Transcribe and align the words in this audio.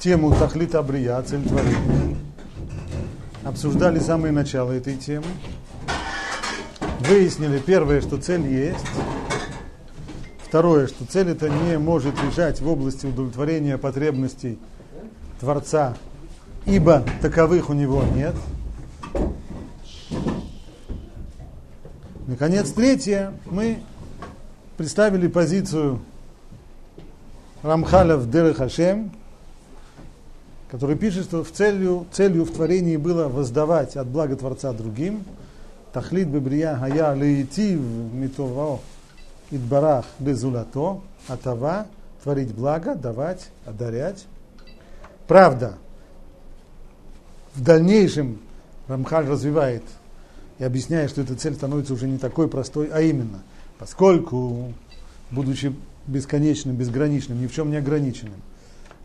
тему 0.00 0.34
Тахлит 0.34 0.74
Абрия, 0.74 1.20
цель 1.22 1.46
творения. 1.46 2.16
Обсуждали 3.44 3.98
самое 3.98 4.32
начало 4.32 4.72
этой 4.72 4.96
темы. 4.96 5.26
Выяснили 7.00 7.58
первое, 7.58 8.00
что 8.00 8.16
цель 8.16 8.46
есть. 8.46 8.86
Второе, 10.42 10.86
что 10.86 11.04
цель 11.04 11.28
это 11.28 11.50
не 11.50 11.78
может 11.78 12.14
лежать 12.22 12.60
в 12.60 12.68
области 12.68 13.06
удовлетворения 13.06 13.76
потребностей 13.76 14.58
Творца, 15.38 15.94
ибо 16.64 17.04
таковых 17.20 17.68
у 17.68 17.74
него 17.74 18.02
нет. 18.14 18.34
Наконец, 22.26 22.70
третье, 22.70 23.34
мы 23.46 23.80
представили 24.76 25.28
позицию 25.28 26.00
Рамхаля 27.62 28.16
в 28.16 28.28
Дерech 28.30 28.54
Хашем, 28.54 29.12
который 30.70 30.96
пишет, 30.96 31.24
что 31.24 31.42
в 31.42 31.50
целью, 31.50 32.06
целью 32.12 32.44
в 32.44 32.52
творении 32.52 32.96
было 32.96 33.28
воздавать 33.28 33.96
от 33.96 34.06
блага 34.06 34.36
Творца 34.36 34.72
другим. 34.72 35.24
Тахлит 35.92 36.28
бебрия 36.28 36.76
хая 36.76 37.14
леитив 37.14 37.80
митово 37.80 38.78
идбарах 39.50 40.06
лезулато, 40.20 41.00
атава, 41.26 41.86
творить 42.22 42.54
благо, 42.54 42.94
давать, 42.94 43.48
одарять. 43.66 44.24
Правда, 45.26 45.74
в 47.54 47.62
дальнейшем 47.62 48.38
Рамхаль 48.86 49.26
развивает 49.26 49.82
и 50.60 50.64
объясняет, 50.64 51.10
что 51.10 51.22
эта 51.22 51.34
цель 51.34 51.54
становится 51.54 51.94
уже 51.94 52.06
не 52.06 52.18
такой 52.18 52.46
простой, 52.46 52.88
а 52.92 53.00
именно, 53.00 53.42
поскольку, 53.78 54.72
будучи 55.32 55.74
бесконечным, 56.06 56.76
безграничным, 56.76 57.40
ни 57.40 57.48
в 57.48 57.52
чем 57.52 57.70
не 57.70 57.76
ограниченным, 57.76 58.40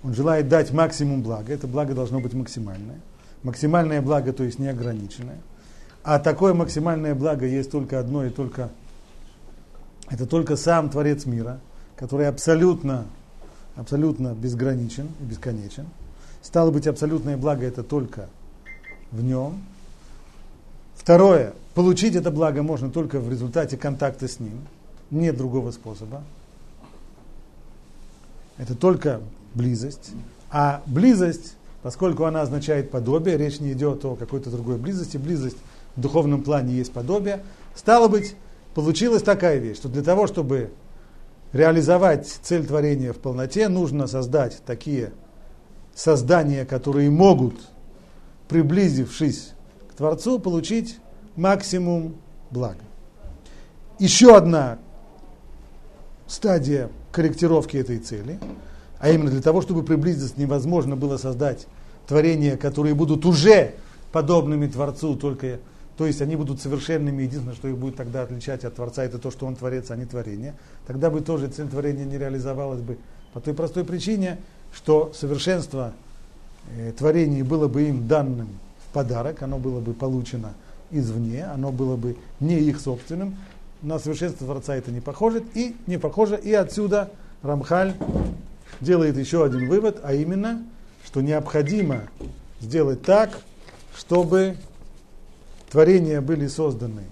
он 0.05 0.14
желает 0.14 0.48
дать 0.48 0.72
максимум 0.72 1.23
блага, 1.23 1.52
это 1.52 1.66
благо 1.66 1.95
должно 1.95 2.20
быть 2.20 2.36
максимальное. 2.36 3.00
Максимальное 3.41 4.04
благо, 4.04 4.34
то 4.34 4.44
есть 4.44 4.60
неограниченное. 4.60 5.40
А 6.04 6.20
такое 6.20 6.54
максимальное 6.54 7.16
благо 7.16 7.48
есть 7.48 7.71
только 7.71 7.99
одно 7.99 8.24
и 8.24 8.29
только 8.29 8.70
это 10.07 10.27
только 10.27 10.57
сам 10.57 10.91
Творец 10.91 11.26
мира, 11.26 11.60
который 11.96 12.27
абсолютно, 12.27 13.05
абсолютно 13.76 14.35
безграничен 14.35 15.10
и 15.21 15.24
бесконечен. 15.24 15.88
Стало 16.44 16.70
быть, 16.70 16.85
абсолютное 16.85 17.35
благо 17.35 17.66
это 17.66 17.82
только 17.82 18.29
в 19.12 19.24
нем. 19.24 19.63
Второе, 20.94 21.54
получить 21.74 22.16
это 22.16 22.29
благо 22.29 22.62
можно 22.62 22.91
только 22.91 23.20
в 23.20 23.27
результате 23.27 23.76
контакта 23.76 24.27
с 24.27 24.40
ним. 24.40 24.62
Нет 25.10 25.35
другого 25.35 25.72
способа. 25.72 26.22
Это 28.57 28.75
только 28.75 29.21
близость. 29.53 30.11
А 30.51 30.81
близость, 30.85 31.55
поскольку 31.81 32.25
она 32.25 32.41
означает 32.41 32.91
подобие, 32.91 33.37
речь 33.37 33.59
не 33.59 33.73
идет 33.73 34.05
о 34.05 34.15
какой-то 34.15 34.49
другой 34.49 34.77
близости, 34.77 35.17
близость 35.17 35.57
в 35.95 36.01
духовном 36.01 36.43
плане 36.43 36.73
есть 36.73 36.91
подобие, 36.91 37.43
стало 37.76 38.07
быть, 38.07 38.35
получилась 38.73 39.23
такая 39.23 39.57
вещь, 39.57 39.77
что 39.77 39.89
для 39.89 40.03
того, 40.03 40.27
чтобы 40.27 40.71
реализовать 41.51 42.27
цель 42.27 42.65
творения 42.65 43.13
в 43.13 43.17
полноте, 43.17 43.70
нужно 43.70 44.07
создать 44.07 44.61
такие 44.65 45.11
создания, 45.93 46.65
которые 46.65 47.09
могут, 47.09 47.55
приблизившись 48.48 49.53
к 49.89 49.93
Творцу, 49.95 50.39
получить 50.39 50.99
максимум 51.35 52.15
блага. 52.51 52.83
Еще 53.99 54.35
одна 54.35 54.79
стадия 56.27 56.89
корректировки 57.16 57.77
этой 57.77 57.99
цели– 57.99 58.40
а 58.99 59.10
именно 59.10 59.30
для 59.30 59.41
того, 59.41 59.62
чтобы 59.62 59.84
приблизиться, 59.84 60.34
невозможно 60.38 60.96
было 60.96 61.18
создать 61.18 61.68
творения, 62.07 62.57
которые 62.57 62.96
будут 62.96 63.26
уже 63.26 63.76
подобными 64.12 64.68
Творцу, 64.68 65.16
только, 65.16 65.59
то 65.97 66.06
есть 66.06 66.22
они 66.22 66.35
будут 66.35 66.62
совершенными, 66.62 67.24
единственное, 67.24 67.56
что 67.56 67.68
их 67.68 67.78
будет 67.78 67.97
тогда 67.97 68.22
отличать 68.24 68.63
от 68.63 68.75
Творца, 68.75 69.03
это 69.03 69.19
то, 69.19 69.31
что 69.31 69.45
Он 69.45 69.56
Творец, 69.56 69.91
а 69.91 69.95
не 69.95 70.06
творение. 70.06 70.56
Тогда 70.88 71.09
бы 71.09 71.22
тоже 71.22 71.47
цель 71.47 71.67
творения 71.67 72.06
не 72.06 72.17
реализовалась 72.17 72.81
бы 72.81 72.97
по 73.34 73.41
той 73.41 73.53
простой 73.53 73.84
причине, 73.84 74.39
что 74.73 75.12
совершенство 75.13 75.94
э, 76.75 76.94
творения 76.97 77.44
было 77.44 77.68
бы 77.68 77.84
им 77.84 78.07
данным 78.07 78.50
в 78.88 78.94
подарок, 78.94 79.44
оно 79.44 79.57
было 79.57 79.81
бы 79.81 79.94
получено 79.94 80.53
извне, 80.89 81.45
оно 81.45 81.72
было 81.72 81.97
бы 81.97 82.16
не 82.39 82.59
их 82.59 82.79
собственным. 82.79 83.35
На 83.85 84.00
совершенство 84.00 84.47
Творца 84.47 84.75
это 84.75 84.90
не 84.90 85.00
похоже, 85.00 85.44
и 85.53 85.75
не 85.85 86.00
похоже, 86.00 86.40
и 86.41 86.51
отсюда 86.51 87.12
Рамхаль 87.44 87.94
делает 88.81 89.16
еще 89.16 89.46
один 89.46 89.69
вывод, 89.69 90.00
а 90.01 90.16
именно, 90.16 90.63
что 91.06 91.22
необходимо 91.22 92.01
сделать 92.62 93.03
так, 93.03 93.40
чтобы 93.95 94.57
творения 95.69 96.19
были 96.19 96.47
созданы 96.47 97.03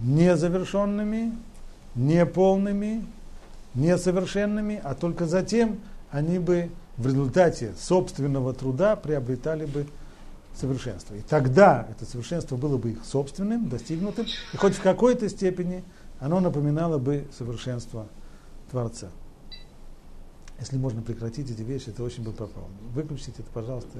незавершенными, 0.00 1.32
неполными, 1.94 3.06
несовершенными, 3.74 4.80
а 4.82 4.96
только 4.96 5.26
затем 5.26 5.78
они 6.10 6.40
бы 6.40 6.70
в 6.96 7.06
результате 7.06 7.72
собственного 7.78 8.52
труда 8.52 8.96
приобретали 8.96 9.64
бы 9.64 9.86
совершенство. 10.56 11.14
И 11.14 11.20
тогда 11.20 11.86
это 11.88 12.04
совершенство 12.04 12.56
было 12.56 12.78
бы 12.78 12.90
их 12.90 13.04
собственным, 13.04 13.68
достигнутым, 13.68 14.26
и 14.52 14.56
хоть 14.56 14.74
в 14.74 14.82
какой-то 14.82 15.28
степени 15.28 15.84
оно 16.20 16.38
напоминало 16.40 16.98
бы 16.98 17.26
совершенство 17.36 18.06
Творца. 18.70 19.08
Если 20.60 20.76
можно 20.76 21.00
прекратить 21.00 21.50
эти 21.50 21.62
вещи, 21.62 21.88
это 21.88 22.04
очень 22.04 22.22
бы 22.22 22.32
попало. 22.32 22.68
Выключите 22.92 23.32
это, 23.38 23.50
пожалуйста. 23.50 23.98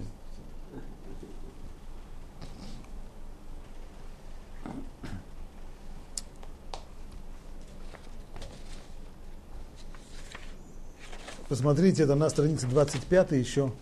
Посмотрите, 11.48 12.04
это 12.04 12.14
на 12.14 12.28
странице 12.28 12.66
25 12.68 13.32
еще. 13.32 13.72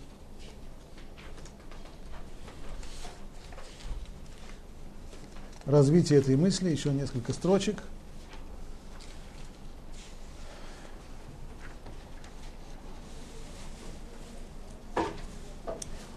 Развитие 5.67 6.21
этой 6.21 6.37
мысли, 6.37 6.71
еще 6.71 6.91
несколько 6.93 7.33
строчек– 7.33 7.83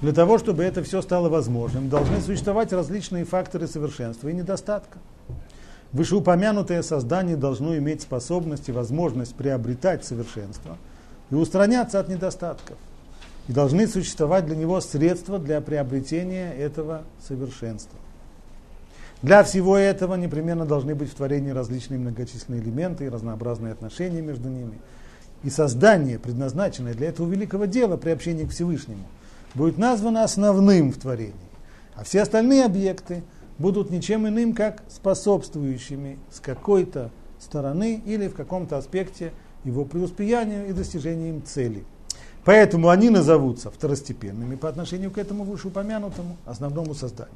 Для 0.01 0.13
того, 0.13 0.39
чтобы 0.39 0.63
это 0.63 0.83
все 0.83 1.01
стало 1.03 1.29
возможным, 1.29 1.87
должны 1.87 2.21
существовать 2.21 2.73
различные 2.73 3.23
факторы 3.23 3.67
совершенства 3.67 4.29
и 4.29 4.33
недостатка. 4.33 4.97
Вышеупомянутое 5.91 6.81
создание 6.81 7.35
должно 7.35 7.77
иметь 7.77 8.01
способность 8.01 8.67
и 8.67 8.71
возможность 8.71 9.35
приобретать 9.35 10.03
совершенство 10.03 10.77
и 11.29 11.35
устраняться 11.35 11.99
от 11.99 12.09
недостатков. 12.09 12.77
И 13.47 13.53
должны 13.53 13.87
существовать 13.87 14.45
для 14.45 14.55
него 14.55 14.81
средства 14.81 15.37
для 15.37 15.61
приобретения 15.61 16.51
этого 16.51 17.03
совершенства. 17.27 17.99
Для 19.21 19.43
всего 19.43 19.77
этого 19.77 20.15
непременно 20.15 20.65
должны 20.65 20.95
быть 20.95 21.11
в 21.11 21.15
творении 21.15 21.51
различные 21.51 21.99
многочисленные 21.99 22.61
элементы 22.61 23.05
и 23.05 23.09
разнообразные 23.09 23.73
отношения 23.73 24.21
между 24.21 24.49
ними. 24.49 24.79
И 25.43 25.51
создание, 25.51 26.17
предназначенное 26.17 26.95
для 26.95 27.09
этого 27.09 27.29
великого 27.29 27.65
дела 27.65 27.97
при 27.97 28.09
общении 28.09 28.45
к 28.45 28.51
Всевышнему– 28.51 29.05
будет 29.55 29.77
названо 29.77 30.23
основным 30.23 30.91
в 30.91 30.97
творении, 30.97 31.33
а 31.95 32.03
все 32.03 32.21
остальные 32.21 32.65
объекты 32.65 33.23
будут 33.57 33.89
ничем 33.91 34.27
иным, 34.27 34.53
как 34.53 34.83
способствующими 34.89 36.19
с 36.31 36.39
какой-то 36.39 37.11
стороны 37.39 38.01
или 38.05 38.27
в 38.27 38.33
каком-то 38.33 38.77
аспекте 38.77 39.31
его 39.63 39.85
преуспеянию 39.85 40.67
и 40.67 40.73
достижению 40.73 41.41
цели. 41.41 41.83
Поэтому 42.43 42.89
они 42.89 43.09
назовутся 43.09 43.69
второстепенными 43.69 44.55
по 44.55 44.67
отношению 44.67 45.11
к 45.11 45.17
этому 45.17 45.43
вышеупомянутому 45.43 46.37
основному 46.45 46.95
созданию. 46.95 47.35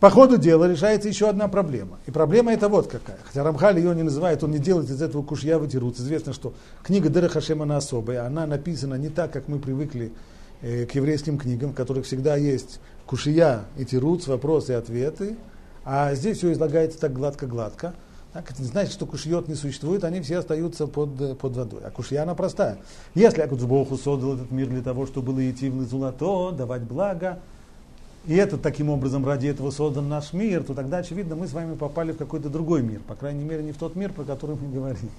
По 0.00 0.10
ходу 0.10 0.38
дела 0.38 0.70
решается 0.70 1.08
еще 1.08 1.28
одна 1.28 1.48
проблема. 1.48 1.98
И 2.06 2.12
проблема 2.12 2.52
это 2.52 2.68
вот 2.68 2.86
какая. 2.86 3.18
Хотя 3.24 3.42
Рамхаль 3.42 3.78
ее 3.78 3.94
не 3.96 4.04
называет, 4.04 4.44
он 4.44 4.52
не 4.52 4.58
делает 4.58 4.88
из 4.88 5.02
этого 5.02 5.22
кушья 5.22 5.58
вытирут. 5.58 5.98
Известно, 5.98 6.32
что 6.32 6.54
книга 6.84 7.08
Дера 7.08 7.28
Хашема 7.28 7.64
она 7.64 7.78
особая. 7.78 8.24
Она 8.24 8.46
написана 8.46 8.94
не 8.94 9.08
так, 9.08 9.32
как 9.32 9.48
мы 9.48 9.58
привыкли 9.58 10.12
к 10.60 10.90
еврейским 10.94 11.38
книгам, 11.38 11.72
в 11.72 11.74
которых 11.74 12.04
всегда 12.04 12.36
есть 12.36 12.80
кушия 13.06 13.64
и 13.76 13.84
тируц, 13.84 14.26
вопросы 14.26 14.72
и 14.72 14.74
ответы, 14.74 15.36
а 15.84 16.14
здесь 16.14 16.38
все 16.38 16.52
излагается 16.52 16.98
так 16.98 17.12
гладко-гладко. 17.12 17.94
Так, 18.32 18.50
это 18.50 18.60
не 18.60 18.68
значит, 18.68 18.92
что 18.92 19.06
кушиот 19.06 19.48
не 19.48 19.54
существует, 19.54 20.04
они 20.04 20.20
все 20.20 20.38
остаются 20.38 20.86
под, 20.86 21.18
э, 21.20 21.34
под 21.34 21.56
водой. 21.56 21.80
А 21.84 21.90
кушья 21.90 22.24
она 22.24 22.34
простая. 22.34 22.78
Если 23.14 23.40
Акудзбоху 23.40 23.96
создал 23.96 24.34
этот 24.34 24.50
мир 24.50 24.68
для 24.68 24.82
того, 24.82 25.06
чтобы 25.06 25.32
было 25.32 25.50
идти 25.50 25.70
в 25.70 25.82
золото, 25.88 26.52
давать 26.52 26.82
благо, 26.82 27.40
и 28.26 28.34
это 28.34 28.58
таким 28.58 28.90
образом 28.90 29.24
ради 29.24 29.46
этого 29.46 29.70
создан 29.70 30.10
наш 30.10 30.34
мир, 30.34 30.62
то 30.62 30.74
тогда, 30.74 30.98
очевидно, 30.98 31.36
мы 31.36 31.48
с 31.48 31.54
вами 31.54 31.74
попали 31.74 32.12
в 32.12 32.18
какой-то 32.18 32.50
другой 32.50 32.82
мир. 32.82 33.00
По 33.00 33.14
крайней 33.14 33.44
мере, 33.44 33.62
не 33.62 33.72
в 33.72 33.78
тот 33.78 33.96
мир, 33.96 34.12
про 34.12 34.24
который 34.24 34.56
мы 34.56 34.70
говорим. 34.70 35.10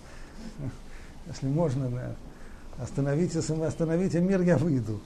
Если 1.28 1.48
можно. 1.48 1.90
Остановите, 2.78 3.40
остановите 3.40 4.20
мир, 4.20 4.42
я 4.42 4.58
выйду. 4.58 5.02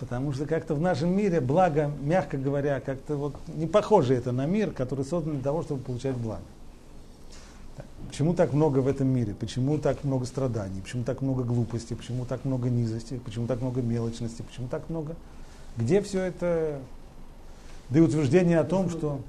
Потому 0.00 0.32
что 0.32 0.46
как-то 0.46 0.74
в 0.74 0.80
нашем 0.80 1.16
мире 1.16 1.40
благо, 1.40 1.90
мягко 2.02 2.36
говоря, 2.36 2.80
как-то 2.80 3.16
вот 3.16 3.36
не 3.48 3.66
похоже 3.66 4.14
это 4.14 4.32
на 4.32 4.46
мир, 4.46 4.70
который 4.70 5.04
создан 5.04 5.34
для 5.34 5.42
того, 5.42 5.62
чтобы 5.62 5.82
получать 5.82 6.16
благо. 6.16 6.42
Почему 8.08 8.34
так 8.34 8.52
много 8.52 8.78
в 8.78 8.86
этом 8.86 9.08
мире? 9.08 9.34
Почему 9.34 9.78
так 9.78 10.04
много 10.04 10.24
страданий? 10.24 10.80
Почему 10.80 11.04
так 11.04 11.22
много 11.22 11.42
глупости? 11.42 11.94
Почему 11.94 12.24
так 12.24 12.44
много 12.44 12.70
низости? 12.70 13.18
Почему 13.24 13.46
так 13.46 13.60
много 13.60 13.82
мелочности? 13.82 14.42
Почему 14.42 14.68
так 14.68 14.88
много? 14.88 15.16
Где 15.76 16.00
все 16.00 16.22
это? 16.22 16.78
Да 17.90 17.98
и 17.98 18.02
утверждение 18.02 18.60
о 18.60 18.64
том, 18.64 18.88
что 18.90 19.20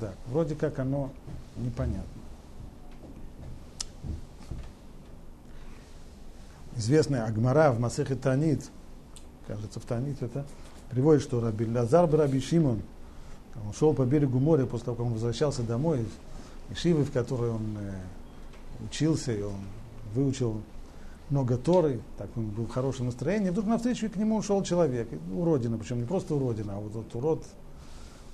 да, 0.00 0.12
вроде 0.26 0.54
как 0.54 0.78
оно 0.78 1.10
непонятно. 1.56 2.04
Известная 6.76 7.24
Агмара 7.24 7.72
в 7.72 7.80
Масехе 7.80 8.14
Танит, 8.14 8.70
кажется, 9.46 9.80
в 9.80 9.84
Танит 9.84 10.22
это 10.22 10.44
приводит, 10.90 11.22
что 11.22 11.40
Раби 11.40 11.66
Лазар 11.66 12.10
Раби 12.10 12.40
Шимон, 12.40 12.80
он 13.66 13.72
шел 13.72 13.94
по 13.94 14.04
берегу 14.04 14.38
моря 14.38 14.66
после 14.66 14.86
того, 14.86 14.96
как 14.96 15.06
он 15.06 15.12
возвращался 15.14 15.62
домой 15.62 16.00
из 16.00 16.76
Ишивы, 16.76 17.04
в 17.04 17.12
которой 17.12 17.50
он 17.50 17.76
э, 17.78 17.94
учился, 18.84 19.32
и 19.32 19.42
он 19.42 19.54
выучил 20.14 20.60
много 21.30 21.56
Торы, 21.56 22.00
так 22.18 22.28
он 22.36 22.48
был 22.50 22.66
в 22.66 22.70
хорошем 22.70 23.06
настроении, 23.06 23.50
вдруг 23.50 23.66
навстречу 23.66 24.08
к 24.10 24.16
нему 24.16 24.36
ушел 24.36 24.62
человек, 24.62 25.08
уродина, 25.32 25.78
причем 25.78 26.00
не 26.00 26.06
просто 26.06 26.34
уродина, 26.34 26.76
а 26.76 26.80
вот 26.80 26.90
этот 26.90 27.14
урод, 27.14 27.44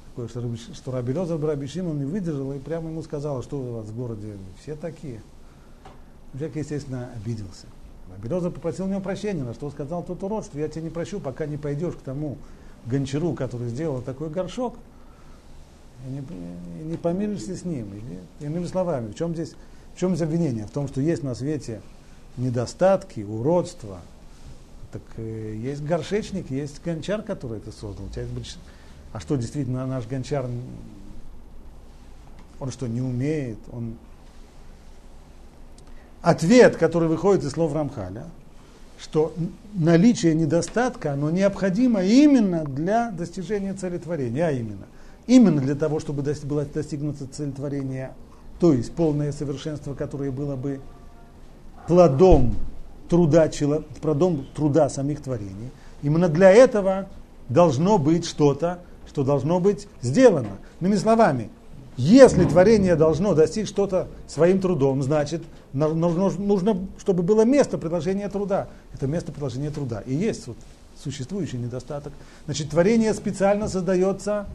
такой, 0.08 0.28
что, 0.28 0.74
что 0.74 0.92
Раби 0.92 1.14
Лозар 1.14 1.40
Раби 1.40 1.66
Шимон 1.66 1.98
не 1.98 2.04
выдержал 2.04 2.52
и 2.52 2.58
прямо 2.58 2.90
ему 2.90 3.02
сказал, 3.02 3.42
что 3.42 3.58
у 3.58 3.72
вас 3.76 3.86
в 3.86 3.96
городе 3.96 4.36
все 4.60 4.76
такие. 4.76 5.22
Человек, 6.32 6.56
естественно, 6.56 7.10
обиделся. 7.14 7.66
Раби 8.12 8.50
попросил 8.50 8.86
у 8.86 8.88
него 8.88 9.00
прощения, 9.00 9.42
на 9.42 9.54
что 9.54 9.70
сказал 9.70 10.02
тот 10.02 10.22
урод, 10.22 10.44
что 10.44 10.58
я 10.58 10.68
тебя 10.68 10.82
не 10.82 10.90
прощу, 10.90 11.20
пока 11.20 11.46
не 11.46 11.56
пойдешь 11.56 11.94
к 11.94 12.00
тому 12.00 12.36
гончару, 12.86 13.34
который 13.34 13.68
сделал 13.68 14.02
такой 14.02 14.28
горшок, 14.28 14.76
и 16.06 16.10
не, 16.10 16.18
и 16.80 16.84
не 16.84 16.96
помиришься 16.96 17.56
с 17.56 17.64
ним. 17.64 17.88
Или, 17.94 18.46
иными 18.46 18.66
словами, 18.66 19.12
в 19.12 19.14
чем 19.14 19.34
здесь, 19.34 19.54
в 19.94 19.98
чем 19.98 20.14
здесь 20.14 20.26
обвинение? 20.26 20.66
В 20.66 20.70
том, 20.70 20.88
что 20.88 21.00
есть 21.00 21.22
на 21.22 21.34
свете 21.34 21.80
недостатки, 22.36 23.20
уродства. 23.20 24.00
Так 24.92 25.02
э, 25.16 25.54
есть 25.56 25.82
горшечник, 25.82 26.50
есть 26.50 26.82
гончар, 26.84 27.22
который 27.22 27.58
это 27.58 27.72
создал. 27.72 28.06
А 29.12 29.20
что 29.20 29.36
действительно 29.36 29.86
наш 29.86 30.06
гончар, 30.06 30.46
он 32.58 32.70
что, 32.70 32.86
не 32.86 33.00
умеет, 33.00 33.58
он 33.70 33.96
ответ, 36.22 36.76
который 36.76 37.08
выходит 37.08 37.44
из 37.44 37.50
слов 37.50 37.74
Рамхаля, 37.74 38.24
что 38.98 39.34
наличие 39.74 40.34
недостатка, 40.34 41.12
оно 41.12 41.30
необходимо 41.30 42.02
именно 42.04 42.64
для 42.64 43.10
достижения 43.10 43.74
целетворения, 43.74 44.46
а 44.46 44.52
именно, 44.52 44.86
именно 45.26 45.60
для 45.60 45.74
того, 45.74 45.98
чтобы 45.98 46.22
было 46.44 46.64
достигнуто 46.64 47.26
целетворение, 47.26 48.12
то 48.60 48.72
есть 48.72 48.92
полное 48.92 49.32
совершенство, 49.32 49.94
которое 49.94 50.30
было 50.30 50.54
бы 50.54 50.80
плодом 51.88 52.54
труда, 53.08 53.50
плодом 54.00 54.46
труда 54.54 54.88
самих 54.88 55.20
творений. 55.20 55.70
Именно 56.02 56.28
для 56.28 56.50
этого 56.52 57.08
должно 57.48 57.98
быть 57.98 58.24
что-то, 58.24 58.78
что 59.08 59.24
должно 59.24 59.58
быть 59.58 59.88
сделано. 60.00 60.58
Иными 60.80 60.94
словами, 60.94 61.50
если 61.96 62.44
творение 62.44 62.96
должно 62.96 63.34
достичь 63.34 63.68
что-то 63.68 64.08
своим 64.26 64.60
трудом, 64.60 65.02
значит, 65.02 65.42
нужно, 65.72 66.86
чтобы 66.98 67.22
было 67.22 67.44
место 67.44 67.76
предложения 67.76 68.28
труда. 68.28 68.68
Это 68.94 69.06
место 69.06 69.30
предложения 69.32 69.70
труда. 69.70 70.02
И 70.06 70.14
есть 70.14 70.46
вот 70.46 70.56
существующий 71.02 71.58
недостаток. 71.58 72.12
Значит, 72.46 72.70
творение 72.70 73.12
специально 73.12 73.68
создается 73.68 74.46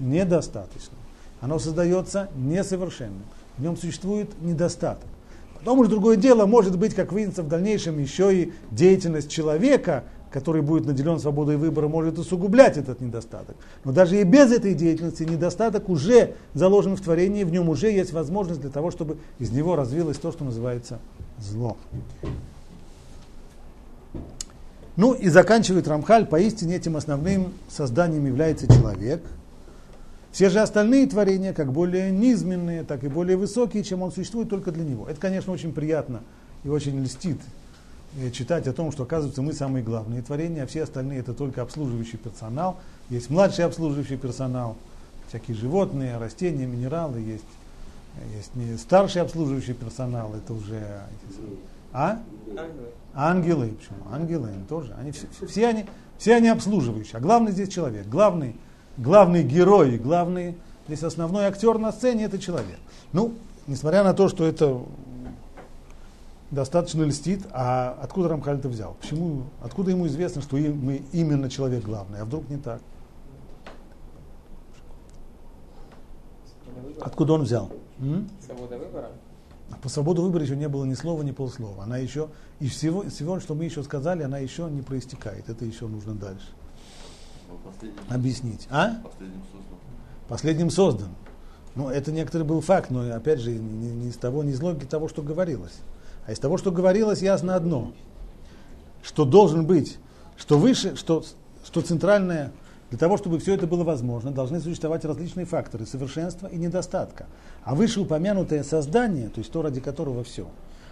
недостаточно. 0.00 0.96
Оно 1.40 1.58
создается 1.58 2.30
несовершенным. 2.36 3.22
В 3.58 3.62
нем 3.62 3.76
существует 3.76 4.30
недостаток. 4.40 5.08
Потом 5.58 5.80
уж 5.80 5.88
другое 5.88 6.16
дело, 6.16 6.46
может 6.46 6.78
быть, 6.78 6.94
как 6.94 7.12
выяснится 7.12 7.42
в 7.42 7.48
дальнейшем, 7.48 7.98
еще 7.98 8.34
и 8.34 8.52
деятельность 8.70 9.30
человека– 9.30 10.04
который 10.30 10.62
будет 10.62 10.86
наделен 10.86 11.18
свободой 11.18 11.56
выбора, 11.56 11.88
может 11.88 12.18
усугублять 12.18 12.76
этот 12.76 13.00
недостаток. 13.00 13.56
Но 13.84 13.92
даже 13.92 14.20
и 14.20 14.24
без 14.24 14.52
этой 14.52 14.74
деятельности 14.74 15.22
недостаток 15.22 15.88
уже 15.88 16.34
заложен 16.54 16.96
в 16.96 17.00
творении, 17.00 17.44
в 17.44 17.50
нем 17.50 17.68
уже 17.68 17.90
есть 17.90 18.12
возможность 18.12 18.60
для 18.60 18.70
того, 18.70 18.90
чтобы 18.90 19.18
из 19.38 19.50
него 19.50 19.76
развилось 19.76 20.18
то, 20.18 20.32
что 20.32 20.44
называется 20.44 20.98
зло. 21.38 21.76
Ну 24.96 25.12
и 25.12 25.28
заканчивает 25.28 25.86
Рамхаль, 25.86 26.26
поистине 26.26 26.76
этим 26.76 26.96
основным 26.96 27.52
созданием 27.68 28.26
является 28.26 28.66
человек. 28.66 29.22
Все 30.32 30.50
же 30.50 30.60
остальные 30.60 31.06
творения, 31.06 31.52
как 31.52 31.72
более 31.72 32.10
низменные, 32.10 32.82
так 32.82 33.04
и 33.04 33.08
более 33.08 33.36
высокие, 33.36 33.82
чем 33.82 34.02
он 34.02 34.12
существует 34.12 34.50
только 34.50 34.72
для 34.72 34.84
него. 34.84 35.08
Это, 35.08 35.20
конечно, 35.20 35.52
очень 35.52 35.72
приятно 35.72 36.20
и 36.64 36.68
очень 36.68 37.00
льстит 37.02 37.38
читать 38.32 38.66
о 38.66 38.72
том, 38.72 38.92
что, 38.92 39.04
оказывается, 39.04 39.42
мы 39.42 39.52
самые 39.52 39.84
главные 39.84 40.22
творения, 40.22 40.64
а 40.64 40.66
все 40.66 40.82
остальные 40.82 41.20
это 41.20 41.34
только 41.34 41.62
обслуживающий 41.62 42.18
персонал. 42.18 42.76
Есть 43.10 43.30
младший 43.30 43.64
обслуживающий 43.64 44.16
персонал, 44.16 44.76
всякие 45.28 45.56
животные, 45.56 46.16
растения, 46.18 46.66
минералы, 46.66 47.20
есть, 47.20 47.44
есть 48.36 48.54
не 48.54 48.76
старший 48.76 49.22
обслуживающий 49.22 49.74
персонал, 49.74 50.34
это 50.34 50.52
уже... 50.52 51.02
А? 51.92 52.20
Ангелы. 53.14 53.68
Почему? 53.68 54.12
Ангелы 54.12 54.48
они 54.50 54.64
тоже. 54.64 54.94
Они, 54.98 55.12
все, 55.12 55.26
все, 55.48 55.66
они, 55.66 55.86
все 56.18 56.34
они 56.34 56.48
обслуживающие. 56.48 57.16
А 57.16 57.20
главный 57.20 57.52
здесь 57.52 57.70
человек. 57.70 58.06
Главный, 58.06 58.56
главный 58.96 59.42
герой, 59.42 59.96
главный, 59.98 60.56
здесь 60.86 61.02
основной 61.02 61.46
актер 61.46 61.78
на 61.78 61.92
сцене 61.92 62.24
это 62.24 62.38
человек. 62.38 62.78
Ну, 63.12 63.34
несмотря 63.66 64.04
на 64.04 64.12
то, 64.12 64.28
что 64.28 64.44
это 64.44 64.82
достаточно 66.50 67.02
льстит, 67.02 67.46
а 67.50 67.98
откуда 68.00 68.28
Рамхаль 68.28 68.58
это 68.58 68.68
взял? 68.68 68.96
Почему, 69.00 69.44
откуда 69.62 69.90
ему 69.90 70.06
известно, 70.06 70.42
что 70.42 70.56
мы 70.56 71.02
именно 71.12 71.50
человек 71.50 71.84
главный, 71.84 72.20
а 72.20 72.24
вдруг 72.24 72.48
не 72.48 72.56
так? 72.56 72.80
Откуда 77.00 77.34
он 77.34 77.42
взял? 77.42 77.70
Свобода 78.44 78.78
выбора? 78.78 79.10
А 79.70 79.76
по 79.76 79.88
свободу 79.88 80.22
выбора 80.22 80.44
еще 80.44 80.56
не 80.56 80.68
было 80.68 80.84
ни 80.84 80.94
слова, 80.94 81.22
ни 81.22 81.32
полслова. 81.32 81.84
Она 81.84 81.98
еще, 81.98 82.28
из 82.58 82.70
всего, 82.70 83.02
всего, 83.02 83.38
что 83.38 83.54
мы 83.54 83.64
еще 83.64 83.82
сказали, 83.82 84.22
она 84.22 84.38
еще 84.38 84.68
не 84.70 84.80
проистекает. 84.80 85.48
Это 85.50 85.64
еще 85.64 85.86
нужно 85.86 86.14
дальше 86.14 86.48
объяснить. 88.08 88.66
А? 88.70 89.00
Последним 89.02 89.42
создан. 89.52 89.78
Последним 90.28 90.70
создан. 90.70 91.08
Ну, 91.74 91.88
это 91.88 92.12
некоторый 92.12 92.42
был 92.42 92.60
факт, 92.60 92.90
но 92.90 93.14
опять 93.14 93.40
же, 93.40 93.52
не, 93.52 93.90
не 93.90 94.08
из 94.08 94.16
того, 94.16 94.42
не 94.42 94.52
из 94.52 94.60
логики 94.60 94.84
того, 94.84 95.08
что 95.08 95.22
говорилось. 95.22 95.78
А 96.28 96.32
из 96.32 96.38
того, 96.38 96.58
что 96.58 96.70
говорилось, 96.70 97.22
ясно 97.22 97.56
одно, 97.56 97.92
что 99.02 99.24
должен 99.24 99.64
быть, 99.64 99.96
что 100.36 100.58
выше, 100.58 100.94
что, 100.94 101.24
что 101.64 101.80
центральное, 101.80 102.52
для 102.90 102.98
того, 102.98 103.16
чтобы 103.16 103.38
все 103.38 103.54
это 103.54 103.66
было 103.66 103.82
возможно, 103.82 104.30
должны 104.30 104.60
существовать 104.60 105.06
различные 105.06 105.46
факторы 105.46 105.86
совершенства 105.86 106.46
и 106.46 106.58
недостатка. 106.58 107.28
А 107.64 107.74
вышеупомянутое 107.74 108.62
создание, 108.62 109.30
то 109.30 109.38
есть 109.38 109.50
то, 109.50 109.62
ради 109.62 109.80
которого 109.80 110.22
все, 110.22 110.46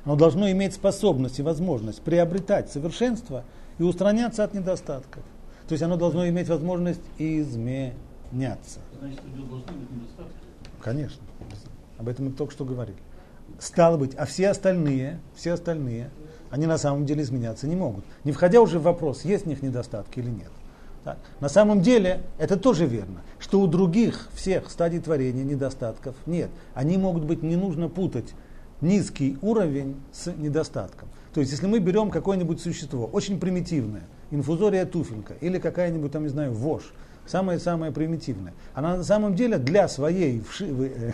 оно 0.07 0.17
должно 0.17 0.51
иметь 0.53 0.73
способность 0.73 1.39
и 1.39 1.43
возможность 1.43 2.01
приобретать 2.01 2.73
совершенство 2.73 3.45
и 3.79 3.83
устраняться 3.83 4.43
от 4.43 4.55
недостатков. 4.55 5.23
То 5.69 5.73
есть 5.73 5.83
оно 5.83 5.99
должно 5.99 6.27
иметь 6.31 6.49
возможность 6.49 7.03
изменяться. 7.19 8.81
Значит, 8.99 9.21
должны 9.35 9.73
быть 9.73 9.91
недостатки? 9.91 10.33
Конечно. 10.81 11.23
Об 11.99 12.09
этом 12.09 12.25
мы 12.25 12.33
только 12.33 12.55
что 12.55 12.65
говорили. 12.65 12.97
Стало 13.59 13.97
быть, 13.97 14.15
а 14.17 14.27
все 14.27 14.49
остальные, 14.49 15.19
все 15.35 15.53
остальные, 15.53 16.11
они 16.51 16.67
на 16.67 16.79
самом 16.79 17.07
деле 17.07 17.23
изменяться 17.23 17.67
не 17.67 17.77
могут. 17.77 18.05
Не 18.25 18.33
входя 18.33 18.61
уже 18.61 18.79
в 18.79 18.83
вопрос, 18.83 19.25
есть 19.25 19.45
в 19.45 19.49
них 19.49 19.63
недостатки 19.63 20.19
или 20.19 20.31
нет. 20.31 20.51
Так. 21.05 21.19
На 21.41 21.49
самом 21.49 21.83
деле 21.83 22.23
это 22.37 22.57
тоже 22.57 22.85
верно, 22.87 23.23
что 23.39 23.61
у 23.61 23.67
других 23.67 24.29
всех 24.35 24.71
стадий 24.71 24.99
творения 24.99 25.45
недостатков 25.45 26.17
нет. 26.27 26.51
Они 26.75 26.97
могут 26.97 27.25
быть, 27.25 27.43
не 27.43 27.57
нужно 27.57 27.89
путать 27.89 28.35
низкий 28.81 29.39
уровень 29.41 29.97
с 30.13 30.33
недостатком. 30.33 31.09
То 31.33 31.41
есть, 31.41 31.53
если 31.53 31.67
мы 31.67 31.79
берем 31.79 32.11
какое-нибудь 32.11 32.61
существо, 32.61 33.07
очень 33.07 33.39
примитивное, 33.39 34.03
инфузория 34.31 34.85
туфелька 34.85 35.35
или 35.41 35.59
какая-нибудь, 35.59 36.11
там, 36.11 36.25
не 36.25 36.29
знаю, 36.29 36.53
вошь, 36.53 36.93
самое-самое 37.27 37.93
примитивное, 37.93 38.55
она 38.75 38.97
на 38.97 39.05
самом 39.05 39.35
деле 39.35 39.59
для 39.59 39.89
своей 39.89 40.41
вши, 40.41 40.67
э, 40.67 41.13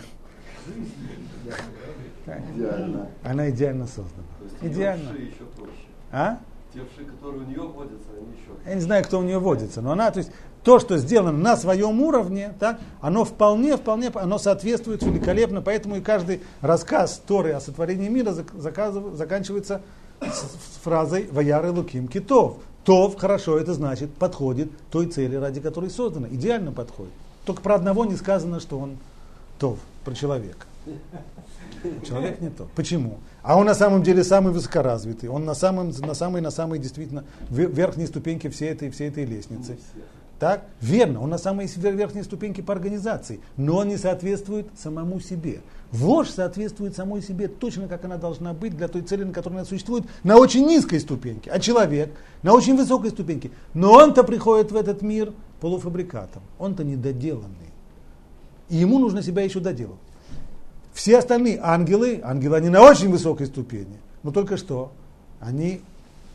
Идеально. 2.25 3.07
Она 3.23 3.49
идеально 3.49 3.87
создана. 3.87 4.23
То 4.39 4.45
есть 4.45 4.75
идеально. 4.75 5.09
еще 5.09 5.43
проще. 5.55 5.71
А? 6.11 6.39
Те 6.73 6.79
вши, 6.81 7.05
которые 7.05 7.43
у 7.43 7.45
нее 7.45 7.61
водятся, 7.61 8.07
они 8.17 8.31
еще. 8.31 8.69
Я 8.69 8.75
не 8.75 8.81
знаю, 8.81 9.03
кто 9.03 9.19
у 9.19 9.23
нее 9.23 9.39
водится, 9.39 9.81
но 9.81 9.91
она, 9.91 10.09
то 10.09 10.19
есть 10.19 10.31
то, 10.63 10.79
что 10.79 10.97
сделано 10.97 11.37
на 11.37 11.57
своем 11.57 12.01
уровне, 12.01 12.53
так, 12.59 12.79
оно 13.01 13.25
вполне, 13.25 13.77
вполне, 13.77 14.09
оно 14.13 14.37
соответствует 14.37 15.03
великолепно, 15.03 15.61
поэтому 15.61 15.97
и 15.97 16.01
каждый 16.01 16.41
рассказ 16.61 17.21
Торы 17.27 17.51
о 17.51 17.59
сотворении 17.59 18.07
мира 18.07 18.31
заканчивается 18.31 19.81
с 20.21 20.79
фразой 20.83 21.27
«Ваяры 21.31 21.71
Луким 21.71 22.07
Китов». 22.07 22.57
То 22.85 23.09
хорошо, 23.17 23.57
это 23.57 23.73
значит, 23.73 24.13
подходит 24.13 24.69
той 24.89 25.05
цели, 25.05 25.35
ради 25.35 25.61
которой 25.61 25.89
создано. 25.89 26.27
Идеально 26.27 26.73
подходит. 26.73 27.13
Только 27.45 27.61
про 27.61 27.75
одного 27.75 28.03
не 28.05 28.15
сказано, 28.15 28.59
что 28.59 28.77
он 28.77 28.97
тов, 29.57 29.79
про 30.03 30.13
человека. 30.13 30.65
Человек 32.07 32.41
не 32.41 32.49
то. 32.49 32.67
Почему? 32.75 33.19
А 33.41 33.57
он 33.57 33.65
на 33.65 33.75
самом 33.75 34.03
деле 34.03 34.23
самый 34.23 34.53
высокоразвитый. 34.53 35.29
Он 35.29 35.45
на, 35.45 35.53
самом, 35.53 35.89
на 35.89 36.13
самой, 36.13 36.41
на 36.41 36.51
самой 36.51 36.79
действительно 36.79 37.23
верхней 37.49 38.07
ступеньке 38.07 38.49
всей 38.49 38.69
этой, 38.69 38.89
всей 38.89 39.09
этой 39.09 39.25
лестницы. 39.25 39.77
Так? 40.39 40.65
Верно, 40.81 41.21
он 41.21 41.29
на 41.29 41.37
самой 41.37 41.67
верхней 41.67 42.23
ступеньке 42.23 42.63
по 42.63 42.73
организации, 42.73 43.39
но 43.55 43.77
он 43.77 43.87
не 43.87 43.97
соответствует 43.97 44.67
самому 44.77 45.19
себе. 45.19 45.61
Вождь 45.91 46.33
соответствует 46.33 46.95
самой 46.95 47.21
себе 47.21 47.47
точно, 47.47 47.87
как 47.87 48.03
она 48.03 48.17
должна 48.17 48.53
быть 48.53 48.75
для 48.75 48.87
той 48.87 49.03
цели, 49.03 49.23
на 49.23 49.31
которой 49.31 49.53
она 49.53 49.65
существует, 49.65 50.05
на 50.23 50.37
очень 50.37 50.65
низкой 50.65 50.99
ступеньке, 50.99 51.49
а 51.49 51.59
человек 51.59 52.11
на 52.41 52.53
очень 52.53 52.75
высокой 52.75 53.11
ступеньке. 53.11 53.51
Но 53.73 53.93
он-то 53.93 54.23
приходит 54.23 54.71
в 54.71 54.75
этот 54.75 55.01
мир 55.01 55.31
полуфабрикатом, 55.61 56.41
он-то 56.59 56.83
недоделанный. 56.83 57.71
И 58.69 58.77
ему 58.77 58.99
нужно 58.99 59.21
себя 59.21 59.43
еще 59.43 59.59
доделать. 59.59 60.02
Все 60.93 61.17
остальные 61.17 61.59
ангелы, 61.61 62.21
ангелы 62.23 62.57
они 62.57 62.69
на 62.69 62.81
очень 62.81 63.09
высокой 63.09 63.47
ступени, 63.47 63.97
но 64.21 64.31
только 64.31 64.57
что 64.57 64.91
они 65.39 65.81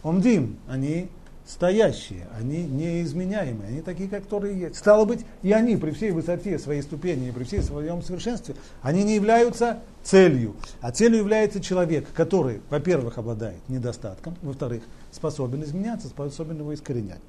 омдим, 0.02 0.58
они 0.68 1.08
стоящие, 1.48 2.26
они 2.38 2.64
неизменяемые, 2.64 3.68
они 3.68 3.80
такие, 3.80 4.08
которые 4.08 4.58
есть. 4.58 4.76
Стало 4.76 5.06
быть, 5.06 5.24
и 5.42 5.52
они 5.52 5.76
при 5.76 5.92
всей 5.92 6.10
высоте 6.10 6.58
своей 6.58 6.82
ступени, 6.82 7.28
и 7.28 7.32
при 7.32 7.44
всей 7.44 7.62
своем 7.62 8.02
совершенстве, 8.02 8.54
они 8.82 9.02
не 9.02 9.14
являются 9.14 9.78
целью. 10.02 10.56
А 10.82 10.92
целью 10.92 11.18
является 11.18 11.60
человек, 11.60 12.06
который, 12.12 12.60
во-первых, 12.68 13.16
обладает 13.16 13.56
недостатком, 13.68 14.36
во-вторых, 14.42 14.82
способен 15.10 15.64
изменяться, 15.64 16.08
способен 16.08 16.58
его 16.58 16.74
искоренять. 16.74 17.20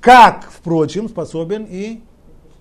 Как, 0.00 0.48
впрочем, 0.50 1.08
способен 1.08 1.66
и 1.68 2.00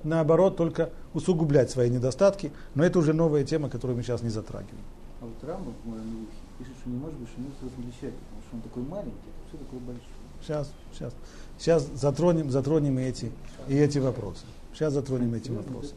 наоборот 0.03 0.57
только 0.57 0.89
усугублять 1.13 1.69
свои 1.72 1.89
недостатки, 1.89 2.51
но 2.75 2.83
это 2.83 3.00
уже 3.00 3.13
новая 3.13 3.43
тема, 3.43 3.69
которую 3.69 3.98
мы 3.98 4.03
сейчас 4.03 4.22
не 4.22 4.29
затрагиваем. 4.29 4.83
А 5.22 5.25
вот 5.25 5.36
Рамбов 5.43 5.74
в 5.83 5.88
моем 5.88 6.03
духе 6.12 6.31
пишет, 6.60 6.74
что 6.81 6.89
не 6.89 6.98
может 6.98 7.17
быть 7.17 7.29
шумит 7.33 7.53
различать, 7.62 8.15
потому 8.15 8.41
что 8.41 8.55
он 8.55 8.62
такой 8.62 8.83
маленький, 8.83 9.29
а 9.29 9.48
все 9.48 9.57
такое 9.57 9.79
большое. 9.79 10.13
Сейчас, 10.41 10.72
сейчас. 10.93 11.13
Сейчас 11.57 11.88
затронем, 11.95 12.51
затронем 12.51 13.00
и 13.00 13.03
эти, 13.03 13.31
и 13.67 13.77
эти 13.77 14.00
вопросы. 14.00 14.45
Сейчас 14.74 14.93
затронем 14.93 15.33
эти 15.33 15.51
вопросы. 15.51 15.93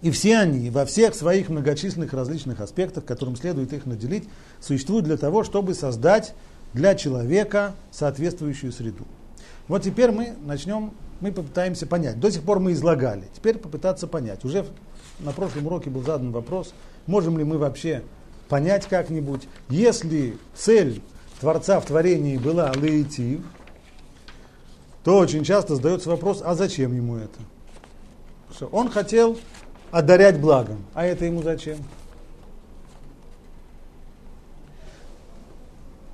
И 0.00 0.10
все 0.12 0.38
они, 0.38 0.70
во 0.70 0.84
всех 0.84 1.14
своих 1.14 1.48
многочисленных 1.48 2.12
различных 2.12 2.60
аспектах, 2.60 3.04
которым 3.04 3.34
следует 3.34 3.72
их 3.72 3.84
наделить, 3.84 4.28
существуют 4.60 5.06
для 5.06 5.16
того, 5.16 5.42
чтобы 5.42 5.74
создать 5.74 6.34
для 6.72 6.94
человека 6.94 7.74
соответствующую 7.90 8.70
среду. 8.70 9.04
Вот 9.68 9.82
теперь 9.82 10.10
мы 10.10 10.34
начнем, 10.44 10.92
мы 11.20 11.30
попытаемся 11.30 11.86
понять. 11.86 12.18
До 12.18 12.30
сих 12.30 12.42
пор 12.42 12.58
мы 12.58 12.72
излагали, 12.72 13.24
теперь 13.34 13.58
попытаться 13.58 14.06
понять. 14.06 14.44
Уже 14.44 14.66
на 15.20 15.32
прошлом 15.32 15.66
уроке 15.66 15.90
был 15.90 16.02
задан 16.02 16.32
вопрос, 16.32 16.74
можем 17.06 17.38
ли 17.38 17.44
мы 17.44 17.58
вообще 17.58 18.02
понять 18.48 18.86
как-нибудь, 18.86 19.46
если 19.68 20.38
цель 20.54 21.02
Творца 21.40 21.80
в 21.80 21.86
творении 21.86 22.36
была 22.36 22.72
лейтив, 22.72 23.40
то 25.04 25.18
очень 25.18 25.44
часто 25.44 25.76
задается 25.76 26.08
вопрос, 26.08 26.42
а 26.44 26.54
зачем 26.54 26.94
ему 26.94 27.16
это? 27.16 27.38
Он 28.72 28.90
хотел 28.90 29.38
одарять 29.90 30.40
благом, 30.40 30.84
а 30.94 31.04
это 31.04 31.26
ему 31.26 31.42
зачем? 31.42 31.78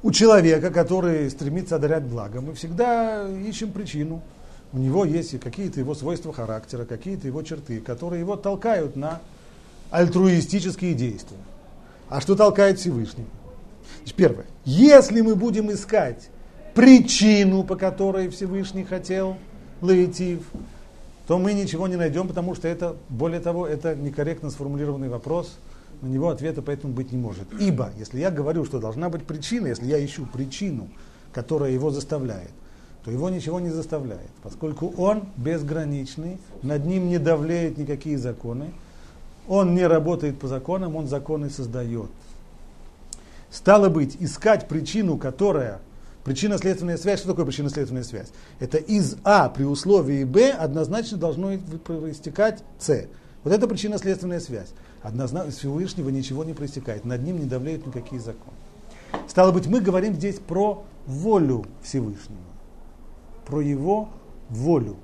У 0.05 0.13
человека, 0.13 0.71
который 0.71 1.31
стремится 1.31 1.77
одарять 1.77 2.03
благом, 2.03 2.45
мы 2.49 2.55
всегда 2.55 3.27
ищем 3.27 3.73
причину. 3.73 4.21
У 4.75 4.79
него 4.79 5.07
есть 5.07 5.41
какие-то 5.41 5.81
его 5.81 5.95
свойства 5.95 6.31
характера, 6.31 6.85
какие-то 6.85 7.27
его 7.27 7.41
черты, 7.43 7.81
которые 7.81 8.21
его 8.21 8.37
толкают 8.37 8.97
на 8.97 9.23
альтруистические 9.91 10.93
действия. 10.93 11.39
А 12.11 12.21
что 12.21 12.37
толкает 12.37 12.79
Всевышний? 12.79 13.25
Первое. 14.15 14.45
Если 14.67 15.23
мы 15.23 15.37
будем 15.37 15.73
искать 15.73 16.29
причину, 16.75 17.63
по 17.63 17.75
которой 17.75 18.29
Всевышний 18.29 18.85
хотел 18.85 19.39
лаитив, 19.81 20.41
то 21.27 21.39
мы 21.39 21.55
ничего 21.55 21.89
не 21.89 21.97
найдем, 21.97 22.29
потому 22.29 22.55
что 22.55 22.69
это, 22.69 22.97
более 23.09 23.41
того, 23.41 23.67
это 23.67 23.97
некорректно 23.97 24.51
сформулированный 24.51 25.09
вопрос, 25.09 25.57
на 26.05 26.09
него 26.09 26.29
ответа 26.29 26.63
поэтому 26.63 26.93
быть 26.93 27.13
не 27.13 27.19
может. 27.19 27.49
Ибо, 27.59 27.91
если 27.99 28.21
я 28.21 28.31
говорю, 28.31 28.65
что 28.65 28.79
должна 28.79 29.09
быть 29.09 29.25
причина, 29.25 29.69
если 29.69 29.87
я 29.87 30.05
ищу 30.05 30.27
причину, 30.27 30.89
которая 31.33 31.71
его 31.71 31.91
заставляет, 31.91 32.51
то 33.05 33.11
его 33.11 33.29
ничего 33.31 33.61
не 33.61 33.71
заставляет, 33.71 34.31
поскольку 34.43 34.89
он 34.97 35.25
безграничный, 35.37 36.39
над 36.63 36.87
ним 36.87 37.09
не 37.09 37.19
давлеют 37.19 37.79
никакие 37.79 38.19
законы, 38.19 38.73
он 39.49 39.75
не 39.75 39.87
работает 39.87 40.39
по 40.39 40.49
законам, 40.49 40.97
он 40.97 41.09
законы 41.09 41.51
создает. 41.51 42.11
Стало 43.51 43.89
быть, 43.89 44.17
искать 44.21 44.69
причину, 44.69 45.19
которая 45.19 45.81
Причинно-следственная 46.25 46.97
связь, 46.97 47.19
что 47.19 47.29
такое 47.29 47.45
причинно-следственная 47.45 48.03
связь? 48.03 48.29
Это 48.59 48.79
из 48.79 49.17
А 49.25 49.51
при 49.51 49.65
условии 49.65 50.25
Б 50.25 50.51
однозначно 50.51 51.19
должно 51.19 51.53
проистекать 51.85 52.63
С. 52.79 53.09
Вот 53.45 53.53
это 53.53 53.69
причинно-следственная 53.69 54.41
связь. 54.41 54.71
Однозначно 55.03 55.51
из 55.51 55.59
Всевышнего 55.59 56.09
ничего 56.09 56.45
не 56.45 56.55
проистекает, 56.55 57.05
над 57.05 57.23
ним 57.23 57.39
не 57.39 57.45
давляют 57.45 57.87
никакие 57.87 58.21
законы. 58.21 58.57
Стало 59.29 59.53
быть, 59.53 59.67
мы 59.67 59.81
говорим 59.81 60.15
здесь 60.15 60.37
про 60.37 60.85
волю 61.07 61.67
Всевышнего, 61.83 62.41
про 63.47 63.61
его 63.61 64.09
волю. 64.49 64.97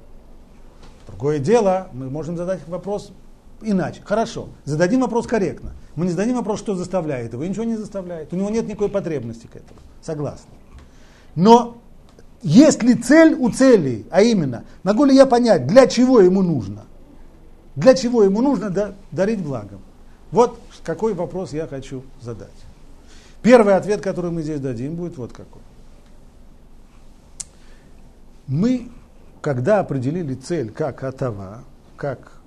Другое 1.07 1.39
дело, 1.39 1.89
мы 1.93 2.09
можем 2.09 2.37
задать 2.37 2.67
вопрос 2.67 3.13
иначе. 3.63 4.01
Хорошо, 4.05 4.49
зададим 4.65 5.01
вопрос 5.01 5.27
корректно. 5.27 5.73
Мы 5.97 6.07
не 6.07 6.13
зададим 6.13 6.37
вопрос, 6.37 6.61
что 6.61 6.75
заставляет 6.75 7.33
его. 7.33 7.43
И 7.43 7.49
ничего 7.49 7.65
не 7.65 7.77
заставляет. 7.77 8.33
У 8.33 8.37
него 8.37 8.49
нет 8.49 8.67
никакой 8.67 8.89
потребности 8.89 9.47
к 9.47 9.57
этому. 9.57 9.81
Согласны. 10.01 10.51
Но 11.35 11.77
есть 12.43 12.83
ли 12.83 12.95
цель 12.95 13.35
у 13.35 13.51
цели, 13.51 14.07
а 14.11 14.23
именно, 14.23 14.65
могу 14.83 15.05
ли 15.05 15.15
я 15.15 15.27
понять, 15.27 15.67
для 15.67 15.87
чего 15.87 16.21
ему 16.21 16.43
нужно? 16.43 16.85
Для 17.77 17.95
чего 17.95 18.23
ему 18.25 18.43
нужно 18.43 18.71
да, 18.71 18.95
дарить 19.11 19.43
благом? 19.43 19.81
Вот 20.31 20.61
какой 20.85 21.15
вопрос 21.15 21.53
я 21.53 21.67
хочу 21.67 22.03
задать. 22.21 22.49
Первый 23.43 23.75
ответ, 23.75 24.01
который 24.01 24.31
мы 24.31 24.43
здесь 24.43 24.61
дадим, 24.61 24.97
будет 24.97 25.17
вот 25.17 25.33
какой. 25.33 25.63
Мы, 28.47 28.91
когда 29.41 29.81
определили 29.81 30.35
цель 30.35 30.71
как 30.71 31.03
атава, 31.05 31.65
как 31.97 32.41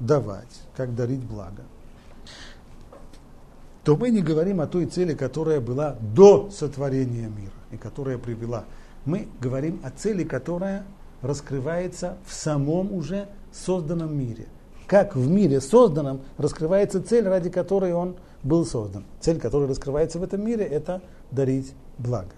давать, 0.00 0.62
как 0.76 0.94
дарить 0.94 1.20
благо, 1.20 1.62
то 3.84 3.96
мы 3.96 4.10
не 4.10 4.22
говорим 4.22 4.60
о 4.60 4.66
той 4.66 4.86
цели, 4.86 5.14
которая 5.14 5.60
была 5.60 5.96
до 6.00 6.50
сотворения 6.50 7.28
мира 7.28 7.52
и 7.70 7.76
которая 7.76 8.16
привела. 8.16 8.64
Мы 9.04 9.28
говорим 9.40 9.80
о 9.84 9.90
цели, 9.90 10.24
которая 10.24 10.84
раскрывается 11.24 12.16
в 12.26 12.32
самом 12.32 12.92
уже 12.92 13.28
созданном 13.52 14.16
мире. 14.16 14.46
Как 14.86 15.16
в 15.16 15.28
мире 15.28 15.60
созданном 15.60 16.20
раскрывается 16.36 17.02
цель, 17.02 17.26
ради 17.26 17.48
которой 17.48 17.94
он 17.94 18.16
был 18.42 18.66
создан. 18.66 19.04
Цель, 19.20 19.40
которая 19.40 19.68
раскрывается 19.68 20.18
в 20.18 20.22
этом 20.22 20.44
мире, 20.44 20.64
это 20.64 21.00
дарить 21.30 21.72
благо. 21.98 22.34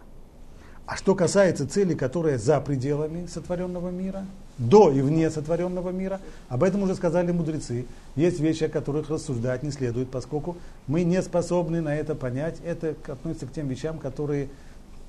А 0.87 0.97
что 0.97 1.17
касается 1.17 1.69
цели, 1.69 1.95
которая 1.95 2.39
за 2.39 2.61
пределами 2.61 3.27
сотворенного 3.27 3.91
мира, 3.91 4.25
до 4.57 4.93
и 4.93 5.01
вне 5.01 5.29
сотворенного 5.31 5.91
мира, 5.91 6.21
об 6.49 6.63
этом 6.63 6.85
уже 6.85 6.95
сказали 6.95 7.33
мудрецы. 7.33 7.87
Есть 8.15 8.39
вещи, 8.39 8.65
о 8.65 8.69
которых 8.69 9.11
рассуждать 9.11 9.65
не 9.65 9.73
следует, 9.73 10.09
поскольку 10.11 10.57
мы 10.87 11.03
не 11.03 11.21
способны 11.23 11.81
на 11.81 11.97
это 11.97 12.15
понять. 12.15 12.59
Это 12.65 12.95
относится 13.09 13.47
к 13.47 13.53
тем 13.53 13.67
вещам, 13.67 13.99
которые 13.99 14.49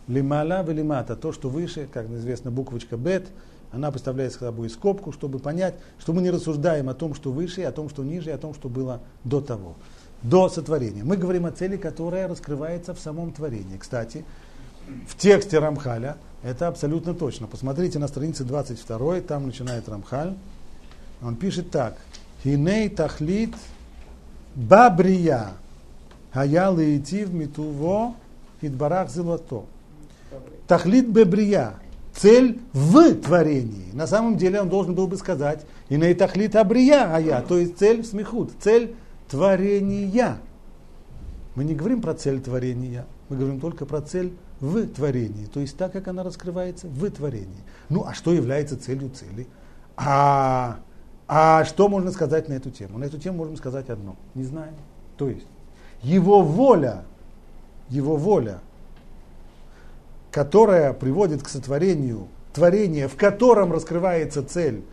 лимала 0.08 0.64
в 0.64 0.72
лимата, 0.72 1.16
то, 1.16 1.32
что 1.32 1.50
выше, 1.50 1.88
как 1.92 2.10
известно, 2.10 2.52
буквочка 2.52 2.98
бет, 2.98 3.28
она 3.72 3.92
представляет 3.92 4.34
собой 4.34 4.70
скобку, 4.70 5.12
чтобы 5.12 5.40
понять, 5.40 5.76
что 6.00 6.14
мы 6.14 6.22
не 6.22 6.32
рассуждаем 6.32 6.90
о 6.90 6.94
том, 6.94 7.14
что 7.14 7.32
выше, 7.32 7.64
о 7.64 7.72
том, 7.72 7.90
что 7.90 8.04
ниже, 8.04 8.32
о 8.32 8.38
том, 8.38 8.54
что 8.54 8.70
было 8.70 9.02
до 9.24 9.42
того, 9.42 9.76
до 10.24 10.50
сотворения. 10.50 11.04
Мы 11.04 11.18
говорим 11.18 11.46
о 11.46 11.52
цели, 11.52 11.76
которая 11.76 12.28
раскрывается 12.28 12.94
в 12.94 13.00
самом 13.00 13.34
творении. 13.34 13.78
Кстати, 13.78 14.24
в 15.08 15.18
тексте 15.18 15.60
Рамхаля 15.60 16.16
это 16.44 16.68
абсолютно 16.68 17.14
точно. 17.14 17.48
Посмотрите 17.48 18.00
на 18.00 18.08
странице 18.08 18.46
22, 18.46 19.22
там 19.22 19.48
начинает 19.48 19.90
Рамхаль. 19.90 20.34
Он 21.22 21.36
пишет 21.36 21.72
так. 21.72 21.98
Хиней 22.44 22.88
тахлит 22.90 23.54
бабрия 24.56 25.52
хая 26.34 26.70
лейтив 26.70 27.34
митуво 27.34 28.14
идбарах 28.62 29.10
золото. 29.10 29.66
Тахлит 30.68 31.08
бебрия. 31.10 31.76
Цель 32.14 32.60
в 32.74 33.14
творении. 33.16 33.92
На 33.94 34.08
самом 34.08 34.38
деле 34.38 34.62
он 34.62 34.70
должен 34.70 34.96
был 34.96 35.08
бы 35.08 35.18
сказать 35.18 35.66
Хиней 35.90 36.14
тахлит 36.14 36.56
абрия 36.56 37.08
хая, 37.08 37.42
то 37.42 37.58
есть 37.58 37.78
цель 37.78 38.02
в 38.02 38.06
смехут, 38.06 38.52
цель 38.60 38.96
творения. 39.30 40.38
Мы 41.56 41.64
не 41.64 41.76
говорим 41.76 42.02
про 42.02 42.14
цель 42.14 42.42
творения, 42.42 43.06
мы 43.30 43.38
говорим 43.38 43.60
только 43.60 43.86
про 43.86 44.02
цель 44.02 44.34
в 44.60 44.88
творении, 44.88 45.46
то 45.46 45.60
есть 45.60 45.78
так, 45.78 45.92
как 45.92 46.08
она 46.08 46.24
раскрывается 46.24 46.88
в 46.88 47.10
творении. 47.10 47.64
Ну, 47.90 48.04
а 48.06 48.14
что 48.14 48.34
является 48.34 48.78
целью 48.78 49.10
цели? 49.10 49.48
А, 49.96 50.80
а 51.28 51.64
что 51.66 51.88
можно 51.88 52.12
сказать 52.12 52.50
на 52.50 52.54
эту 52.54 52.70
тему? 52.70 52.98
На 52.98 53.06
эту 53.06 53.18
тему 53.18 53.38
можем 53.38 53.56
сказать 53.56 53.90
одно. 53.90 54.16
Не 54.36 54.44
знаю. 54.44 54.74
То 55.16 55.30
есть, 55.30 55.48
его 56.02 56.42
воля, 56.42 57.06
его 57.90 58.18
воля, 58.18 58.60
которая 60.38 60.94
приводит 60.94 61.42
к 61.42 61.50
сотворению 61.50 62.28
творения, 62.54 63.08
в 63.08 63.16
котором 63.16 63.72
раскрывается 63.72 64.44
цель 64.44 64.84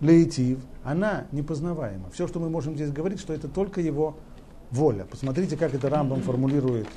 лейтив, 0.00 0.58
она 0.82 1.28
непознаваема. 1.30 2.10
Все, 2.10 2.26
что 2.26 2.40
мы 2.40 2.50
можем 2.50 2.74
здесь 2.74 2.90
говорить, 2.90 3.20
что 3.20 3.32
это 3.32 3.46
только 3.46 3.80
его 3.80 4.16
воля. 4.72 5.06
Посмотрите, 5.08 5.56
как 5.56 5.72
это 5.72 5.88
Рамбам 5.88 6.20
формулирует 6.20 6.88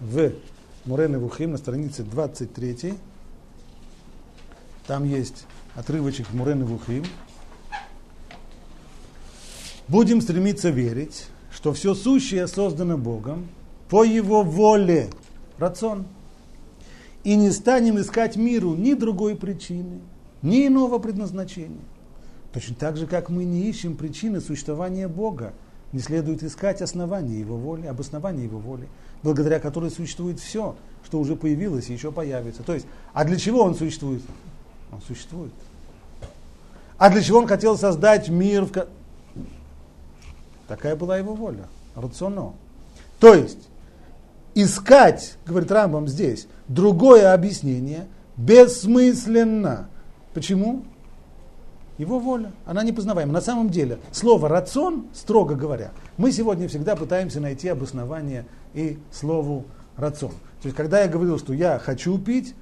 в 0.00 0.32
Мурене 0.84 1.16
Вухим 1.18 1.52
на 1.52 1.58
странице 1.58 2.02
23. 2.02 2.94
Там 4.88 5.04
есть 5.04 5.46
отрывочек 5.76 6.32
Мурены 6.32 6.64
Вухим. 6.64 7.04
Будем 9.86 10.20
стремиться 10.20 10.70
верить, 10.70 11.28
что 11.52 11.72
все 11.72 11.94
сущее 11.94 12.48
создано 12.48 12.98
Богом 12.98 13.46
по 13.88 14.02
Его 14.02 14.42
воле, 14.42 15.08
рацион. 15.58 16.06
И 17.24 17.36
не 17.36 17.50
станем 17.50 18.00
искать 18.00 18.36
миру 18.36 18.74
ни 18.74 18.94
другой 18.94 19.36
причины, 19.36 20.00
ни 20.42 20.66
иного 20.66 20.98
предназначения. 20.98 21.80
Точно 22.52 22.74
так 22.74 22.96
же, 22.96 23.06
как 23.06 23.30
мы 23.30 23.44
не 23.44 23.62
ищем 23.62 23.96
причины 23.96 24.40
существования 24.40 25.08
Бога, 25.08 25.52
не 25.92 26.00
следует 26.00 26.42
искать 26.42 26.82
основания 26.82 27.38
Его 27.38 27.56
воли, 27.56 27.86
обоснования 27.86 28.44
Его 28.44 28.58
воли, 28.58 28.88
благодаря 29.22 29.60
которой 29.60 29.90
существует 29.90 30.40
все, 30.40 30.74
что 31.04 31.20
уже 31.20 31.36
появилось 31.36 31.90
и 31.90 31.92
еще 31.92 32.10
появится. 32.12 32.62
То 32.62 32.74
есть, 32.74 32.86
а 33.12 33.24
для 33.24 33.36
чего 33.36 33.62
Он 33.62 33.74
существует? 33.74 34.22
Он 34.90 35.00
существует. 35.02 35.52
А 36.98 37.10
для 37.10 37.22
чего 37.22 37.38
Он 37.38 37.46
хотел 37.46 37.78
создать 37.78 38.28
мир? 38.28 38.64
В... 38.64 38.86
Такая 40.66 40.96
была 40.96 41.18
Его 41.18 41.34
воля, 41.34 41.68
рационно. 41.94 42.52
То 43.18 43.34
есть, 43.34 43.68
искать, 44.54 45.36
говорит 45.46 45.70
Рамбам 45.70 46.08
здесь, 46.08 46.46
другое 46.68 47.32
объяснение 47.32 48.06
бессмысленно. 48.36 49.88
Почему? 50.34 50.84
Его 51.98 52.18
воля, 52.18 52.52
она 52.64 52.82
непознаваема. 52.82 53.32
На 53.32 53.40
самом 53.40 53.70
деле, 53.70 53.98
слово 54.12 54.48
«рацион», 54.48 55.06
строго 55.12 55.54
говоря, 55.54 55.92
мы 56.16 56.32
сегодня 56.32 56.66
всегда 56.68 56.96
пытаемся 56.96 57.40
найти 57.40 57.68
обоснование 57.68 58.46
и 58.74 58.98
слову 59.10 59.66
«рацион». 59.96 60.32
То 60.62 60.68
есть, 60.68 60.76
когда 60.76 61.02
я 61.02 61.08
говорил, 61.08 61.38
что 61.38 61.52
я 61.52 61.78
хочу 61.78 62.18
пить, 62.18 62.54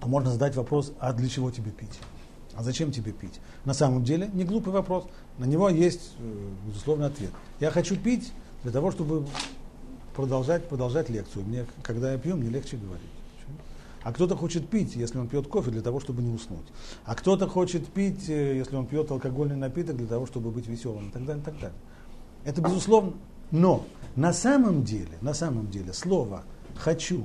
то 0.00 0.08
можно 0.08 0.30
задать 0.30 0.56
вопрос, 0.56 0.92
а 0.98 1.12
для 1.12 1.28
чего 1.28 1.50
тебе 1.50 1.70
пить? 1.70 1.98
А 2.54 2.62
зачем 2.62 2.90
тебе 2.90 3.12
пить? 3.12 3.40
На 3.64 3.74
самом 3.74 4.02
деле, 4.02 4.30
не 4.32 4.44
глупый 4.44 4.72
вопрос. 4.72 5.04
На 5.38 5.44
него 5.44 5.68
есть, 5.68 6.12
э, 6.18 6.48
безусловно, 6.66 7.06
ответ. 7.06 7.30
Я 7.60 7.70
хочу 7.70 7.96
пить 7.96 8.32
для 8.66 8.72
того, 8.72 8.90
чтобы 8.90 9.24
продолжать, 10.12 10.68
продолжать 10.68 11.08
лекцию. 11.08 11.44
Мне, 11.44 11.66
когда 11.84 12.10
я 12.10 12.18
пью, 12.18 12.36
мне 12.36 12.50
легче 12.50 12.76
говорить. 12.76 13.06
А 14.02 14.12
кто-то 14.12 14.34
хочет 14.34 14.68
пить, 14.68 14.96
если 14.96 15.18
он 15.18 15.28
пьет 15.28 15.46
кофе, 15.46 15.70
для 15.70 15.82
того, 15.82 16.00
чтобы 16.00 16.20
не 16.20 16.34
уснуть. 16.34 16.66
А 17.04 17.14
кто-то 17.14 17.46
хочет 17.46 17.86
пить, 17.86 18.28
э, 18.28 18.56
если 18.56 18.74
он 18.74 18.86
пьет 18.86 19.08
алкогольный 19.08 19.54
напиток, 19.54 19.96
для 19.96 20.08
того, 20.08 20.26
чтобы 20.26 20.50
быть 20.50 20.66
веселым 20.66 21.10
и 21.10 21.12
так 21.12 21.24
далее, 21.24 21.42
и 21.42 21.44
так 21.44 21.54
далее. 21.60 21.78
Это 22.44 22.60
безусловно. 22.60 23.12
Но 23.52 23.86
на 24.16 24.32
самом 24.32 24.82
деле, 24.82 25.16
на 25.20 25.32
самом 25.32 25.70
деле, 25.70 25.92
слово 25.92 26.42
«хочу», 26.74 27.22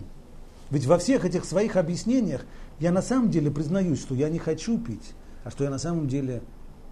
ведь 0.69 0.85
во 0.85 0.99
всех 0.99 1.25
этих 1.25 1.43
своих 1.43 1.75
объяснениях 1.75 2.45
я 2.79 2.91
на 2.91 3.01
самом 3.01 3.31
деле 3.31 3.49
признаюсь, 3.49 3.99
что 3.99 4.13
я 4.13 4.29
не 4.29 4.37
хочу 4.37 4.77
пить, 4.77 5.13
а 5.43 5.49
что 5.49 5.63
я 5.63 5.71
на 5.71 5.79
самом 5.79 6.07
деле 6.07 6.43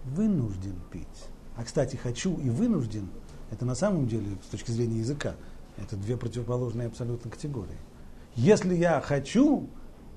вынужден 0.04 0.74
пить. 0.90 1.06
А, 1.56 1.62
кстати, 1.62 1.94
«хочу» 1.94 2.36
и 2.36 2.50
«вынужден»– 2.50 3.06
это 3.50 3.64
на 3.64 3.74
самом 3.74 4.06
деле, 4.06 4.26
с 4.46 4.50
точки 4.50 4.70
зрения 4.70 4.98
языка, 4.98 5.34
это 5.76 5.96
две 5.96 6.16
противоположные 6.16 6.88
абсолютно 6.88 7.30
категории. 7.30 7.78
Если 8.36 8.74
я 8.74 9.00
хочу, 9.00 9.68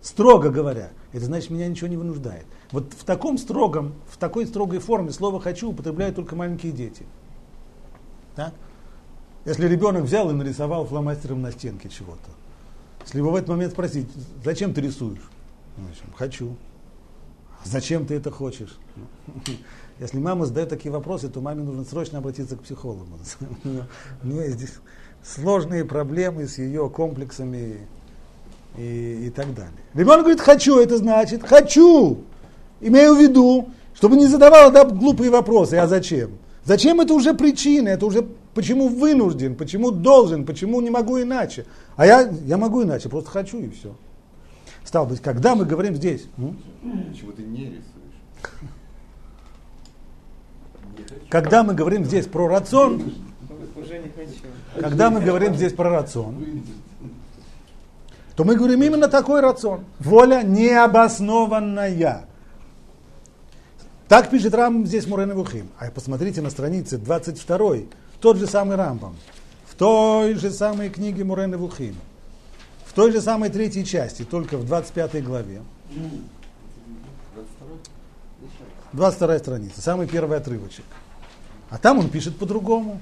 строго 0.02 0.50
говоря, 0.50 0.92
это 1.14 1.26
значит, 1.26 1.50
меня 1.50 1.68
ничего 1.68 1.88
не 1.88 1.98
вынуждает. 1.98 2.46
Вот 2.72 2.94
в 2.94 3.04
таком 3.04 3.38
строгом, 3.38 3.96
в 4.08 4.18
такой 4.18 4.46
строгой 4.46 4.80
форме 4.80 5.12
слово 5.12 5.40
«хочу» 5.40 5.72
употребляют 5.72 6.16
только 6.16 6.36
маленькие 6.36 6.72
дети. 6.72 7.06
Так? 8.36 8.54
Если 9.46 9.68
ребенок 9.68 10.04
взял 10.04 10.30
и 10.30 10.34
нарисовал 10.34 10.86
фломастером 10.86 11.42
на 11.42 11.52
стенке 11.52 11.90
чего-то, 11.90 12.30
если 13.04 13.18
его 13.18 13.32
в 13.32 13.36
этот 13.36 13.50
момент 13.50 13.74
спросить, 13.74 14.08
зачем 14.44 14.74
ты 14.74 14.82
рисуешь? 14.82 15.30
Значит, 15.78 16.04
хочу. 16.16 16.56
Зачем 17.66 18.06
ты 18.06 18.16
это 18.16 18.32
хочешь? 18.32 18.78
Если 20.00 20.18
мама 20.18 20.46
задает 20.46 20.70
такие 20.70 20.92
вопросы, 20.92 21.30
то 21.30 21.40
маме 21.40 21.64
нужно 21.64 21.86
срочно 21.86 22.18
обратиться 22.18 22.56
к 22.56 22.62
психологу. 22.62 23.08
У 24.24 24.28
нее 24.28 24.50
здесь 24.50 24.74
сложные 25.24 25.86
проблемы 25.86 26.48
с 26.48 26.58
ее 26.58 26.90
комплексами 26.90 27.88
и, 28.78 29.28
и 29.28 29.30
так 29.30 29.54
далее. 29.54 29.74
Ребенок 29.94 30.22
говорит, 30.22 30.42
хочу, 30.42 30.80
это 30.80 30.98
значит, 30.98 31.44
хочу. 31.44 32.20
Имею 32.82 33.16
в 33.16 33.22
виду, 33.22 33.70
чтобы 33.94 34.18
не 34.18 34.26
задавал 34.26 34.72
да, 34.72 34.84
глупые 34.84 35.30
вопросы, 35.30 35.76
а 35.76 35.88
зачем? 35.88 36.32
Зачем 36.66 37.00
это 37.00 37.14
уже 37.14 37.34
причина, 37.34 37.90
это 37.90 38.06
уже 38.06 38.26
почему 38.54 38.88
вынужден, 38.88 39.56
почему 39.56 39.92
должен, 39.92 40.46
почему 40.46 40.82
не 40.82 40.90
могу 40.90 41.22
иначе. 41.22 41.66
А 41.96 42.06
я, 42.06 42.22
я 42.46 42.58
могу 42.58 42.84
иначе, 42.84 43.10
просто 43.10 43.30
хочу 43.30 43.60
и 43.60 43.70
все. 43.70 43.96
Стал 44.84 45.06
быть, 45.06 45.22
когда 45.22 45.56
мы 45.56 45.66
говорим 45.66 45.96
здесь... 45.96 46.26
Почему 47.12 47.32
ты 47.32 47.44
не 47.44 47.66
рисуешь? 47.66 47.84
Когда 51.30 51.64
мы 51.64 51.74
говорим 51.74 52.06
здесь 52.06 52.28
про 52.28 52.48
рацион, 52.48 53.14
когда 54.80 55.10
мы 55.10 55.22
говорим 55.22 55.56
здесь 55.56 55.74
про 55.74 55.90
рацион, 55.90 56.64
то 58.36 58.44
мы 58.44 58.56
говорим 58.56 58.82
именно 58.82 59.08
такой 59.08 59.42
рацион. 59.42 59.86
Воля 60.00 60.42
необоснованная. 60.44 62.26
Так 64.08 64.30
пишет 64.30 64.54
Рам 64.54 64.86
здесь 64.86 65.08
Мурен 65.08 65.34
Вухим. 65.34 65.70
А 65.80 65.90
посмотрите 65.92 66.42
на 66.42 66.50
странице 66.50 66.98
22, 66.98 67.76
тот 68.20 68.38
же 68.38 68.48
самый 68.48 68.76
Рамбам. 68.76 69.16
В 69.66 69.76
той 69.76 70.36
же 70.36 70.52
самой 70.52 70.90
книге 70.90 71.24
Мурен 71.24 71.56
Вухим. 71.58 71.96
В 72.86 72.94
той 72.94 73.12
же 73.12 73.22
самой 73.22 73.50
третьей 73.50 73.86
части, 73.86 74.24
только 74.24 74.58
в 74.58 74.66
25 74.66 75.24
главе. 75.24 75.62
22 78.94 79.40
страница, 79.40 79.82
самый 79.82 80.08
первый 80.08 80.38
отрывочек. 80.38 80.86
А 81.70 81.78
там 81.78 82.00
он 82.00 82.10
пишет 82.10 82.38
по-другому. 82.38 83.02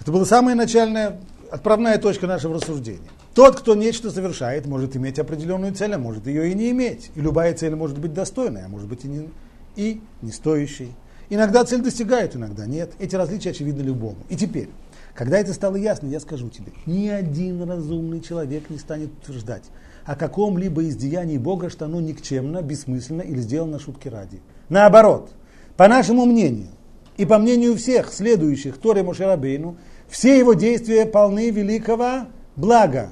Это 0.00 0.10
была 0.10 0.24
самая 0.24 0.54
начальная 0.54 1.20
отправная 1.50 1.98
точка 1.98 2.26
нашего 2.26 2.54
рассуждения. 2.54 3.10
Тот, 3.34 3.60
кто 3.60 3.74
нечто 3.74 4.10
совершает, 4.10 4.66
может 4.66 4.96
иметь 4.96 5.18
определенную 5.18 5.74
цель, 5.74 5.92
а 5.92 5.98
может 5.98 6.26
ее 6.26 6.50
и 6.50 6.54
не 6.54 6.70
иметь. 6.70 7.10
И 7.14 7.20
любая 7.20 7.54
цель 7.54 7.74
может 7.74 7.98
быть 7.98 8.14
достойной, 8.14 8.64
а 8.64 8.68
может 8.68 8.88
быть 8.88 9.04
и 9.04 9.08
не, 9.08 9.28
и 9.76 10.00
не 10.22 10.32
стоящей. 10.32 10.94
Иногда 11.28 11.64
цель 11.64 11.82
достигает, 11.82 12.34
иногда 12.34 12.66
нет. 12.66 12.92
Эти 12.98 13.14
различия 13.14 13.50
очевидны 13.50 13.82
любому. 13.82 14.16
И 14.30 14.36
теперь, 14.36 14.70
когда 15.14 15.38
это 15.38 15.52
стало 15.52 15.76
ясно, 15.76 16.06
я 16.06 16.20
скажу 16.20 16.48
тебе, 16.48 16.72
ни 16.86 17.08
один 17.08 17.62
разумный 17.68 18.20
человек 18.20 18.70
не 18.70 18.78
станет 18.78 19.10
утверждать 19.22 19.64
о 20.06 20.14
каком-либо 20.14 20.82
из 20.84 20.96
деяний 20.96 21.36
Бога, 21.36 21.68
что 21.68 21.84
оно 21.84 22.00
никчемно, 22.00 22.62
бессмысленно 22.62 23.22
или 23.22 23.40
сделано 23.40 23.80
шутки 23.80 24.08
ради. 24.08 24.40
Наоборот, 24.68 25.30
по 25.76 25.88
нашему 25.88 26.24
мнению, 26.24 26.68
и 27.16 27.24
по 27.26 27.38
мнению 27.38 27.76
всех 27.76 28.12
следующих 28.12 28.78
Торе 28.78 29.02
Мошерабейну, 29.02 29.76
все 30.08 30.38
его 30.38 30.54
действия 30.54 31.06
полны 31.06 31.50
великого 31.50 32.26
блага. 32.54 33.10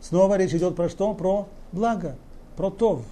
Снова 0.00 0.36
речь 0.38 0.54
идет 0.54 0.74
про 0.74 0.88
что? 0.88 1.12
Про 1.12 1.48
благо, 1.72 2.16
про 2.56 2.70
тов. 2.70 3.02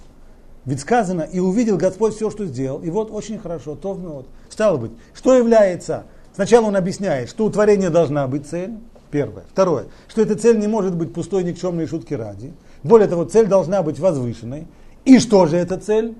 Ведь 0.65 0.79
сказано, 0.79 1.21
и 1.21 1.39
увидел 1.39 1.77
Господь 1.77 2.15
все, 2.15 2.31
что 2.31 2.45
сделал. 2.45 2.79
И 2.81 2.89
вот 2.89 3.11
очень 3.11 3.37
хорошо, 3.37 3.75
тов 3.75 3.97
вот. 3.97 4.27
Стало 4.49 4.77
быть, 4.77 4.91
что 5.13 5.37
является? 5.37 6.05
Сначала 6.33 6.65
он 6.65 6.75
объясняет, 6.75 7.29
что 7.29 7.45
у 7.45 7.49
творения 7.51 7.91
должна 7.91 8.27
быть 8.27 8.47
цель. 8.47 8.71
Первое. 9.11 9.43
Второе, 9.51 9.85
что 10.07 10.21
эта 10.21 10.35
цель 10.35 10.57
не 10.59 10.67
может 10.67 10.95
быть 10.95 11.13
пустой 11.13 11.43
никчемной 11.43 11.85
шутки 11.85 12.15
ради. 12.15 12.51
Более 12.85 13.07
того, 13.07 13.25
цель 13.25 13.47
должна 13.47 13.81
быть 13.81 13.99
возвышенной. 13.99 14.67
И 15.05 15.17
что 15.17 15.47
же 15.47 15.57
эта 15.57 15.79
цель? 15.79 16.15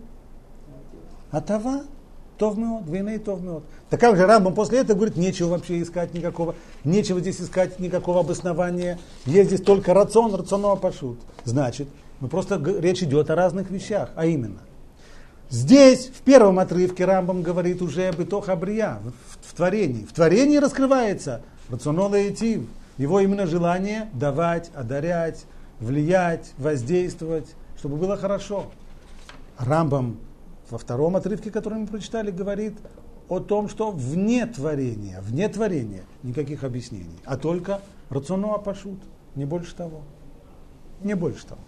Атава. 1.29 1.83
Тов 2.39 2.57
меот, 2.57 2.87
войны 2.87 3.19
тов 3.19 3.39
меот. 3.39 3.63
Так 3.91 3.99
как 3.99 4.17
же 4.17 4.25
Рамбам 4.25 4.55
после 4.55 4.79
этого 4.79 4.97
говорит, 4.97 5.15
нечего 5.15 5.49
вообще 5.49 5.81
искать 5.81 6.15
никакого, 6.15 6.55
нечего 6.83 7.21
здесь 7.21 7.39
искать 7.39 7.79
никакого 7.79 8.21
обоснования, 8.21 8.97
есть 9.25 9.51
здесь 9.51 9.61
только 9.61 9.93
рацион, 9.93 10.33
рационного 10.33 10.75
пошут. 10.75 11.19
Значит, 11.45 11.87
ну 12.19 12.27
просто 12.27 12.59
речь 12.79 13.03
идет 13.03 13.29
о 13.29 13.35
разных 13.35 13.69
вещах, 13.69 14.09
а 14.15 14.25
именно, 14.25 14.59
здесь 15.49 16.07
в 16.07 16.23
первом 16.23 16.59
отрывке 16.59 17.05
Рамбам 17.05 17.41
говорит 17.41 17.81
уже 17.81 18.07
об 18.07 18.21
итох 18.21 18.49
абрия, 18.49 18.99
в, 19.01 19.11
в, 19.11 19.51
в 19.51 19.53
творении. 19.55 20.03
В 20.03 20.11
творении 20.13 20.57
раскрывается 20.57 21.41
рационал 21.69 22.13
и 22.15 22.63
Его 22.97 23.19
именно 23.21 23.45
желание 23.45 24.09
давать, 24.13 24.71
одарять, 24.75 25.45
влиять, 25.79 26.53
воздействовать, 26.57 27.55
чтобы 27.77 27.97
было 27.97 28.17
хорошо. 28.17 28.67
Рамбам 29.57 30.17
во 30.69 30.77
втором 30.77 31.15
отрывке, 31.15 31.51
который 31.51 31.79
мы 31.79 31.87
прочитали, 31.87 32.31
говорит 32.31 32.73
о 33.29 33.39
том, 33.39 33.69
что 33.69 33.91
вне 33.91 34.45
творения, 34.45 35.21
вне 35.21 35.47
творения 35.49 36.03
никаких 36.23 36.63
объяснений, 36.63 37.19
а 37.25 37.37
только 37.37 37.81
рационуа 38.09 38.57
пашут, 38.57 38.99
не 39.35 39.45
больше 39.45 39.75
того. 39.75 40.01
Не 41.01 41.13
больше 41.13 41.45
того. 41.45 41.61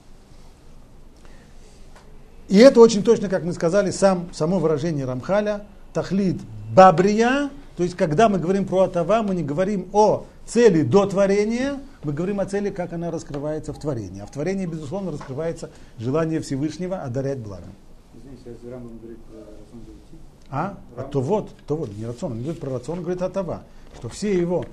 И 2.48 2.58
это 2.58 2.80
очень 2.80 3.04
точно, 3.04 3.28
как 3.28 3.44
мы 3.44 3.54
сказали, 3.54 3.92
сам, 3.92 4.30
само 4.34 4.60
выражение 4.60 5.06
Рамхаля, 5.06 5.66
тахлид 5.94 6.40
бабрия, 6.74 7.50
то 7.76 7.84
есть 7.84 7.96
когда 7.96 8.30
мы 8.30 8.40
говорим 8.40 8.66
про 8.66 8.84
атава, 8.84 9.22
мы 9.22 9.36
не 9.36 9.44
говорим 9.44 9.90
о 9.92 10.26
цели 10.48 10.82
до 10.82 11.06
творения, 11.06 11.80
мы 12.04 12.14
говорим 12.14 12.40
о 12.40 12.46
цели, 12.46 12.70
как 12.70 12.94
она 12.94 13.12
раскрывается 13.12 13.74
в 13.74 13.80
творении. 13.80 14.22
А 14.22 14.26
в 14.26 14.32
творении, 14.32 14.66
безусловно, 14.66 15.12
раскрывается 15.12 15.70
желание 16.00 16.40
Всевышнего 16.40 16.98
одарять 17.02 17.40
благом. 17.40 17.70
Извините, 18.16 18.44
если 18.46 18.70
Рамбам 18.70 18.98
говорит 18.98 19.20
про 19.20 19.40
рацион 19.40 19.86
зайти, 19.86 20.18
А? 20.50 20.78
А 20.96 21.04
то 21.04 21.22
вот, 21.22 21.50
то 21.68 21.76
вот, 21.76 21.96
не 21.96 22.06
рацион, 22.06 22.32
он 22.34 22.42
говорит 22.42 22.60
про 22.62 22.72
рацион, 22.72 23.00
он 23.00 23.04
говорит 23.04 23.22
атава, 23.22 23.64
что 23.96 24.10
все 24.10 24.38
его, 24.38 24.66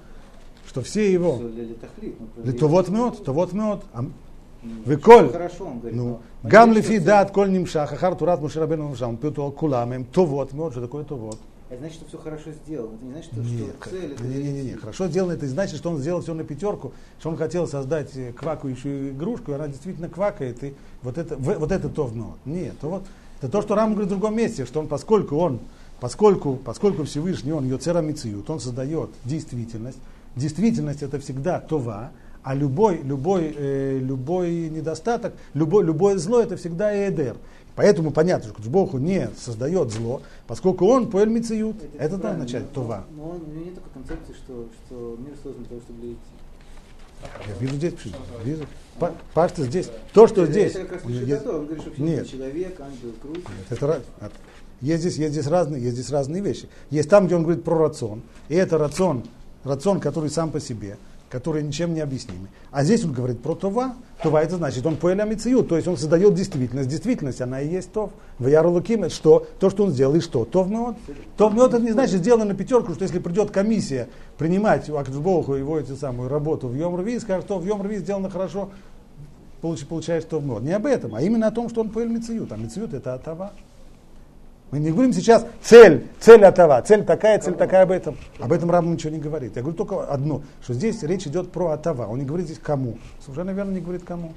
что 0.67 0.83
все 0.83 1.13
его, 1.13 1.37
что 1.37 1.51
ну, 2.37 2.53
то 2.53 2.69
вот 2.69 2.89
мед, 2.89 3.25
то 3.25 3.33
вот 3.33 3.53
мед, 3.53 3.81
а 3.93 4.03
ну, 4.03 4.11
вы 4.87 4.97
коль, 4.97 5.31
Хорошо, 5.31 5.67
он 5.67 5.81
говорит. 5.81 5.99
ну, 5.99 6.05
но 6.05 6.21
гам 6.49 6.71
понятно, 6.71 6.73
лифи 6.73 6.97
что 6.97 7.07
дат 7.07 7.31
коль 7.33 7.53
нимшах, 7.53 7.93
ахар 7.93 8.15
турат 8.15 8.41
мушарабену 8.41 8.89
мушам, 8.89 9.19
Это 11.75 11.83
значит, 11.83 11.97
что 11.99 12.07
все 12.07 12.19
хорошо 12.19 12.51
сделано. 12.53 12.95
Это 12.95 13.05
не 13.05 13.13
значит, 13.13 13.33
что, 13.33 13.41
Нет, 13.41 13.77
что 13.81 13.91
цель 13.91 14.13
это 14.13 14.25
не, 14.25 14.37
не, 14.37 14.53
не, 14.53 14.63
не. 14.63 14.73
Хорошо 14.75 15.09
сделано, 15.09 15.33
это 15.33 15.49
значит, 15.49 15.77
что 15.77 15.91
он 15.91 15.99
сделал 15.99 16.23
все 16.23 16.33
на 16.35 16.45
пятерку, 16.45 16.93
что 17.19 17.31
он 17.31 17.37
хотел 17.37 17.67
создать 17.67 18.17
э, 18.17 18.33
квакающую 18.33 19.11
игрушку, 19.11 19.51
и 19.51 19.55
она 19.55 19.67
действительно 19.67 20.09
квакает, 20.09 20.63
и 20.63 20.75
вот 21.03 21.19
это, 21.19 21.37
вот 21.37 21.73
это 21.73 21.89
то 21.89 22.07
вно. 22.07 22.39
Нет, 22.45 22.75
то 22.81 22.89
вот, 22.89 23.05
это 23.41 23.51
то, 23.51 23.61
что 23.61 23.75
Рам 23.75 23.93
говорит 23.93 24.07
в 24.07 24.11
другом 24.11 24.37
месте, 24.37 24.67
что 24.67 24.79
он, 24.79 24.87
поскольку 24.87 25.37
он, 25.37 25.59
поскольку, 25.99 26.57
поскольку 26.57 27.05
Всевышний, 27.05 27.53
он 27.53 27.67
Йоцера 27.67 28.01
Мициют, 28.01 28.49
он 28.49 28.61
создает 28.61 29.11
действительность, 29.25 29.99
действительность 30.37 31.03
это 31.03 31.19
всегда 31.19 31.59
това, 31.59 32.13
а 32.45 32.55
любой, 32.55 33.01
любой, 33.03 33.53
э, 33.57 33.99
любой 33.99 34.69
недостаток, 34.69 35.33
любой, 35.55 35.83
любое 35.85 36.19
зло 36.19 36.41
это 36.41 36.57
всегда 36.57 36.95
эдер. 37.09 37.37
Поэтому 37.75 38.13
понятно, 38.13 38.53
что 38.57 38.71
Богу 38.71 38.99
не 38.99 39.29
создает 39.37 39.91
зло, 39.91 40.23
поскольку 40.47 40.87
он 40.87 41.11
поэль 41.11 41.29
мициют. 41.29 41.77
Это, 41.95 42.05
это 42.05 42.19
правильно, 42.19 42.45
означает 42.45 42.67
но- 42.75 42.83
това. 42.83 43.05
Но 43.17 43.31
он, 43.31 43.37
у 43.43 43.47
него 43.53 43.65
нет 43.65 43.75
такой 43.75 43.91
концепции, 43.95 44.33
что, 44.35 44.67
что 44.87 45.19
мир 45.19 45.35
создан 45.43 45.63
для 45.65 45.69
того, 45.71 45.81
чтобы 45.81 46.07
идти. 46.13 46.19
Я 47.49 47.55
вижу 47.59 47.75
здесь, 47.77 47.93
пишет, 47.95 48.13
вижу. 48.45 48.67
Па- 49.01 49.15
Пашта 49.33 49.65
здесь. 49.65 49.89
То, 50.13 50.27
что 50.29 50.43
это, 50.43 50.53
здесь. 50.53 50.73
Это 50.75 50.81
как 50.85 50.93
раз 50.93 51.01
у 51.05 51.09
него 51.09 51.19
пишет 51.21 51.29
есть- 51.31 51.43
о 51.43 51.45
том, 51.49 51.57
он 51.57 51.65
говорит, 51.67 51.83
что 51.83 51.91
Нет. 52.03 52.19
Нет. 52.19 52.31
человек, 52.31 52.81
ангел, 52.81 53.13
круг. 53.21 53.37
Это 53.71 53.87
раз- 53.87 54.03
есть 54.81 55.01
здесь, 55.01 55.17
есть 55.17 55.33
здесь 55.33 55.47
разные, 55.47 55.83
есть 55.83 55.95
здесь 55.95 56.11
разные 56.11 56.43
вещи. 56.43 56.69
Есть 56.91 57.09
там, 57.09 57.27
где 57.27 57.35
он 57.35 57.43
говорит 57.43 57.65
про 57.65 57.77
рацион, 57.79 58.23
и 58.49 58.55
это 58.55 58.77
рацион, 58.79 59.25
рацион, 59.65 59.99
который 59.99 60.29
сам 60.31 60.51
по 60.51 60.61
себе, 60.61 60.97
который 61.35 61.65
ничем 61.65 61.95
не 61.95 62.01
объяснимый. 62.01 62.49
А 62.71 62.85
здесь 62.85 63.05
он 63.05 63.13
говорит 63.13 63.43
про 63.43 63.57
това. 63.57 63.97
Това 64.23 64.41
это 64.41 64.55
значит, 64.55 64.87
он 64.87 64.95
поэля 64.95 65.25
мицию, 65.25 65.65
то 65.65 65.75
есть 65.75 65.89
он 65.89 65.97
создает 65.97 66.33
действительность. 66.33 66.89
Действительность, 66.89 67.41
она 67.41 67.61
и 67.61 67.67
есть 67.67 67.91
тов. 67.91 68.13
В 68.39 68.47
Яру 68.47 68.71
Луким, 68.71 69.03
это 69.03 69.13
что? 69.13 69.45
То, 69.59 69.69
что 69.69 69.83
он 69.83 69.91
сделал, 69.91 70.15
и 70.15 70.21
что? 70.21 70.45
Тов 70.45 70.69
мед. 70.69 70.95
Тов 71.37 71.53
мед 71.53 71.75
это 71.75 71.83
не 71.83 71.91
значит 71.91 72.21
сделано 72.21 72.45
на 72.45 72.55
пятерку, 72.55 72.95
что 72.95 73.03
если 73.03 73.19
придет 73.19 73.51
комиссия 73.51 74.07
принимать 74.39 74.89
у 74.89 74.97
Акджбоху 74.97 75.55
его 75.55 75.77
эту 75.77 75.97
самую 75.97 76.29
работу 76.29 76.69
в 76.69 76.77
Йом 76.77 76.95
Рви, 76.95 77.19
скажет, 77.19 77.47
что 77.47 77.59
в 77.59 77.67
Йом 77.67 77.83
Рви 77.83 77.97
сделано 77.97 78.31
хорошо, 78.31 78.71
получ- 79.61 79.85
получаешь 79.85 80.23
тов 80.23 80.45
мед. 80.45 80.63
Не 80.63 80.75
об 80.75 80.87
этом, 80.87 81.17
а 81.17 81.21
именно 81.21 81.49
о 81.49 81.51
том, 81.51 81.69
что 81.69 81.81
он 81.81 81.91
поэль 81.91 82.11
мицию. 82.11 82.47
А 82.49 82.57
мицию 82.57 82.89
это 82.93 83.15
атава. 83.15 83.51
Мы 84.71 84.81
не 84.81 84.91
говорим 84.91 85.13
сейчас 85.13 85.47
цель, 85.63 86.07
цель 86.19 86.45
атава, 86.45 86.83
цель 86.83 87.05
такая, 87.05 87.39
цель 87.39 87.55
такая 87.55 87.85
об 87.85 87.93
этом. 87.93 88.17
Об 88.41 88.53
этом 88.53 88.71
Рам 88.71 88.91
ничего 88.93 89.13
не 89.13 89.21
говорит. 89.21 89.55
Я 89.55 89.63
говорю 89.63 89.77
только 89.77 90.05
одно, 90.05 90.43
что 90.63 90.75
здесь 90.75 91.03
речь 91.05 91.27
идет 91.27 91.53
про 91.53 91.69
атава. 91.69 92.07
Он 92.07 92.19
не 92.19 92.25
говорит 92.25 92.47
здесь 92.47 92.59
кому. 92.59 92.99
Совершенно 93.21 93.51
верно 93.51 93.71
не 93.73 93.81
говорит 93.81 94.03
кому. 94.05 94.35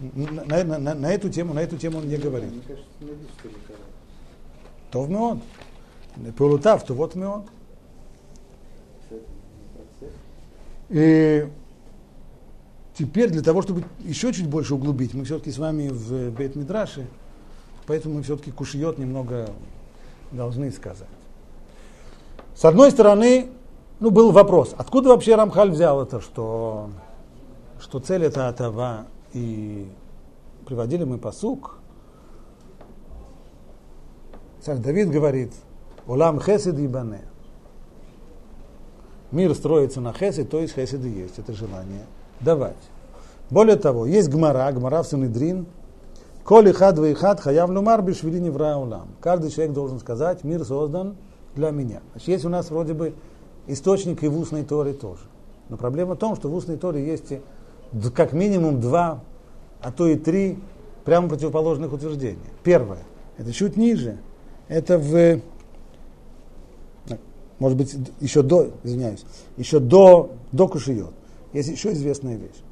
На, 0.00 0.62
на- 0.64 0.78
на- 0.78 0.94
на- 0.94 1.12
эту 1.12 1.30
тему, 1.30 1.52
на 1.54 1.60
эту 1.60 1.76
тему 1.78 1.98
он 1.98 2.08
не 2.08 2.16
говорит. 2.16 2.52
То 4.90 5.02
в 5.02 5.10
меон. 5.10 5.40
Полутав, 6.36 6.84
то 6.84 6.94
вот 6.94 7.14
меон. 7.14 7.44
И 10.90 11.48
теперь 12.94 13.30
для 13.30 13.42
того, 13.42 13.62
чтобы 13.62 13.84
еще 14.00 14.32
чуть 14.32 14.46
больше 14.46 14.74
углубить, 14.74 15.14
мы 15.14 15.24
все-таки 15.24 15.50
с 15.50 15.58
вами 15.58 15.88
в 15.88 16.30
Бейт 16.30 16.54
Мидраше, 16.54 17.06
поэтому 17.86 18.16
мы 18.16 18.22
все-таки 18.22 18.50
кушьет 18.50 18.98
немного 18.98 19.48
должны 20.30 20.70
сказать. 20.70 21.08
С 22.54 22.64
одной 22.64 22.90
стороны, 22.90 23.48
ну, 24.00 24.10
был 24.10 24.30
вопрос, 24.30 24.74
откуда 24.76 25.10
вообще 25.10 25.34
Рамхаль 25.34 25.70
взял 25.70 26.02
это, 26.02 26.20
что, 26.20 26.90
что 27.80 27.98
цель 27.98 28.24
это 28.24 28.48
атава, 28.48 29.06
и 29.32 29.88
приводили 30.66 31.04
мы 31.04 31.18
посук. 31.18 31.78
Царь 34.60 34.78
Давид 34.78 35.10
говорит, 35.10 35.52
Улам 36.06 36.40
хесед 36.40 36.78
и 36.78 36.86
бане. 36.86 37.22
Мир 39.30 39.54
строится 39.54 40.00
на 40.00 40.12
хесед, 40.12 40.50
то 40.50 40.60
есть 40.60 40.74
хесед 40.74 41.04
и 41.04 41.08
есть, 41.08 41.38
это 41.38 41.52
желание 41.52 42.04
давать. 42.40 42.76
Более 43.50 43.76
того, 43.76 44.06
есть 44.06 44.28
гмара, 44.28 44.70
гмара 44.72 45.02
в 45.02 45.06
Санедрин, 45.06 45.66
Коли 46.44 46.72
хад 46.72 46.98
хад 47.18 47.40
хаяв 47.40 47.70
лумар 47.70 48.02
бишвили 48.02 48.38
невра 48.38 48.76
улам. 48.76 49.08
Каждый 49.20 49.50
человек 49.50 49.74
должен 49.74 50.00
сказать, 50.00 50.42
мир 50.44 50.64
создан 50.64 51.16
для 51.54 51.70
меня. 51.70 52.00
Значит, 52.12 52.28
есть 52.28 52.44
у 52.44 52.48
нас 52.48 52.70
вроде 52.70 52.94
бы 52.94 53.14
источник 53.66 54.22
и 54.24 54.28
в 54.28 54.38
устной 54.38 54.64
Торе 54.64 54.92
тоже. 54.92 55.22
Но 55.68 55.76
проблема 55.76 56.14
в 56.14 56.18
том, 56.18 56.34
что 56.34 56.48
в 56.48 56.54
устной 56.54 56.76
Торе 56.76 57.06
есть 57.06 57.32
как 58.14 58.32
минимум 58.32 58.80
два, 58.80 59.20
а 59.80 59.92
то 59.92 60.06
и 60.08 60.16
три 60.16 60.58
прямо 61.04 61.28
противоположных 61.28 61.92
утверждения. 61.92 62.38
Первое, 62.64 63.04
это 63.36 63.52
чуть 63.52 63.76
ниже, 63.76 64.18
это 64.68 64.98
в, 64.98 65.40
может 67.58 67.78
быть, 67.78 67.94
еще 68.20 68.42
до, 68.42 68.70
извиняюсь, 68.82 69.24
еще 69.56 69.78
до, 69.78 70.32
до 70.50 70.68
Кушиот. 70.68 71.14
Есть 71.52 71.68
еще 71.68 71.92
известная 71.92 72.36
вещь. 72.36 72.62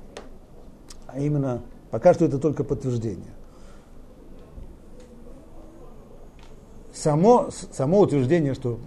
А 1.06 1.20
именно, 1.20 1.62
пока 1.90 2.14
что 2.14 2.24
это 2.24 2.38
только 2.38 2.64
подтверждение. 2.64 3.32
Само, 7.00 7.48
само 7.72 8.00
утверждение, 8.00 8.52
что 8.52 8.78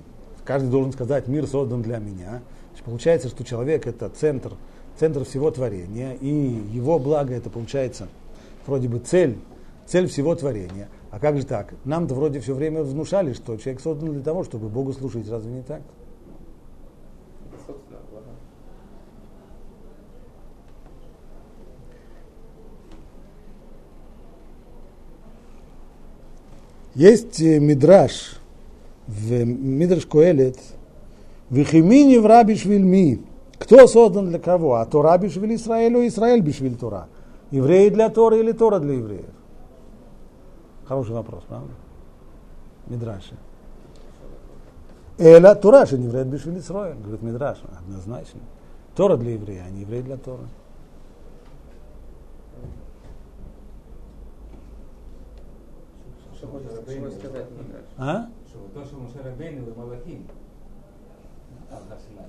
каждый 0.45 0.69
должен 0.69 0.93
сказать, 0.93 1.27
мир 1.27 1.47
создан 1.47 1.81
для 1.81 1.97
меня, 1.97 2.43
значит, 2.69 2.85
получается, 2.85 3.27
что 3.27 3.43
человек 3.43 3.87
это 3.87 4.07
центр, 4.07 4.53
центр 4.99 5.25
всего 5.25 5.49
творения, 5.49 6.13
и 6.21 6.29
его 6.29 6.99
благо 6.99 7.33
это 7.33 7.49
получается 7.49 8.07
вроде 8.67 8.87
бы 8.87 8.99
цель, 8.99 9.39
цель 9.87 10.05
всего 10.07 10.35
творения. 10.35 10.89
А 11.09 11.17
как 11.17 11.37
же 11.37 11.43
так? 11.43 11.73
Нам-то 11.85 12.13
вроде 12.13 12.39
все 12.39 12.53
время 12.53 12.83
внушали, 12.83 13.33
что 13.33 13.57
человек 13.57 13.81
создан 13.81 14.13
для 14.13 14.21
того, 14.21 14.43
чтобы 14.43 14.69
Богу 14.69 14.93
служить. 14.93 15.27
Разве 15.27 15.51
не 15.51 15.63
так? 15.63 15.81
Собственно, 17.65 17.99
ладно. 18.13 18.33
Есть 26.95 27.41
э, 27.41 27.59
мидраш 27.59 28.37
в 29.07 29.43
Мидраш 29.43 30.05
Коэлет, 30.05 30.57
Вихимини 31.49 32.17
в 32.17 32.25
раби 32.25 32.55
швильми. 32.55 33.21
Кто 33.57 33.87
создан 33.87 34.29
для 34.29 34.39
кого? 34.39 34.75
А 34.75 34.85
Тора 34.85 35.17
бишвиль 35.17 35.55
Израилю, 35.55 36.05
Израиль 36.07 36.41
бишвиль 36.41 36.75
Тора. 36.75 37.07
Евреи 37.51 37.89
для 37.89 38.09
Торы 38.09 38.39
или 38.39 38.51
Тора 38.51 38.79
для 38.79 38.93
евреев? 38.95 39.25
Хороший 40.85 41.13
вопрос, 41.13 41.43
правда? 41.47 41.71
Мидраши. 42.87 43.35
Эля 45.17 45.55
Тора, 45.55 45.85
что 45.85 45.97
не 45.97 46.05
еврей 46.05 46.25
бишвиль 46.25 46.57
Израиль. 46.57 46.97
Говорит 46.97 47.21
Мидраш, 47.21 47.59
однозначно. 47.79 48.41
Тора 48.95 49.17
для 49.17 49.33
еврея, 49.33 49.63
а 49.67 49.71
не 49.71 49.81
еврей 49.81 50.01
для 50.01 50.17
Торы. 50.17 50.43
Можно? 56.51 56.67
А? 57.97 58.27
Что 58.49 58.59
то, 58.73 58.85
что 58.85 58.97
Муше 58.97 59.17
Рабейну 59.23 59.67
и 59.67 59.77
Малахим, 59.77 60.27
там, 61.69 61.79
на 61.89 61.97
Синай. 61.97 62.25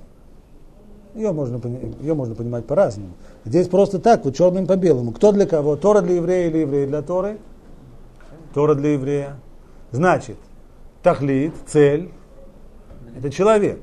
Ее 1.15 1.33
можно, 1.33 1.59
пони- 1.59 1.97
ее 2.01 2.15
можно 2.15 2.35
понимать 2.35 2.67
по-разному. 2.67 3.13
Здесь 3.45 3.69
просто 3.69 3.99
так, 3.99 4.25
вот 4.25 4.35
черным 4.35 4.67
по 4.67 4.77
белому. 4.77 5.13
Кто 5.13 5.33
для 5.33 5.47
кого? 5.47 5.77
Тора 5.77 6.01
для 6.01 6.17
еврея 6.17 6.49
или 6.49 6.59
еврей 6.59 6.87
для 6.87 7.03
Торы? 7.03 7.39
Тора 8.53 8.75
для 8.75 8.95
еврея. 8.95 9.37
Значит, 9.91 10.37
тахлит, 11.03 11.55
цель, 11.67 12.11
это 13.17 13.31
человек. 13.31 13.81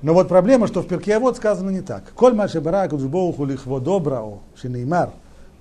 Но 0.00 0.14
вот 0.14 0.28
проблема, 0.28 0.66
что 0.66 0.80
в 0.80 0.86
перке 0.86 1.18
вот 1.18 1.36
сказано 1.36 1.70
не 1.70 1.80
так. 1.80 2.12
Коль 2.14 2.34
маши 2.34 2.60
барак 2.60 2.92
лихво 2.92 3.80
добрао, 3.80 4.38
шинеймар, 4.54 5.10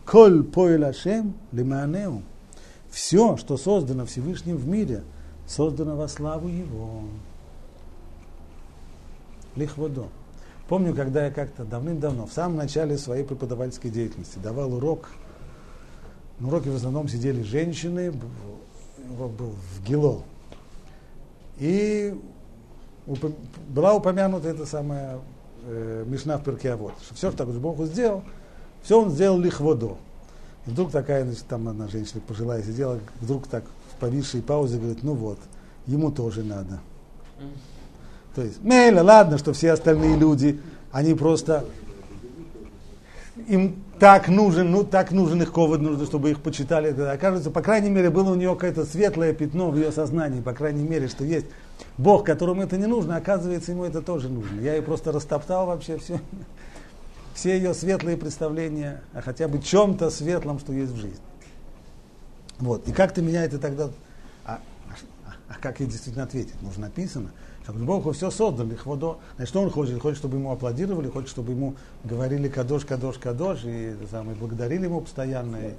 коль 0.06 0.44
поэль 0.44 0.86
ашем 0.86 1.34
лиманеу. 1.52 2.22
Все, 2.90 3.38
что 3.38 3.58
создано 3.58 4.06
Всевышним 4.06 4.58
в 4.58 4.68
мире, 4.68 5.04
создано 5.46 5.96
во 5.96 6.08
славу 6.08 6.48
Его. 6.48 7.04
Лихводо. 9.56 10.08
Помню, 10.68 10.94
когда 10.94 11.26
я 11.26 11.32
как-то 11.32 11.64
давным-давно, 11.64 12.28
в 12.28 12.34
самом 12.34 12.58
начале 12.58 12.98
своей 12.98 13.24
преподавательской 13.24 13.90
деятельности, 13.90 14.38
давал 14.38 14.74
урок. 14.74 15.10
На 16.40 16.50
уроке 16.50 16.70
в 16.70 16.76
основном 16.76 17.08
сидели 17.08 17.42
женщины, 17.42 18.14
урок 19.18 19.32
был 19.32 19.52
в 19.52 19.84
Гило. 19.84 20.24
И 21.58 22.20
была 23.70 23.94
упомянута 23.96 24.50
эта 24.50 24.66
самая 24.66 25.20
э, 25.64 26.04
Мишна 26.06 26.38
в 26.38 26.44
перке 26.44 26.76
вот, 26.76 26.94
что 27.02 27.16
все, 27.16 27.30
что 27.32 27.46
так 27.46 27.48
Бог 27.56 27.82
сделал, 27.86 28.24
все 28.84 29.02
он 29.02 29.10
сделал 29.10 29.40
лихводо. 29.40 29.98
Вдруг 30.68 30.92
такая, 30.92 31.24
значит, 31.24 31.46
там 31.48 31.68
одна 31.70 31.88
женщина 31.88 32.22
пожилая 32.28 32.62
сидела, 32.62 33.00
вдруг 33.22 33.48
так 33.48 33.64
в 33.96 34.00
повисшей 34.00 34.42
паузе 34.42 34.78
говорит, 34.78 35.02
ну 35.02 35.14
вот, 35.14 35.40
ему 35.88 36.12
тоже 36.12 36.44
надо. 36.44 36.80
То 38.36 38.44
есть, 38.44 38.62
Мейла, 38.62 39.02
ладно, 39.02 39.38
что 39.38 39.54
все 39.54 39.72
остальные 39.72 40.18
люди, 40.18 40.60
они 40.92 41.14
просто, 41.14 41.66
им 43.48 43.82
так 43.98 44.28
нужен, 44.28 44.70
ну 44.70 44.84
так 44.84 45.12
нужен 45.12 45.42
их 45.42 45.54
ковод, 45.54 45.82
нужно, 45.82 46.06
чтобы 46.06 46.32
их 46.32 46.42
почитали. 46.42 46.90
Окажется, 46.90 47.50
по 47.50 47.62
крайней 47.62 47.90
мере, 47.90 48.10
было 48.10 48.32
у 48.32 48.36
нее 48.36 48.54
какое-то 48.54 48.86
светлое 48.86 49.34
пятно 49.34 49.72
в 49.72 49.78
ее 49.78 49.92
сознании, 49.92 50.42
по 50.42 50.54
крайней 50.54 50.84
мере, 50.84 51.08
что 51.08 51.24
есть 51.24 51.48
Бог, 51.98 52.26
которому 52.26 52.62
это 52.62 52.78
не 52.78 52.88
нужно, 52.88 53.16
оказывается, 53.16 53.72
ему 53.72 53.86
это 53.86 54.02
тоже 54.02 54.30
нужно. 54.30 54.60
Я 54.60 54.76
ее 54.76 54.82
просто 54.82 55.12
растоптал 55.12 55.66
вообще 55.66 55.98
все, 55.98 56.20
все 57.38 57.56
ее 57.56 57.76
светлые 57.76 58.18
представления 58.18 59.02
о 59.14 59.22
хотя 59.22 59.48
бы 59.48 59.60
чем-то 59.60 60.10
светлом, 60.10 60.58
что 60.58 60.74
есть 60.74 60.92
в 60.92 60.96
жизни. 60.98 61.20
Вот. 62.58 62.88
И 62.88 62.92
как-то 62.92 63.22
меня 63.22 63.44
это 63.46 63.60
тогда... 63.60 63.92
А, 64.44 64.60
а- 64.90 65.34
а 65.48 65.54
как 65.62 65.80
ей 65.80 65.86
действительно 65.86 66.24
ответить? 66.24 66.56
Ну, 66.62 66.72
же 66.72 66.80
написано, 66.80 67.30
что 67.62 67.74
Бог 67.74 68.12
все 68.16 68.32
создал, 68.32 68.66
их 68.72 68.88
водо. 68.88 69.20
Значит, 69.36 69.50
что 69.50 69.62
он 69.62 69.70
хочет? 69.70 70.02
Хочет, 70.02 70.18
чтобы 70.18 70.38
ему 70.38 70.52
аплодировали, 70.52 71.10
хочет, 71.10 71.30
чтобы 71.30 71.52
ему 71.52 71.76
говорили 72.04 72.50
кадош, 72.50 72.86
кадош, 72.86 73.20
кадош, 73.20 73.66
и 73.66 73.94
это 73.94 74.08
самое, 74.10 74.36
благодарили 74.36 74.86
ему 74.86 75.02
постоянно. 75.02 75.58
И- 75.58 75.74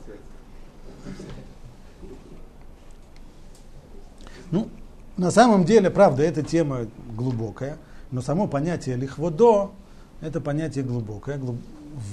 Ну, 4.53 4.69
на 5.17 5.33
самом 5.33 5.65
деле, 5.65 5.91
правда, 5.91 6.23
эта 6.23 6.45
тема 6.45 6.87
глубокая, 7.17 7.79
но 8.13 8.23
само 8.23 8.47
понятие 8.47 8.95
лихводо– 8.95 9.73
это 10.21 10.41
понятие 10.41 10.85
глубокое 10.85 11.39
глуб- 11.39 11.61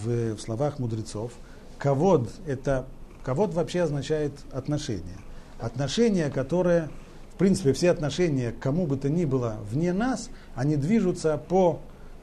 в, 0.04 0.36
в 0.36 0.40
словах 0.40 0.80
мудрецов. 0.80 1.32
Кавод– 1.78 2.30
это 2.48 2.86
кавод 3.24 3.54
вообще 3.54 3.82
означает 3.82 4.32
отношение. 4.52 5.18
Отношение, 5.60 6.30
которое, 6.30 6.90
в 7.34 7.38
принципе, 7.38 7.74
все 7.74 7.92
отношения 7.92 8.52
к 8.52 8.60
кому 8.60 8.88
бы 8.88 8.98
то 8.98 9.10
ни 9.10 9.26
было 9.26 9.58
вне 9.70 9.94
нас, 9.94 10.30
они 10.56 10.76
движутся 10.76 11.38
по 11.38 11.80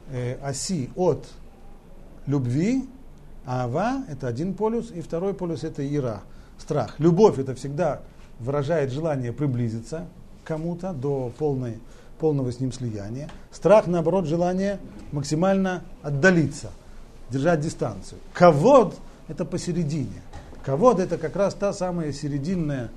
э, 0.09 0.37
оси 0.41 0.89
от 0.95 1.27
любви, 2.25 2.87
ава– 3.45 4.03
это 4.09 4.27
один 4.27 4.53
полюс, 4.53 4.91
и 4.91 5.01
второй 5.01 5.33
полюс– 5.33 5.63
это 5.65 5.85
ира, 5.85 6.21
страх. 6.57 6.95
Любовь– 6.99 7.37
это 7.39 7.55
всегда 7.55 8.01
выражает 8.39 8.91
желание 8.91 9.33
приблизиться 9.33 10.07
к 10.43 10.47
кому-то 10.47 10.93
до 10.93 11.31
полной, 11.37 11.79
полного 12.19 12.51
с 12.51 12.59
ним 12.59 12.71
слияния. 12.71 13.29
Страх, 13.51 13.87
наоборот, 13.87 14.25
желание 14.25 14.79
максимально 15.13 15.83
отдалиться, 16.01 16.71
держать 17.29 17.61
дистанцию. 17.61 18.19
Ковод– 18.33 18.99
это 19.29 19.45
посередине. 19.45 20.21
Ковод– 20.65 20.99
это 20.99 21.17
как 21.17 21.35
раз 21.35 21.53
та 21.53 21.71
самая 21.71 22.11
серединная, 22.11 22.89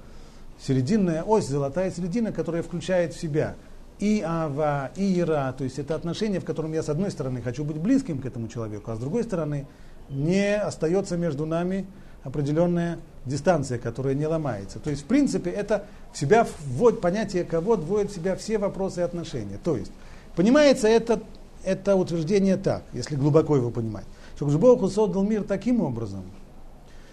серединная 0.61 1.23
ось, 1.23 1.47
золотая 1.47 1.91
середина, 1.93 2.33
которая 2.33 2.63
включает 2.63 3.15
в 3.15 3.21
себя 3.21 3.55
и 3.99 4.23
ава, 4.25 4.91
и 4.97 5.21
ира, 5.21 5.53
то 5.53 5.65
есть 5.65 5.79
это 5.79 5.95
отношение, 5.95 6.41
в 6.41 6.45
котором 6.45 6.73
я 6.73 6.83
с 6.83 6.89
одной 6.89 7.11
стороны 7.11 7.41
хочу 7.41 7.65
быть 7.65 7.79
близким 7.79 8.19
к 8.19 8.27
этому 8.27 8.49
человеку, 8.49 8.91
а 8.91 8.97
с 8.97 8.99
другой 8.99 9.25
стороны 9.25 9.67
не 10.11 10.57
остается 10.57 11.17
между 11.17 11.47
нами 11.47 11.87
определенная 12.23 12.99
дистанция, 13.25 13.79
которая 13.79 14.15
не 14.15 14.27
ломается. 14.27 14.79
То 14.81 14.91
есть, 14.91 15.03
в 15.03 15.07
принципе, 15.07 15.51
это 15.51 15.85
в 16.13 16.19
себя 16.19 16.47
вводит, 16.67 17.01
понятие 17.01 17.45
кого 17.45 17.77
вводит 17.77 18.11
в 18.11 18.15
себя 18.15 18.37
все 18.37 18.59
вопросы 18.59 19.01
и 19.01 19.03
отношения. 19.05 19.59
То 19.63 19.77
есть, 19.77 19.93
понимается 20.35 20.89
это, 20.89 21.21
это 21.67 21.97
утверждение 21.97 22.57
так, 22.57 22.85
если 22.93 23.17
глубоко 23.17 23.57
его 23.57 23.71
понимать, 23.71 24.05
что 24.37 24.47
Бог 24.47 24.81
создал 24.91 25.25
мир 25.25 25.43
таким 25.43 25.81
образом, 25.81 26.23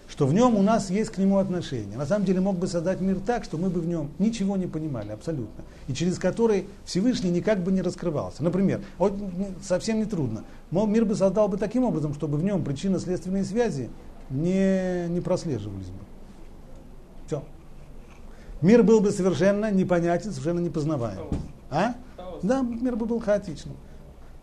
что 0.08 0.28
в 0.28 0.34
нем 0.34 0.56
у 0.56 0.62
нас 0.62 0.92
есть 0.92 1.10
к 1.10 1.18
нему 1.18 1.40
отношения. 1.40 1.98
На 1.98 2.06
самом 2.06 2.24
деле 2.24 2.40
мог 2.40 2.58
бы 2.58 2.68
создать 2.68 3.02
мир 3.02 3.20
так, 3.20 3.46
что 3.46 3.58
мы 3.58 3.72
бы 3.72 3.82
в 3.82 3.88
нем 3.88 4.12
ничего 4.20 4.56
не 4.56 4.68
понимали 4.68 5.12
абсолютно, 5.12 5.64
и 5.88 5.94
через 5.94 6.20
который 6.20 6.68
Всевышний 6.86 7.32
никак 7.32 7.64
бы 7.64 7.72
не 7.72 7.82
раскрывался. 7.82 8.44
Например, 8.44 8.80
вот 9.00 9.14
совсем 9.64 9.98
не 9.98 10.06
трудно, 10.06 10.44
мир 10.70 11.06
бы 11.06 11.16
создал 11.16 11.48
бы 11.48 11.58
таким 11.58 11.84
образом, 11.84 12.14
чтобы 12.14 12.38
в 12.38 12.44
нем 12.44 12.64
причинно-следственные 12.64 13.44
связи 13.44 13.90
не, 14.30 15.08
не 15.10 15.20
прослеживались 15.20 15.88
бы. 15.88 16.00
Все. 17.26 17.44
Мир 18.62 18.84
был 18.84 19.00
бы 19.00 19.10
совершенно 19.10 19.72
непонятен, 19.72 20.30
совершенно 20.30 20.60
непознаваем. 20.60 21.18
А? 21.72 21.96
Да, 22.44 22.62
мир 22.62 22.96
бы 22.96 23.08
был 23.08 23.20
хаотичным. 23.20 23.76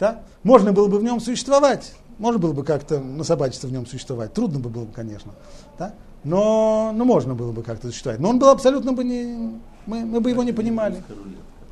Да? 0.01 0.23
Можно 0.43 0.73
было 0.73 0.89
бы 0.89 0.99
в 0.99 1.05
нем 1.05 1.21
существовать, 1.21 1.95
можно 2.19 2.39
было 2.39 2.53
бы 2.53 2.65
как-то 2.65 2.99
насобачиться 2.99 3.67
в 3.67 3.73
нем 3.73 3.87
существовать. 3.87 4.35
Трудно 4.35 4.59
бы 4.59 4.69
было, 4.69 4.87
конечно. 4.87 5.33
Да? 5.79 5.95
Но, 6.25 6.93
но 6.95 7.05
можно 7.05 7.35
было 7.35 7.53
бы 7.53 7.63
как-то 7.63 7.89
существовать. 7.89 8.21
Но 8.21 8.31
он 8.31 8.39
был 8.39 8.49
абсолютно 8.49 8.93
бы 8.93 9.05
не... 9.05 9.59
Мы, 9.87 10.05
мы 10.05 10.21
бы 10.21 10.31
его 10.31 10.43
не 10.43 10.53
понимали. 10.53 11.03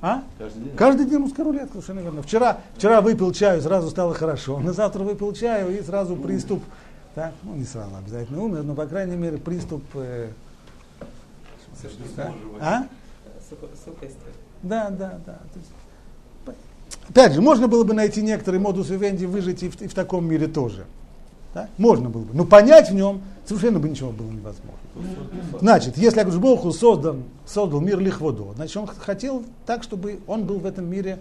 А? 0.00 0.22
Каждый 0.38 0.62
день? 0.62 0.76
Каждый 0.76 1.06
день 1.06 1.18
русская 1.18 1.42
рулетка, 1.42 1.72
совершенно 1.72 2.00
верно. 2.00 2.22
Вчера, 2.22 2.60
вчера 2.76 3.00
выпил 3.00 3.32
чаю, 3.32 3.60
сразу 3.60 3.90
стало 3.90 4.14
хорошо. 4.14 4.58
На 4.60 4.72
завтра 4.72 5.02
выпил 5.02 5.32
чаю 5.32 5.76
и 5.76 5.82
сразу 5.82 6.16
приступ. 6.16 6.62
Так, 7.14 7.32
ну 7.42 7.54
не 7.54 7.64
сразу 7.64 7.96
обязательно 7.96 8.42
умер, 8.42 8.62
но 8.62 8.74
по 8.74 8.86
крайней 8.86 9.16
мере 9.16 9.38
приступ. 9.38 9.82
э, 9.94 10.30
да? 12.16 12.32
А? 12.60 12.86
Сухость. 13.84 14.16
Да, 14.62 14.90
да, 14.90 15.18
да. 15.26 15.32
То 15.52 15.58
есть, 15.58 15.70
опять 17.08 17.32
же, 17.32 17.40
можно 17.40 17.68
было 17.68 17.84
бы 17.84 17.94
найти 17.94 18.22
некоторый 18.22 18.60
модус 18.60 18.88
вивенди, 18.90 19.24
выжить 19.24 19.62
и 19.62 19.68
в, 19.68 19.80
и 19.80 19.88
в 19.88 19.94
таком 19.94 20.26
мире 20.26 20.46
тоже. 20.46 20.86
Да? 21.54 21.68
Можно 21.78 22.10
было 22.10 22.22
бы. 22.22 22.34
Но 22.34 22.44
понять 22.44 22.90
в 22.90 22.94
нем 22.94 23.22
совершенно 23.46 23.78
бы 23.78 23.88
ничего 23.88 24.10
было 24.10 24.26
невозможно. 24.26 24.78
Значит, 25.60 25.96
если 25.96 26.22
Богу 26.38 26.72
создан, 26.72 27.24
создал 27.46 27.80
мир 27.80 27.98
лихводо, 27.98 28.52
значит, 28.54 28.76
он 28.76 28.86
хотел 28.86 29.44
так, 29.66 29.82
чтобы 29.82 30.20
он 30.26 30.44
был 30.44 30.58
в 30.58 30.66
этом 30.66 30.88
мире 30.88 31.18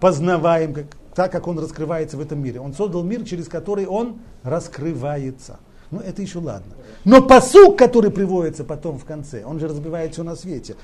познаваем, 0.00 0.74
как, 0.74 0.86
так, 1.14 1.32
как 1.32 1.46
он 1.46 1.58
раскрывается 1.58 2.16
в 2.16 2.20
этом 2.20 2.42
мире. 2.42 2.60
Он 2.60 2.74
создал 2.74 3.02
мир, 3.02 3.24
через 3.24 3.48
который 3.48 3.86
он 3.86 4.18
раскрывается. 4.42 5.58
Ну, 5.90 6.00
это 6.00 6.20
еще 6.20 6.38
ладно. 6.38 6.72
Но 7.04 7.22
посук, 7.22 7.78
который 7.78 8.10
приводится 8.10 8.64
потом 8.64 8.98
в 8.98 9.04
конце, 9.04 9.44
он 9.44 9.60
же 9.60 9.68
разбивает 9.68 10.12
все 10.12 10.22
на 10.24 10.34
свете. 10.34 10.76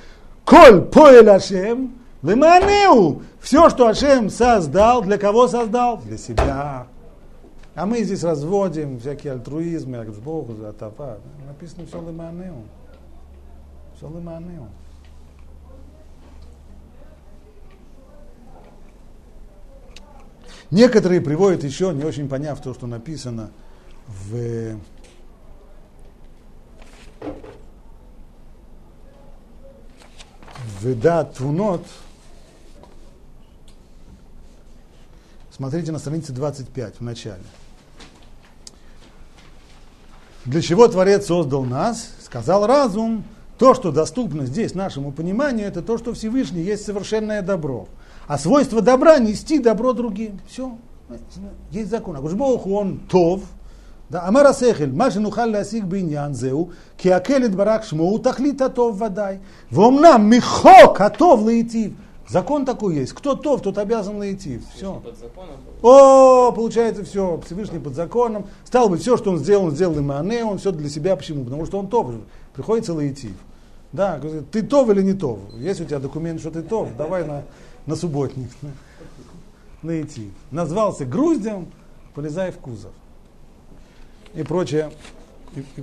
Коль 0.45 0.83
поэль 0.83 1.29
Ашем, 2.23 2.29
леманеу. 2.29 3.23
Все, 3.41 3.69
что 3.71 3.89
Ашем 3.89 4.31
создал, 4.31 5.03
для 5.03 5.19
кого 5.19 5.49
создал? 5.49 5.99
Для 5.99 6.19
себя. 6.19 6.87
А 7.75 7.87
мы 7.87 8.03
здесь 8.03 8.23
разводим 8.23 9.01
всякие 9.01 9.33
альтруизмы, 9.33 9.99
а 9.99 10.05
к 10.05 10.11
Богу, 10.15 10.55
за 10.55 10.71
атафа. 10.71 11.19
Написано 11.47 11.87
все 11.87 12.01
леманеу. 12.01 12.65
Все 13.97 14.09
леманеу. 14.09 14.69
Некоторые 20.71 21.21
приводят 21.21 21.65
еще, 21.65 21.93
не 21.93 22.03
очень 22.03 22.29
поняв 22.29 22.61
то, 22.63 22.73
что 22.73 22.87
написано 22.87 23.51
в 24.07 24.79
в 30.81 30.95
Дат 30.95 31.35
Твунот, 31.35 31.87
Смотрите 35.55 35.93
на 35.93 35.99
странице 35.99 36.33
25 36.33 36.97
в 36.97 37.03
начале. 37.03 37.43
Для 40.47 40.63
чего 40.63 40.89
Творец 40.89 41.27
создал 41.27 41.65
нас? 41.65 42.09
Сказал 42.25 42.67
разум. 42.67 43.25
То, 43.59 43.75
что 43.75 43.93
доступно 43.93 44.47
здесь 44.47 44.75
нашему 44.75 45.13
пониманию, 45.13 45.69
это 45.69 45.83
то, 45.83 45.99
что 45.99 46.15
Всевышний 46.15 46.63
есть 46.63 46.87
совершенное 46.87 47.43
добро. 47.43 47.87
А 48.27 48.39
свойство 48.39 48.81
добра– 48.81 49.19
нести 49.21 49.59
добро 49.59 49.93
другим. 49.93 50.41
Все. 50.49 50.77
Есть 51.71 51.91
закон. 51.91 52.17
Акушбоху 52.17 52.75
он 52.75 53.01
тов. 53.01 53.43
Да, 54.09 54.27
Амар 54.27 54.47
Асехель, 54.47 54.93
Маши 54.93 55.21
Нухал 55.21 55.51
Биньян 55.51 56.35
Зеу, 56.35 56.73
Киакелит 56.97 57.55
Барак 57.55 57.85
Шмоу, 57.85 58.19
Тахлит 58.19 58.61
Атов 58.61 58.97
Вадай, 58.97 59.41
Вомна 59.71 60.19
Михо 60.19 60.89
Катов 60.95 61.43
Лаитив. 61.43 61.93
Закон 62.33 62.65
такой 62.65 62.95
есть. 62.95 63.13
Кто 63.13 63.35
тов, 63.35 63.61
тот 63.61 63.77
обязан 63.77 64.19
найти. 64.19 64.59
Все. 64.75 65.03
О, 65.83 66.51
получается 66.53 67.05
все, 67.05 67.39
Всевышний 67.45 67.79
под 67.79 67.95
законом. 67.95 68.47
Стало 68.65 68.89
быть, 68.89 69.03
все, 69.03 69.19
что 69.19 69.33
он 69.33 69.39
сделал, 69.39 69.67
он 69.67 69.73
сделал 69.73 69.99
имане, 69.99 70.43
он 70.43 70.57
все 70.57 70.73
для 70.73 70.89
себя. 70.89 71.15
Почему? 71.15 71.45
Потому 71.45 71.67
что 71.67 71.79
он 71.79 71.89
тов. 71.89 72.11
Приходится 72.55 72.95
лаитив. 72.95 73.35
Да, 73.93 74.19
говорит, 74.19 74.51
ты 74.51 74.63
тов 74.63 74.89
или 74.89 75.03
не 75.03 75.13
тов? 75.13 75.41
Есть 75.59 75.83
у 75.83 75.85
тебя 75.85 75.99
документ, 75.99 76.41
что 76.41 76.51
ты 76.51 76.63
тов? 76.63 76.89
Давай 76.97 77.27
на, 77.27 77.43
на 77.85 77.97
субботник. 77.97 78.49
Лаитив. 79.83 80.33
Назвался 80.51 81.05
груздем, 81.05 81.67
полезай 82.15 82.51
в 82.51 82.57
кузов. 82.57 82.93
И 84.33 84.43
прочее, 84.43 84.91
и, 85.55 85.61
и, 85.61 85.81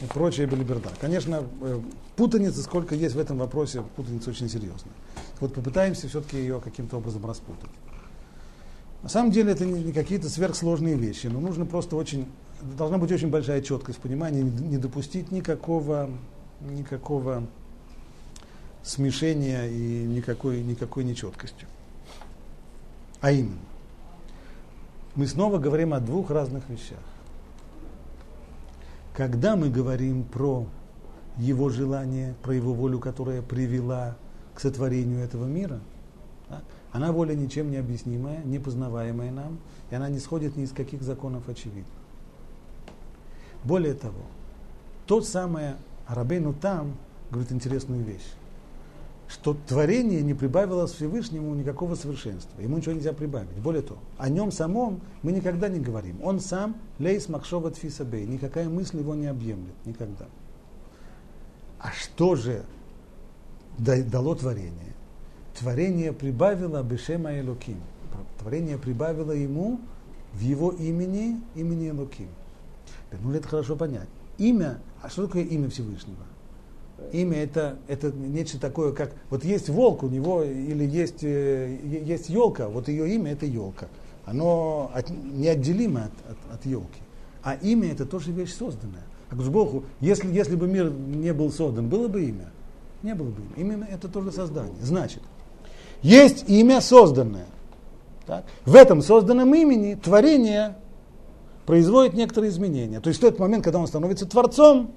и 0.00 0.06
прочее 0.06 0.46
белиберда. 0.46 0.88
Конечно, 0.98 1.44
э, 1.60 1.80
путаница, 2.16 2.62
сколько 2.62 2.94
есть 2.94 3.14
в 3.14 3.18
этом 3.18 3.36
вопросе, 3.36 3.82
путаница 3.96 4.30
очень 4.30 4.48
серьезная. 4.48 4.94
Вот 5.40 5.54
попытаемся 5.54 6.06
все-таки 6.08 6.36
ее 6.36 6.60
каким-то 6.60 6.98
образом 6.98 7.24
распутать. 7.26 7.70
На 9.02 9.08
самом 9.08 9.30
деле 9.30 9.52
это 9.52 9.64
не, 9.64 9.92
какие-то 9.92 10.28
сверхсложные 10.28 10.94
вещи, 10.94 11.26
но 11.26 11.40
нужно 11.40 11.64
просто 11.64 11.96
очень, 11.96 12.26
должна 12.76 12.98
быть 12.98 13.10
очень 13.10 13.30
большая 13.30 13.62
четкость 13.62 13.98
понимания, 13.98 14.42
не 14.42 14.76
допустить 14.76 15.32
никакого, 15.32 16.10
никакого 16.60 17.46
смешения 18.82 19.66
и 19.66 20.04
никакой, 20.04 20.62
никакой 20.62 21.04
нечеткости. 21.04 21.66
А 23.22 23.32
именно, 23.32 23.58
мы 25.14 25.26
снова 25.26 25.58
говорим 25.58 25.94
о 25.94 26.00
двух 26.00 26.30
разных 26.30 26.68
вещах. 26.68 26.98
Когда 29.14 29.56
мы 29.56 29.70
говорим 29.70 30.24
про 30.24 30.66
его 31.38 31.70
желание, 31.70 32.34
про 32.42 32.54
его 32.54 32.74
волю, 32.74 32.98
которая 32.98 33.40
привела 33.40 34.16
к 34.60 34.62
сотворению 34.62 35.20
этого 35.20 35.46
мира, 35.46 35.80
да, 36.50 36.60
она 36.92 37.12
воля 37.12 37.32
ничем 37.34 37.70
не 37.70 37.78
объяснимая, 37.78 38.44
непознаваемая 38.44 39.32
нам, 39.32 39.58
и 39.90 39.94
она 39.94 40.10
не 40.10 40.18
сходит 40.18 40.54
ни 40.54 40.64
из 40.64 40.72
каких 40.72 41.00
законов 41.00 41.48
очевидно. 41.48 41.86
Более 43.64 43.94
того, 43.94 44.20
тот 45.06 45.26
самое 45.26 45.76
Рабейну 46.06 46.52
там 46.52 46.94
говорит 47.30 47.52
интересную 47.52 48.04
вещь, 48.04 48.34
что 49.28 49.56
творение 49.66 50.20
не 50.20 50.34
прибавило 50.34 50.86
Всевышнему 50.86 51.54
никакого 51.54 51.94
совершенства. 51.94 52.60
Ему 52.60 52.76
ничего 52.76 52.92
нельзя 52.92 53.14
прибавить. 53.14 53.56
Более 53.62 53.80
того, 53.80 54.00
о 54.18 54.28
нем 54.28 54.52
самом 54.52 55.00
мы 55.22 55.32
никогда 55.32 55.70
не 55.70 55.80
говорим. 55.80 56.22
Он 56.22 56.38
сам 56.38 56.76
лейс 56.98 57.30
махшова 57.30 57.70
тфисабей. 57.70 58.26
Никакая 58.26 58.68
мысль 58.68 58.98
его 58.98 59.14
не 59.14 59.26
объемлет. 59.26 59.74
Никогда. 59.86 60.26
А 61.78 61.92
что 61.92 62.34
же 62.36 62.62
дало 63.78 64.34
творение? 64.34 64.94
Творение 65.58 66.12
прибавило 66.12 66.82
Бешема 66.82 67.38
Элоким. 67.38 67.76
Творение 68.38 68.78
прибавило 68.78 69.32
ему 69.32 69.80
в 70.32 70.40
его 70.40 70.70
имени, 70.70 71.40
имени 71.54 71.90
Элоким. 71.90 72.28
Ну, 73.22 73.32
это 73.34 73.48
хорошо 73.48 73.76
понять. 73.76 74.08
Имя, 74.38 74.78
а 75.02 75.10
что 75.10 75.26
такое 75.26 75.44
имя 75.44 75.68
Всевышнего? 75.68 76.24
Имя 77.12 77.42
это, 77.42 77.78
это 77.88 78.12
нечто 78.12 78.60
такое, 78.60 78.92
как 78.92 79.12
вот 79.30 79.44
есть 79.44 79.68
волк 79.68 80.02
у 80.02 80.08
него 80.08 80.42
или 80.42 80.84
есть, 80.84 81.24
э, 81.24 81.78
есть 81.82 82.28
елка, 82.28 82.68
вот 82.68 82.88
ее 82.88 83.14
имя 83.14 83.32
это 83.32 83.46
елка. 83.46 83.88
Оно 84.26 84.90
от, 84.94 85.10
неотделимо 85.10 86.04
от, 86.04 86.12
от, 86.30 86.54
от 86.54 86.66
елки. 86.66 87.00
А 87.42 87.54
имя 87.54 87.90
это 87.92 88.04
тоже 88.04 88.32
вещь 88.32 88.54
созданная. 88.54 89.02
А 89.30 89.34
Богу, 89.34 89.84
если, 90.00 90.32
если 90.32 90.56
бы 90.56 90.66
мир 90.66 90.90
не 90.90 91.32
был 91.32 91.50
создан, 91.50 91.88
было 91.88 92.08
бы 92.08 92.22
имя? 92.24 92.50
Не 93.02 93.14
было 93.14 93.28
бы 93.28 93.42
имя. 93.56 93.74
Имя 93.74 93.88
это 93.90 94.08
тоже 94.08 94.32
создание. 94.32 94.82
Значит, 94.82 95.22
есть 96.02 96.48
имя 96.48 96.80
созданное. 96.80 97.46
Так? 98.26 98.44
В 98.64 98.74
этом 98.74 99.02
созданном 99.02 99.54
имени 99.54 99.94
творение 99.94 100.76
производит 101.66 102.14
некоторые 102.14 102.50
изменения. 102.50 103.00
То 103.00 103.08
есть 103.08 103.20
в 103.20 103.22
тот 103.22 103.38
момент, 103.38 103.64
когда 103.64 103.78
он 103.78 103.86
становится 103.86 104.26
творцом, 104.26 104.92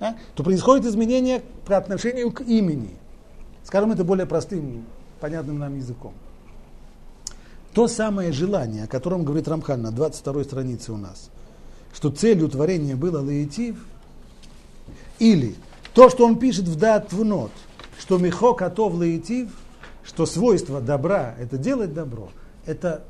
да, 0.00 0.16
то 0.34 0.44
происходит 0.44 0.86
изменение 0.86 1.42
по 1.66 1.76
отношению 1.76 2.30
к 2.30 2.42
имени. 2.42 2.96
Скажем 3.64 3.92
это 3.92 4.04
более 4.04 4.26
простым, 4.26 4.84
понятным 5.20 5.58
нам 5.58 5.76
языком. 5.76 6.14
То 7.74 7.88
самое 7.88 8.32
желание, 8.32 8.84
о 8.84 8.86
котором 8.86 9.24
говорит 9.24 9.48
Рамхан 9.48 9.82
на 9.82 9.90
22 9.90 10.44
странице 10.44 10.92
у 10.92 10.96
нас, 10.96 11.30
что 11.92 12.10
целью 12.10 12.48
творения 12.48 12.96
было 12.96 13.20
лаитив, 13.20 13.76
или 15.18 15.56
то, 15.98 16.08
что 16.08 16.24
он 16.24 16.38
пишет 16.38 16.68
в 16.68 16.78
дат 16.78 17.12
в 17.12 17.24
нот, 17.24 17.50
что 17.98 18.18
мехо 18.18 18.52
котов 18.52 18.94
лаитив, 18.94 19.50
что 20.04 20.26
свойство 20.26 20.80
добра– 20.80 21.34
это 21.40 21.58
делать 21.58 21.92
добро, 21.92 22.28
это 22.66 23.02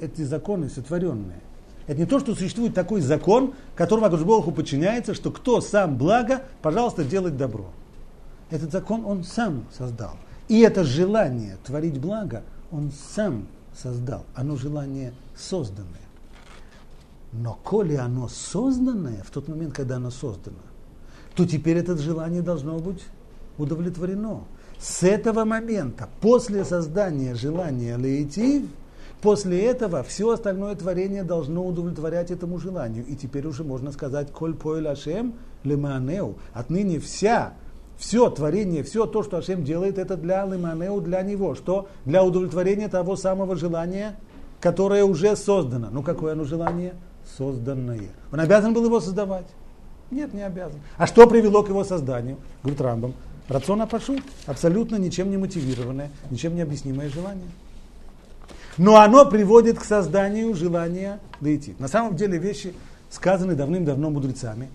эти 0.00 0.22
законы 0.22 0.70
сотворенные. 0.70 1.42
Это 1.86 2.00
не 2.00 2.06
то, 2.06 2.20
что 2.20 2.34
существует 2.34 2.72
такой 2.72 3.02
закон, 3.02 3.52
которому 3.76 4.08
Богу 4.24 4.52
подчиняется, 4.52 5.12
что 5.12 5.30
кто 5.30 5.60
сам 5.60 5.98
благо, 5.98 6.44
пожалуйста, 6.62 7.04
делать 7.04 7.36
добро. 7.36 7.66
Этот 8.48 8.72
закон 8.72 9.04
он 9.04 9.22
сам 9.22 9.66
создал. 9.76 10.16
И 10.48 10.60
это 10.60 10.82
желание 10.82 11.58
творить 11.62 12.00
благо 12.00 12.42
он 12.70 12.90
сам 13.14 13.48
создал. 13.76 14.24
Оно 14.34 14.56
желание 14.56 15.12
созданное. 15.36 16.08
Но 17.32 17.58
коли 17.62 17.96
оно 17.96 18.28
созданное, 18.28 19.22
в 19.24 19.30
тот 19.30 19.46
момент, 19.46 19.74
когда 19.74 19.96
оно 19.96 20.10
создано, 20.10 20.56
то 21.34 21.46
теперь 21.46 21.78
это 21.78 21.96
желание 21.96 22.42
должно 22.42 22.78
быть 22.78 23.04
удовлетворено. 23.58 24.44
С 24.78 25.02
этого 25.02 25.44
момента, 25.44 26.08
после 26.20 26.64
создания 26.64 27.34
желания 27.34 27.96
лейтив, 27.96 28.64
после 29.22 29.64
этого 29.64 30.02
все 30.02 30.30
остальное 30.30 30.74
творение 30.74 31.22
должно 31.22 31.66
удовлетворять 31.66 32.30
этому 32.30 32.58
желанию. 32.58 33.04
И 33.06 33.16
теперь 33.16 33.46
уже 33.46 33.64
можно 33.64 33.92
сказать, 33.92 34.30
коль 34.30 34.54
поэль 34.54 34.88
Ашем 34.88 35.34
леманеу. 35.62 36.36
Отныне 36.52 37.00
вся, 37.00 37.54
все 37.96 38.28
творение, 38.30 38.82
все 38.82 39.06
то, 39.06 39.22
что 39.22 39.38
Ашем 39.38 39.64
делает, 39.64 39.98
это 39.98 40.16
для 40.16 40.44
леманеу, 40.44 41.00
для 41.00 41.22
него. 41.22 41.54
Что? 41.54 41.88
Для 42.04 42.22
удовлетворения 42.22 42.88
того 42.88 43.16
самого 43.16 43.56
желания, 43.56 44.16
которое 44.60 45.04
уже 45.04 45.34
создано. 45.36 45.88
Ну, 45.90 46.02
какое 46.02 46.32
оно 46.32 46.44
желание? 46.44 46.94
Созданное. 47.38 48.10
Он 48.30 48.40
обязан 48.40 48.74
был 48.74 48.84
его 48.84 49.00
создавать. 49.00 49.46
Нет, 50.14 50.32
не 50.32 50.42
обязан. 50.42 50.78
А 50.96 51.08
что 51.08 51.26
привело 51.26 51.64
к 51.64 51.68
его 51.68 51.82
созданию? 51.82 52.36
Говорит 52.62 52.80
Рамбам. 52.80 53.14
Рациона 53.48 53.88
пошут. 53.88 54.22
Абсолютно 54.46 54.94
ничем 54.94 55.28
не 55.28 55.36
мотивированное, 55.36 56.08
ничем 56.30 56.54
не 56.54 56.62
объяснимое 56.62 57.08
желание. 57.08 57.48
Но 58.78 59.00
оно 59.00 59.26
приводит 59.28 59.80
к 59.80 59.84
созданию 59.84 60.54
желания 60.54 61.18
дойти. 61.40 61.74
На 61.80 61.88
самом 61.88 62.14
деле 62.14 62.38
вещи 62.38 62.74
сказаны 63.10 63.56
давным-давно 63.56 64.10
мудрецами 64.10 64.68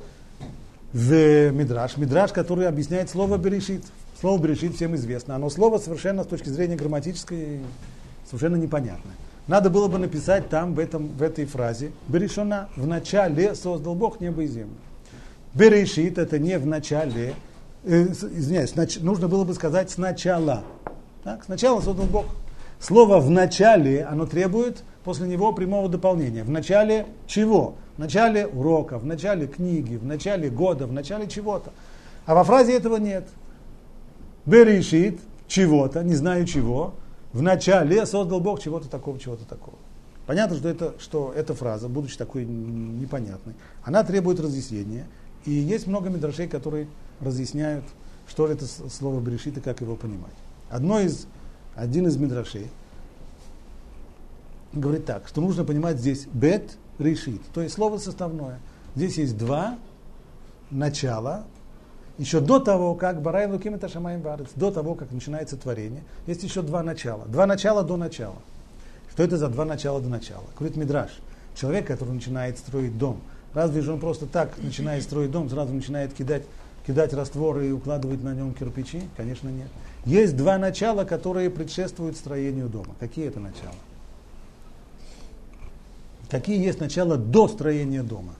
в 0.91 1.52
Мидраш. 1.52 1.95
Мидраш, 1.95 2.34
который 2.34 2.67
объясняет 2.67 3.10
слово 3.10 3.38
«берешит». 3.38 3.86
Слово 4.19 4.41
«берешит» 4.41 4.75
всем 4.75 4.93
известно. 4.95 5.36
Оно 5.36 5.49
слово 5.49 5.78
совершенно 5.78 6.25
с 6.25 6.28
точки 6.28 6.49
зрения 6.49 6.75
грамматической 6.75 7.62
совершенно 8.25 8.58
непонятное. 8.58 9.15
Надо 9.47 9.69
было 9.69 9.88
бы 9.88 9.99
написать 9.99 10.49
там, 10.49 10.75
в, 10.75 10.80
этом, 10.80 11.08
в 11.08 11.23
этой 11.23 11.45
фразе, 11.45 11.91
«Берешона»– 12.10 12.67
«В 12.75 12.86
начале 12.86 13.56
создал 13.56 13.95
Бог 13.95 14.19
небо 14.19 14.43
и 14.43 14.47
землю». 14.47 14.75
Берешит– 15.54 16.18
это 16.20 16.38
не 16.38 16.58
в 16.60 16.66
начале, 16.66 17.34
э, 17.84 18.04
извиняюсь, 18.04 18.76
нач, 18.76 19.00
нужно 19.00 19.28
было 19.28 19.44
бы 19.44 19.54
сказать 19.54 19.90
сначала. 19.90 20.64
Так, 21.24 21.44
сначала 21.44 21.82
создал 21.82 22.06
Бог. 22.06 22.26
Слово 22.80 23.20
в 23.20 23.30
начале, 23.30 24.06
оно 24.06 24.26
требует 24.26 24.84
после 25.04 25.28
него 25.28 25.52
прямого 25.52 25.90
дополнения. 25.90 26.44
В 26.44 26.50
начале 26.50 27.08
чего? 27.28 27.76
В 27.98 28.00
начале 28.00 28.48
урока, 28.48 28.98
в 28.98 29.06
начале 29.06 29.48
книги, 29.48 29.96
в 29.96 30.06
начале 30.06 30.50
года, 30.50 30.88
в 30.88 30.94
начале 30.94 31.28
чего-то. 31.28 31.72
А 32.26 32.36
во 32.36 32.44
фразе 32.44 32.78
этого 32.78 32.98
нет. 32.98 33.28
Берешит 34.46 35.20
чего-то, 35.48 36.04
не 36.04 36.16
знаю 36.16 36.46
чего, 36.46 36.94
в 37.34 37.41
начале 37.41 38.06
создал 38.06 38.39
Бог 38.39 38.62
чего-то 38.62 38.88
такого, 38.88 39.20
чего-то 39.20 39.45
такого. 39.45 39.78
Понятно, 40.26 40.56
что, 40.56 40.70
это, 40.70 40.93
что 41.00 41.34
эта 41.36 41.56
фраза, 41.56 41.89
будучи 41.89 42.18
такой 42.18 42.45
непонятной, 42.45 43.56
она 43.84 44.04
требует 44.04 44.39
разъяснения. 44.39 45.08
И 45.46 45.52
есть 45.52 45.88
много 45.88 46.10
мидрашей, 46.10 46.48
которые 46.48 46.88
разъясняют, 47.22 47.86
что 48.28 48.48
это 48.48 48.66
слово 48.66 49.20
Берешит 49.20 49.58
и 49.58 49.62
как 49.62 49.82
его 49.82 49.96
понимать. 49.96 50.34
Одно 50.70 51.00
из, 51.00 51.26
один 51.76 52.08
из 52.08 52.18
мидрашей 52.18 52.68
говорит 54.74 55.06
так, 55.06 55.28
что 55.28 55.42
нужно 55.42 55.64
понимать 55.64 55.98
здесь 55.98 56.28
бет 56.28 56.78
решит, 57.00 57.42
то 57.54 57.62
есть 57.62 57.76
слово 57.76 57.98
составное. 57.98 58.60
Здесь 58.96 59.18
есть 59.18 59.38
два 59.38 59.78
начала, 60.70 61.46
еще 62.20 62.42
до 62.42 62.60
того, 62.60 62.96
как 62.96 63.22
Барай 63.22 63.48
Луким 63.48 63.76
это 63.76 63.88
Шамаем 63.88 64.22
Барец, 64.22 64.50
до 64.56 64.72
того, 64.72 64.94
как 64.94 65.12
начинается 65.12 65.56
творение, 65.56 66.04
есть 66.28 66.44
еще 66.44 66.62
два 66.62 66.84
начала. 66.84 67.26
Два 67.26 67.46
начала 67.46 67.82
до 67.82 67.96
начала. 67.96 68.36
Что 69.12 69.24
это 69.24 69.38
за 69.38 69.48
два 69.48 69.66
начала 69.66 70.02
до 70.02 70.10
начала? 70.10 70.44
Говорит 70.58 70.76
Мидраш. 70.76 71.12
Человек, 71.56 71.88
который 71.88 72.14
начинает 72.14 72.58
строить 72.58 72.98
дом, 72.98 73.22
Разве 73.54 73.82
же 73.82 73.93
он 73.93 74.00
просто 74.00 74.26
так 74.26 74.58
начинает 74.62 75.04
строить 75.04 75.32
дом, 75.32 75.50
сразу 75.50 75.74
начинает 75.74 76.14
кидать 76.14 76.43
кидать 76.89 77.14
раствор 77.14 77.60
и 77.60 77.72
укладывать 77.72 78.24
на 78.24 78.34
нем 78.34 78.54
кирпичи? 78.54 79.04
Конечно, 79.16 79.47
нет. 79.50 79.68
Есть 80.06 80.36
два 80.36 80.58
начала, 80.58 81.04
которые 81.04 81.52
предшествуют 81.52 82.18
строению 82.18 82.68
дома. 82.68 82.95
Какие 83.00 83.28
это 83.28 83.39
начала? 83.39 83.76
Какие 86.32 86.64
есть 86.64 86.80
начала 86.80 87.16
до 87.16 87.47
строения 87.47 88.02
дома? 88.02 88.34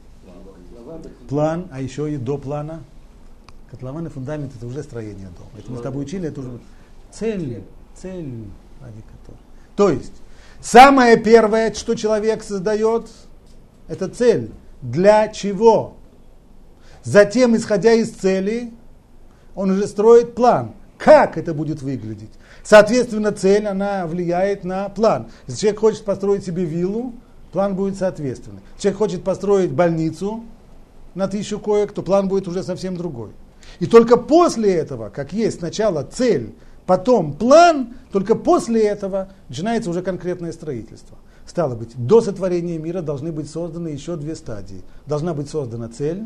План, 1.28 1.68
а 1.72 1.80
еще 1.80 2.12
и 2.12 2.18
до 2.18 2.40
плана. 2.40 2.82
Котлован 3.70 4.08
и 4.08 4.10
фундамент 4.10 4.52
это 4.56 4.66
уже 4.66 4.82
строение 4.82 5.28
дома. 5.38 5.52
Это 5.60 5.72
мы 5.72 5.78
с 5.78 5.82
тобой 5.82 6.04
учили, 6.04 6.30
это 6.30 6.40
уже 6.40 6.60
цель, 7.12 7.64
цель 7.96 8.46
ради 8.82 9.02
которой. 9.02 9.40
То 9.76 9.92
есть, 9.92 10.14
самое 10.60 11.18
первое, 11.18 11.72
что 11.74 11.94
человек 11.94 12.42
создает, 12.42 13.08
это 13.88 14.10
цель. 14.10 14.50
Для 14.82 15.28
чего? 15.28 15.96
Затем, 17.04 17.56
исходя 17.56 17.94
из 17.94 18.12
цели, 18.12 18.72
он 19.56 19.72
уже 19.72 19.88
строит 19.88 20.36
план. 20.36 20.74
Как 20.98 21.38
это 21.38 21.54
будет 21.54 21.82
выглядеть? 21.82 22.32
Соответственно, 22.64 23.32
цель, 23.32 23.66
она 23.68 24.06
влияет 24.06 24.64
на 24.64 24.90
план. 24.90 25.28
Если 25.48 25.62
человек 25.62 25.80
хочет 25.80 26.06
построить 26.06 26.46
себе 26.46 26.66
виллу, 26.66 27.14
план 27.52 27.76
будет 27.76 27.98
соответственный. 27.98 28.62
Человек 28.78 28.98
хочет 28.98 29.24
построить 29.24 29.72
больницу 29.72 30.44
на 31.16 31.28
тысячу 31.28 31.60
коек, 31.60 31.94
то 31.94 32.02
план 32.02 32.28
будет 32.28 32.48
уже 32.48 32.64
совсем 32.64 32.96
другой. 32.96 33.32
И 33.80 33.86
только 33.86 34.18
после 34.18 34.74
этого, 34.74 35.10
как 35.10 35.34
есть 35.34 35.60
сначала 35.60 36.04
цель, 36.04 36.54
потом 36.86 37.34
план, 37.34 37.94
только 38.12 38.36
после 38.36 38.84
этого 38.84 39.30
начинается 39.48 39.90
уже 39.90 40.02
конкретное 40.02 40.52
строительство. 40.52 41.18
Стало 41.50 41.74
быть, 41.74 41.98
до 41.98 42.22
сотворения 42.22 42.78
мира 42.78 43.02
должны 43.02 43.32
быть 43.32 43.50
созданы 43.50 43.88
еще 43.88 44.16
две 44.18 44.36
стадии. 44.36 44.84
Должна 45.08 45.34
быть 45.34 45.50
создана 45.50 45.90
цель, 45.90 46.26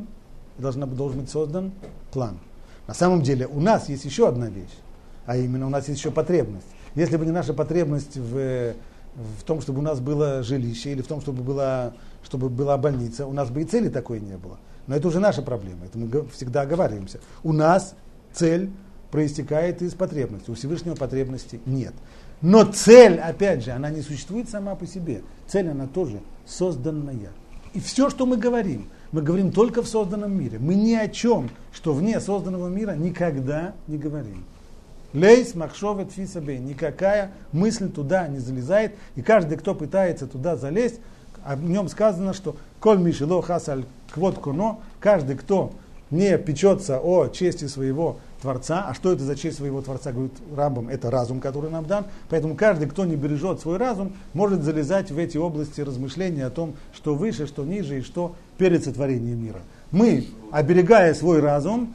должна, 0.58 0.86
должен 0.86 1.22
быть 1.22 1.30
создан 1.30 1.72
план. 2.12 2.40
На 2.88 2.94
самом 2.94 3.22
деле 3.22 3.48
у 3.48 3.62
нас 3.62 3.88
есть 3.88 4.04
еще 4.04 4.28
одна 4.28 4.50
вещь, 4.50 4.78
а 5.26 5.38
именно 5.38 5.66
у 5.66 5.70
нас 5.70 5.88
есть 5.88 6.02
еще 6.02 6.12
потребность. 6.12 6.68
Если 6.96 7.16
бы 7.16 7.24
не 7.26 7.32
наша 7.32 7.54
потребность 7.54 8.18
в, 8.18 8.74
в 9.16 9.44
том, 9.46 9.62
чтобы 9.62 9.80
у 9.80 9.82
нас 9.82 10.02
было 10.02 10.44
жилище 10.44 10.92
или 10.92 11.02
в 11.02 11.08
том, 11.08 11.22
чтобы 11.22 11.42
была, 11.42 11.94
чтобы 12.26 12.50
была 12.50 12.78
больница, 12.78 13.26
у 13.26 13.32
нас 13.32 13.50
бы 13.50 13.62
и 13.62 13.64
цели 13.64 13.88
такой 13.88 14.20
не 14.20 14.36
было. 14.36 14.60
Но 14.88 14.96
это 14.98 15.08
уже 15.08 15.22
наша 15.22 15.42
проблема, 15.42 15.86
это 15.86 15.98
мы 15.98 16.28
всегда 16.34 16.64
оговариваемся. 16.64 17.22
У 17.44 17.54
нас 17.54 17.96
цель 18.34 18.70
проистекает 19.10 19.82
из 19.84 19.94
потребности, 19.94 20.52
у 20.52 20.56
Всевышнего 20.56 20.96
потребности 20.96 21.62
нет. 21.66 21.94
Но 22.44 22.66
цель, 22.66 23.20
опять 23.20 23.64
же, 23.64 23.72
она 23.72 23.90
не 23.90 24.02
существует 24.02 24.50
сама 24.50 24.76
по 24.76 24.86
себе. 24.86 25.22
Цель, 25.48 25.70
она 25.70 25.88
тоже 25.88 26.20
созданная. 26.46 27.32
И 27.74 27.80
все, 27.80 28.10
что 28.10 28.26
мы 28.26 28.36
говорим, 28.36 28.90
мы 29.14 29.22
говорим 29.22 29.54
только 29.54 29.82
в 29.82 29.88
созданном 29.88 30.38
мире. 30.38 30.60
Мы 30.60 30.76
ни 30.76 30.94
о 30.94 31.08
чем, 31.08 31.50
что 31.72 31.94
вне 31.94 32.20
созданного 32.20 32.68
мира, 32.68 32.92
никогда 32.92 33.74
не 33.88 33.98
говорим. 33.98 34.44
Лейс, 35.14 35.56
махшовет, 35.56 36.12
фисабей. 36.12 36.60
Никакая 36.60 37.32
мысль 37.54 37.90
туда 37.90 38.28
не 38.28 38.40
залезает. 38.40 38.96
И 39.16 39.22
каждый, 39.22 39.58
кто 39.58 39.74
пытается 39.74 40.28
туда 40.28 40.58
залезть, 40.58 41.00
о 41.46 41.56
нем 41.56 41.88
сказано, 41.88 42.34
что 42.34 42.58
коль 42.82 43.00
мишело 43.00 43.42
хасаль 43.42 43.86
квот 44.12 44.40
коно, 44.40 44.82
каждый, 45.00 45.38
кто 45.38 45.72
не 46.12 46.38
печется 46.38 47.00
о 47.00 47.30
чести 47.30 47.68
своего 47.68 48.18
Творца. 48.44 48.86
А 48.88 48.94
что 48.94 49.12
это 49.14 49.24
за 49.24 49.36
честь 49.36 49.58
своего 49.58 49.82
Творца, 49.82 50.12
говорит 50.12 50.34
Рамбам, 50.56 50.90
это 50.90 51.10
разум, 51.10 51.40
который 51.40 51.72
нам 51.72 51.86
дан. 51.86 52.06
Поэтому 52.30 52.56
каждый, 52.56 52.88
кто 52.88 53.06
не 53.06 53.16
бережет 53.16 53.62
свой 53.62 53.78
разум, 53.78 54.14
может 54.34 54.62
залезать 54.64 55.12
в 55.12 55.18
эти 55.18 55.38
области 55.38 55.82
размышления 55.82 56.46
о 56.46 56.50
том, 56.50 56.76
что 56.94 57.16
выше, 57.16 57.48
что 57.48 57.64
ниже 57.64 58.00
и 58.00 58.02
что 58.02 58.36
перед 58.58 58.84
сотворением 58.84 59.44
мира. 59.44 59.62
Мы, 59.92 60.28
оберегая 60.52 61.14
свой 61.14 61.40
разум, 61.40 61.94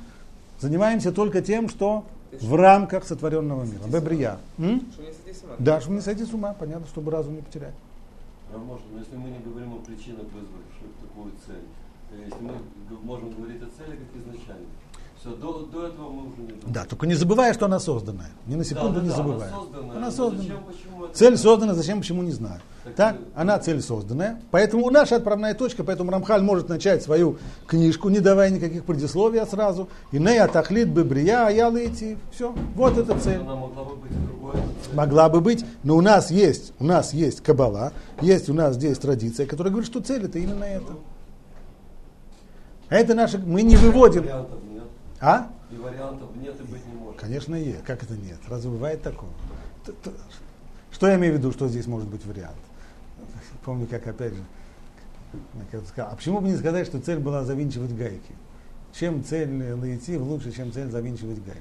занимаемся 0.59 1.13
только 1.13 1.43
тем, 1.43 1.69
что 1.69 2.05
в 2.41 2.55
рамках 2.55 3.05
сотворенного 3.05 3.65
мира. 3.65 3.83
Бебрия. 3.87 4.39
Да, 5.59 5.81
чтобы 5.81 5.97
не 5.97 6.03
сойти 6.03 6.25
с 6.25 6.33
ума, 6.33 6.55
понятно, 6.59 6.87
чтобы 6.87 7.11
разум 7.11 7.37
не 7.37 7.43
потерять. 7.43 7.75
А 8.55 8.57
можно, 8.57 8.87
но 8.93 9.01
если 9.01 9.17
мы 9.17 9.29
не 9.29 9.39
говорим 9.41 9.75
о 9.75 9.79
причинах, 9.85 10.25
вызвавших 10.33 10.89
такую 11.03 11.33
цель, 11.47 11.65
если 12.25 12.41
мы 12.41 12.53
можем 13.03 13.31
говорить 13.33 13.61
о 13.63 13.69
цели 13.77 13.99
как 13.99 14.23
изначально, 14.23 14.67
все, 15.21 15.31
до, 15.31 15.67
до 15.73 15.87
этого 15.89 16.11
мы 16.11 16.29
уже 16.29 16.43
не 16.43 16.73
Да, 16.73 16.85
только 16.85 17.07
не 17.09 17.15
забывая, 17.15 17.53
что 17.53 17.67
она 17.67 17.81
созданная. 17.81 18.31
Ни 18.47 18.55
на 18.55 18.65
секунду 18.65 18.95
да, 18.95 19.01
да, 19.01 19.03
не 19.03 19.09
да, 19.09 19.17
забывая. 19.17 19.49
Она 19.49 19.57
созданная. 19.59 19.97
Она 19.97 20.07
но 20.07 20.11
создана. 20.13 20.43
Зачем, 20.43 20.65
почему 20.65 21.05
это 21.05 21.15
Цель 21.19 21.37
создана, 21.37 21.75
зачем, 21.75 21.99
почему, 21.99 22.23
не 22.23 22.31
знаю. 22.31 22.61
Так, 22.85 22.95
Так, 22.95 23.17
э, 23.17 23.19
она 23.35 23.59
цель 23.59 23.83
созданная. 23.83 24.41
Поэтому 24.53 24.89
наша 24.91 25.17
отправная 25.17 25.55
точка, 25.55 25.83
поэтому 25.83 26.13
Рамхаль 26.13 26.43
может 26.43 26.69
начать 26.69 27.03
свою 27.03 27.39
книжку, 27.67 28.11
не 28.11 28.21
давая 28.21 28.51
никаких 28.51 28.85
предисловий 28.85 29.45
сразу. 29.45 29.89
И 30.13 30.21
не 30.21 30.39
атахлит 30.39 30.89
бы 30.89 31.03
брия, 31.03 31.47
а 31.47 31.51
я. 31.51 31.69
Все, 32.31 32.55
вот 32.77 32.97
эта 32.97 33.19
цель. 33.19 33.41
Она 33.41 33.57
могла 33.57 33.85
бы 33.85 33.97
быть 33.97 34.13
и 34.13 34.27
другой. 34.27 34.55
Могла 34.95 35.29
бы 35.29 35.41
быть, 35.41 35.65
но 35.83 35.97
у 35.97 36.01
нас 36.01 36.31
есть, 36.31 36.73
у 36.79 36.85
нас 36.85 37.13
есть 37.13 37.43
кабала, 37.43 37.93
есть 38.21 38.49
у 38.49 38.55
нас 38.55 38.77
здесь 38.77 38.99
традиция, 38.99 39.47
которая 39.47 39.73
говорит, 39.73 39.91
что 39.91 40.01
цель 40.01 40.25
это 40.25 40.39
именно 40.39 40.65
это. 40.65 40.93
А 42.89 42.95
Это 42.95 43.15
наша, 43.15 43.39
мы 43.39 43.63
не 43.63 43.77
выводим. 43.77 44.23
Вариантов. 44.23 44.59
А? 45.21 45.51
И 45.71 45.77
вариантов 45.77 46.29
нет 46.37 46.55
и 46.61 46.63
быть 46.65 46.87
не 46.87 46.95
может. 46.95 47.21
Конечно, 47.21 47.55
есть. 47.55 47.83
Как 47.85 48.03
это 48.03 48.15
нет? 48.15 48.39
Разве 48.49 48.71
бывает 48.71 49.03
такое? 49.03 49.31
Т- 49.85 49.93
т- 49.93 50.13
Что 50.93 51.09
я 51.09 51.17
имею 51.17 51.35
в 51.35 51.39
виду, 51.39 51.53
что 51.53 51.69
здесь 51.69 51.87
может 51.87 52.09
быть 52.09 52.25
вариант? 52.25 52.57
Помню, 53.65 53.87
как 53.87 54.07
опять 54.07 54.33
же, 54.35 54.43
сказал, 55.89 56.13
а 56.13 56.17
почему 56.17 56.41
бы 56.41 56.49
не 56.49 56.57
сказать, 56.57 56.87
что 56.87 57.01
цель 57.01 57.19
была 57.19 57.45
завинчивать 57.45 57.95
гайки? 57.95 58.33
Чем 58.93 59.23
цель 59.25 59.73
лаитив 59.75 60.23
лучше, 60.23 60.53
чем 60.53 60.73
цель 60.73 60.91
завинчивать 60.91 61.45
гайки? 61.45 61.61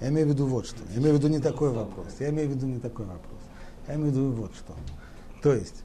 Я 0.00 0.08
имею 0.08 0.28
в 0.28 0.30
виду 0.30 0.46
вот 0.46 0.66
что. 0.66 0.78
Я 0.92 0.98
имею 1.00 1.16
в 1.16 1.18
виду 1.18 1.28
не 1.28 1.40
такой 1.40 1.70
вопрос. 1.70 2.06
Я 2.20 2.30
имею 2.30 2.48
в 2.48 2.52
виду 2.52 2.66
не 2.66 2.78
такой 2.78 3.04
вопрос. 3.04 3.40
Я 3.88 3.94
имею 3.96 4.10
в 4.10 4.14
виду 4.14 4.30
вот 4.32 4.54
что. 4.54 4.74
То 5.42 5.52
есть, 5.52 5.82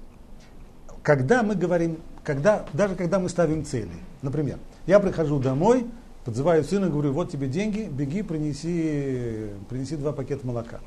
когда 1.02 1.42
мы 1.44 1.56
говорим, 1.56 1.98
когда, 2.24 2.66
даже 2.74 2.96
когда 2.96 3.20
мы 3.20 3.28
ставим 3.30 3.66
цели, 3.66 3.92
например, 4.22 4.60
я 4.86 5.00
прихожу 5.00 5.40
домой, 5.40 5.88
подзываю 6.26 6.64
сына, 6.64 6.90
говорю, 6.90 7.14
вот 7.14 7.32
тебе 7.32 7.48
деньги, 7.48 7.84
беги, 7.84 8.22
принеси, 8.22 9.50
принеси 9.70 9.96
два 9.96 10.14
пакета 10.14 10.46
молока. 10.46 10.80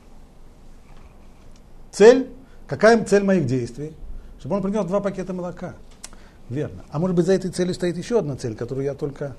Цель, 1.91 2.29
какая 2.67 3.03
цель 3.05 3.25
моих 3.25 3.47
действий? 3.47 3.93
Чтобы 4.39 4.57
он 4.57 4.63
принес 4.63 4.85
два 4.85 5.01
пакета 5.01 5.33
молока. 5.33 5.75
Верно. 6.49 6.85
А 6.91 6.99
может 6.99 7.17
быть 7.17 7.27
за 7.27 7.33
этой 7.33 7.51
целью 7.51 7.75
стоит 7.75 7.97
еще 7.97 8.19
одна 8.19 8.37
цель, 8.37 8.55
которую 8.55 8.85
я 8.85 8.95
только... 8.95 9.35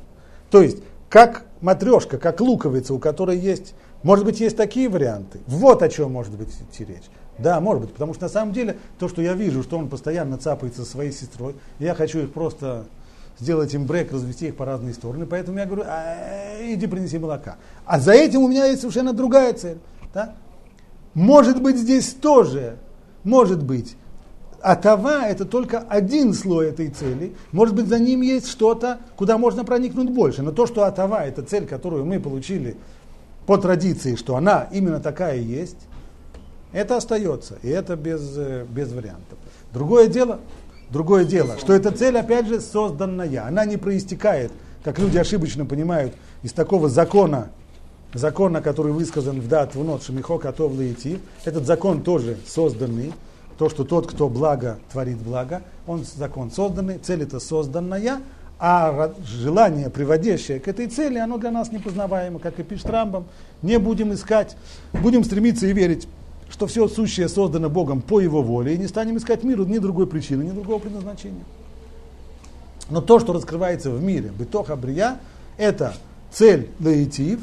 То 0.50 0.62
есть, 0.62 0.80
как 1.10 1.46
матрешка, 1.62 2.18
как 2.18 2.42
луковица, 2.42 2.94
у 2.94 3.00
которой 3.00 3.38
есть... 3.38 3.74
Может 4.04 4.26
быть, 4.26 4.40
есть 4.40 4.56
такие 4.56 4.90
варианты. 4.90 5.40
Вот 5.48 5.82
о 5.82 5.90
чем 5.90 6.12
может 6.12 6.36
быть 6.38 6.50
идти 6.50 6.86
речь. 6.86 7.06
Да, 7.40 7.60
может 7.60 7.84
быть, 7.84 7.94
потому 7.94 8.14
что 8.14 8.24
на 8.24 8.30
самом 8.30 8.54
деле 8.54 8.78
то, 9.00 9.08
что 9.08 9.22
я 9.22 9.34
вижу, 9.34 9.64
что 9.64 9.78
он 9.78 9.90
постоянно 9.90 10.38
цапается 10.38 10.84
со 10.84 10.92
своей 10.92 11.12
сестрой, 11.12 11.56
я 11.80 11.94
хочу 11.94 12.20
их 12.20 12.34
просто 12.34 12.86
сделать 13.40 13.74
им 13.74 13.86
брейк, 13.86 14.12
развести 14.12 14.48
их 14.48 14.56
по 14.56 14.66
разные 14.66 14.94
стороны, 14.94 15.26
поэтому 15.26 15.60
я 15.60 15.66
говорю, 15.66 15.84
«А, 15.86 16.58
иди 16.62 16.88
принеси 16.88 17.18
молока. 17.18 17.58
А 17.86 18.00
за 18.00 18.14
этим 18.14 18.42
у 18.42 18.48
меня 18.48 18.66
есть 18.66 18.82
совершенно 18.82 19.14
другая 19.14 19.54
цель. 19.54 19.78
Да? 20.14 20.36
Может 21.14 21.62
быть, 21.62 21.78
здесь 21.78 22.14
тоже, 22.14 22.78
может 23.24 23.64
быть, 23.64 23.96
атава– 24.62 25.28
это 25.28 25.46
только 25.46 25.80
один 25.80 26.34
слой 26.34 26.70
этой 26.70 26.90
цели. 26.90 27.36
Может 27.52 27.76
быть, 27.76 27.88
за 27.88 28.00
ним 28.00 28.22
есть 28.22 28.48
что-то, 28.48 29.00
куда 29.16 29.38
можно 29.38 29.64
проникнуть 29.64 30.10
больше. 30.10 30.42
Но 30.42 30.52
то, 30.52 30.66
что 30.66 30.84
атава– 30.84 31.24
это 31.26 31.44
цель, 31.44 31.68
которую 31.68 32.06
мы 32.06 32.20
получили 32.20 32.78
по 33.46 33.58
традиции, 33.58 34.16
что 34.16 34.36
она 34.36 34.68
именно 34.72 35.00
такая 35.00 35.38
есть, 35.38 35.78
это 36.74 36.98
остается, 36.98 37.58
и 37.64 37.70
это 37.70 37.96
без, 37.96 38.38
э, 38.38 38.66
без 38.70 38.92
вариантов. 38.92 39.38
Другое 39.74 40.08
дело, 40.08 40.40
другое 40.90 41.26
дело, 41.26 41.58
что 41.58 41.74
эта 41.74 41.92
цель, 41.92 42.18
опять 42.18 42.48
же, 42.48 42.62
созданная. 42.62 43.46
Она 43.48 43.66
не 43.66 43.78
проистекает, 43.78 44.52
как 44.84 45.00
люди 45.00 45.18
ошибочно 45.18 45.66
понимают, 45.66 46.14
из 46.44 46.54
такого 46.54 46.90
закона, 46.90 47.50
закона, 48.14 48.62
который 48.62 48.92
высказан 48.92 49.42
в 49.42 49.48
дат 49.48 49.76
в 49.76 49.84
нот 49.84 50.04
Шамихо 50.04 50.38
Катов 50.38 50.76
Лаити. 50.76 51.20
Этот 51.46 51.66
закон 51.66 52.02
тоже 52.02 52.38
созданный. 52.48 53.14
То, 53.58 53.70
что 53.70 53.84
тот, 53.84 54.08
кто 54.08 54.30
благо 54.30 54.78
творит 54.92 55.18
благо, 55.18 55.64
он 55.88 56.06
закон 56.06 56.52
созданный, 56.52 57.00
цель 57.00 57.24
это 57.24 57.40
созданная, 57.40 58.20
а 58.60 59.14
желание, 59.26 59.90
приводящее 59.90 60.60
к 60.60 60.68
этой 60.68 60.88
цели, 60.88 61.18
оно 61.18 61.38
для 61.38 61.50
нас 61.52 61.72
непознаваемо, 61.72 62.38
как 62.38 62.60
и 62.60 62.64
пишет 62.64 62.88
Рамбам. 62.88 63.26
Не 63.64 63.80
будем 63.80 64.14
искать, 64.14 64.56
будем 64.94 65.24
стремиться 65.24 65.66
и 65.66 65.74
верить, 65.74 66.08
что 66.58 66.66
все 66.66 66.88
сущее 66.88 67.30
создано 67.30 67.70
Богом 67.70 68.02
по 68.02 68.20
Его 68.20 68.42
воле, 68.42 68.74
и 68.74 68.80
не 68.80 68.88
станем 68.88 69.18
искать 69.18 69.44
миру 69.44 69.64
ни 69.66 69.78
другой 69.78 70.08
причины, 70.08 70.42
ни 70.42 70.50
другого 70.50 70.80
предназначения. 70.80 71.44
Но 72.90 73.00
то, 73.00 73.20
что 73.20 73.32
раскрывается 73.32 73.92
в 73.92 74.02
мире, 74.02 74.32
бытоха 74.32 74.76
брия, 74.76 75.20
это 75.58 75.94
цель 76.32 76.72
лаитив. 76.80 77.40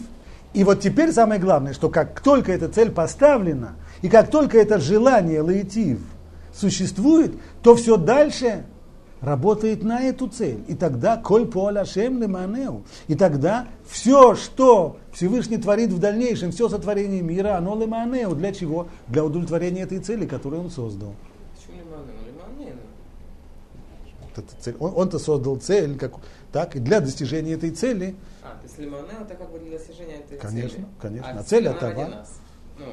И 0.52 0.64
вот 0.64 0.80
теперь 0.80 1.12
самое 1.12 1.40
главное, 1.40 1.74
что 1.74 1.90
как 1.90 2.20
только 2.22 2.50
эта 2.50 2.68
цель 2.68 2.90
поставлена, 2.90 3.74
и 4.02 4.08
как 4.08 4.32
только 4.32 4.58
это 4.58 4.80
желание 4.80 5.42
лаитив 5.42 6.00
существует, 6.52 7.34
то 7.62 7.76
все 7.76 7.96
дальше 7.96 8.64
работает 9.24 9.82
на 9.82 10.00
эту 10.02 10.28
цель. 10.28 10.58
И 10.68 10.74
тогда 10.74 11.16
коль 11.16 11.46
по 11.46 11.66
аляшем 11.68 12.20
леманеу. 12.20 12.84
И 13.08 13.14
тогда 13.14 13.66
все, 13.88 14.34
что 14.34 14.98
Всевышний 15.12 15.56
творит 15.58 15.90
в 15.90 15.98
дальнейшем, 15.98 16.50
все 16.52 16.68
сотворение 16.68 17.22
мира, 17.22 17.56
оно 17.56 17.78
леманеу. 17.78 18.34
Для 18.34 18.52
чего? 18.52 18.88
Для 19.08 19.24
удовлетворения 19.24 19.82
этой 19.82 19.98
цели, 19.98 20.26
которую 20.26 20.62
он 20.62 20.70
создал. 20.70 21.14
Он, 24.80 24.92
он-то 24.96 25.18
создал 25.20 25.56
цель, 25.56 25.96
как, 25.96 26.14
так, 26.50 26.74
и 26.74 26.80
для 26.80 27.00
достижения 27.00 27.52
этой 27.52 27.70
цели, 27.70 28.16
А, 28.42 28.48
то 28.56 28.64
есть 28.64 28.78
лиманену 28.78 29.22
это 29.24 29.34
как 29.36 29.48
бы 29.52 29.60
для 29.60 29.78
достижения 29.78 30.16
этой 30.16 30.38
Конечно, 30.38 30.70
цели. 30.70 30.86
конечно. 31.00 31.30
А 31.30 31.38
А 31.38 31.42
цель 31.44 31.68
атава? 31.68 32.24
Ну, 32.76 32.84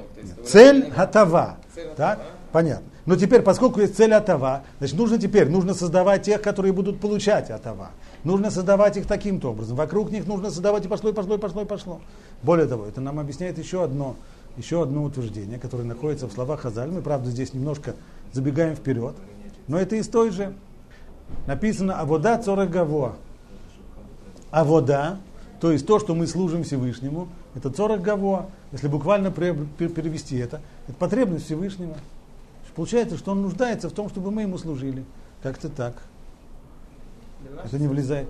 цель 0.45 0.91
готова. 0.95 1.57
Цель 1.73 1.87
Так? 1.95 2.19
атава. 2.19 2.29
Понятно. 2.51 2.90
Но 3.05 3.15
теперь, 3.15 3.41
поскольку 3.41 3.79
есть 3.81 3.97
цель 3.97 4.13
атава, 4.13 4.63
значит, 4.77 4.97
нужно 4.97 5.17
теперь, 5.17 5.49
нужно 5.49 5.73
создавать 5.73 6.23
тех, 6.23 6.41
которые 6.41 6.71
будут 6.71 6.99
получать 6.99 7.49
атава. 7.49 7.91
Нужно 8.23 8.51
создавать 8.51 8.97
их 8.97 9.07
таким-то 9.07 9.51
образом. 9.51 9.75
Вокруг 9.75 10.11
них 10.11 10.27
нужно 10.27 10.49
создавать 10.49 10.85
и 10.85 10.87
пошло, 10.87 11.09
и 11.09 11.13
пошло, 11.13 11.35
и 11.35 11.37
пошло, 11.39 11.61
и 11.63 11.65
пошло. 11.65 12.01
Более 12.43 12.67
того, 12.67 12.85
это 12.85 13.01
нам 13.01 13.19
объясняет 13.19 13.57
еще 13.57 13.83
одно, 13.83 14.15
еще 14.55 14.83
одно 14.83 15.03
утверждение, 15.03 15.57
которое 15.57 15.83
находится 15.83 16.27
в 16.27 16.31
словах 16.31 16.61
Хазаль. 16.61 16.91
Мы, 16.91 17.01
правда, 17.01 17.31
здесь 17.31 17.53
немножко 17.53 17.95
забегаем 18.33 18.75
вперед. 18.75 19.15
Но 19.67 19.77
это 19.77 19.95
из 19.95 20.07
той 20.07 20.29
же. 20.29 20.53
Написано 21.47 21.99
«Авода 21.99 22.37
цорагаво». 22.37 23.15
Авода, 24.51 25.17
то 25.61 25.71
есть 25.71 25.87
то, 25.87 25.97
что 25.97 26.13
мы 26.13 26.27
служим 26.27 26.63
Всевышнему, 26.63 27.29
это 27.55 27.71
цорагаво. 27.71 28.49
Если 28.73 28.87
буквально 28.89 29.31
перевести 29.31 30.37
это, 30.37 30.61
это 30.87 30.97
потребность 30.97 31.45
Всевышнего. 31.45 31.95
Получается, 32.75 33.17
что 33.17 33.31
он 33.31 33.41
нуждается 33.41 33.89
в 33.89 33.93
том, 33.93 34.09
чтобы 34.09 34.31
мы 34.31 34.43
ему 34.43 34.57
служили. 34.57 35.05
Как-то 35.43 35.69
так. 35.69 35.95
Это 37.63 37.77
не 37.79 37.87
влезает. 37.87 38.27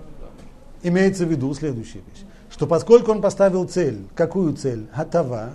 Имеется 0.84 1.26
в 1.26 1.30
виду 1.30 1.54
следующая 1.54 2.00
вещь, 2.00 2.26
что 2.50 2.66
поскольку 2.66 3.12
он 3.12 3.22
поставил 3.22 3.68
цель, 3.68 4.00
какую 4.16 4.56
цель? 4.56 4.88
Гатава. 4.96 5.52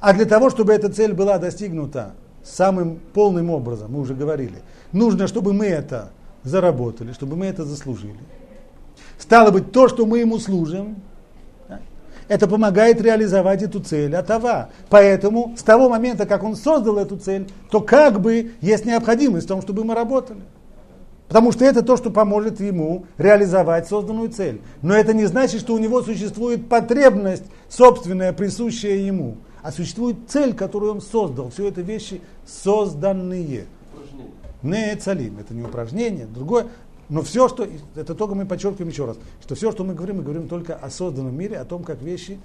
А 0.00 0.14
для 0.14 0.24
того, 0.24 0.48
чтобы 0.48 0.72
эта 0.72 0.90
цель 0.90 1.12
была 1.12 1.38
достигнута 1.38 2.14
самым 2.42 2.98
полным 3.12 3.50
образом, 3.50 3.92
мы 3.92 4.00
уже 4.00 4.14
говорили, 4.14 4.62
нужно, 4.92 5.26
чтобы 5.26 5.52
мы 5.52 5.66
это 5.66 6.10
заработали, 6.44 7.12
чтобы 7.12 7.36
мы 7.36 7.46
это 7.46 7.64
заслужили. 7.64 8.18
Стало 9.18 9.50
быть, 9.50 9.72
то, 9.72 9.88
что 9.88 10.06
мы 10.06 10.18
ему 10.18 10.38
служим, 10.38 10.96
это 12.28 12.46
помогает 12.46 13.00
реализовать 13.00 13.62
эту 13.62 13.80
цель 13.80 14.14
атава. 14.14 14.70
Поэтому 14.88 15.54
с 15.56 15.62
того 15.62 15.88
момента, 15.88 16.26
как 16.26 16.42
он 16.42 16.56
создал 16.56 16.98
эту 16.98 17.16
цель, 17.16 17.48
то 17.70 17.80
как 17.80 18.20
бы 18.20 18.52
есть 18.60 18.84
необходимость 18.84 19.46
в 19.46 19.48
том, 19.48 19.62
чтобы 19.62 19.84
мы 19.84 19.94
работали. 19.94 20.40
Потому 21.28 21.52
что 21.52 21.64
это 21.64 21.82
то, 21.82 21.96
что 21.96 22.10
поможет 22.10 22.60
ему 22.60 23.06
реализовать 23.18 23.88
созданную 23.88 24.28
цель. 24.28 24.60
Но 24.82 24.94
это 24.94 25.14
не 25.14 25.24
значит, 25.24 25.60
что 25.60 25.74
у 25.74 25.78
него 25.78 26.02
существует 26.02 26.68
потребность 26.68 27.44
собственная, 27.68 28.32
присущая 28.32 28.96
ему. 28.96 29.38
А 29.62 29.72
существует 29.72 30.16
цель, 30.28 30.54
которую 30.54 30.92
он 30.92 31.00
создал. 31.00 31.50
Все 31.50 31.68
это 31.68 31.80
вещи 31.80 32.20
созданные. 32.46 33.64
Не 34.62 34.96
цалим, 34.96 35.38
это 35.40 35.54
не 35.54 35.62
упражнение, 35.62 36.26
другое. 36.26 36.66
Но 37.08 37.22
все, 37.22 37.48
что, 37.48 37.66
это 37.96 38.14
только 38.14 38.34
мы 38.34 38.46
подчеркиваем 38.46 38.88
еще 38.88 39.04
раз, 39.04 39.16
что 39.42 39.54
все, 39.54 39.72
что 39.72 39.84
мы 39.84 39.94
говорим, 39.94 40.18
мы 40.18 40.22
говорим 40.22 40.48
только 40.48 40.74
о 40.74 40.90
созданном 40.90 41.36
мире, 41.36 41.58
о 41.58 41.64
том, 41.64 41.84
как 41.84 42.02
вещи 42.02 42.38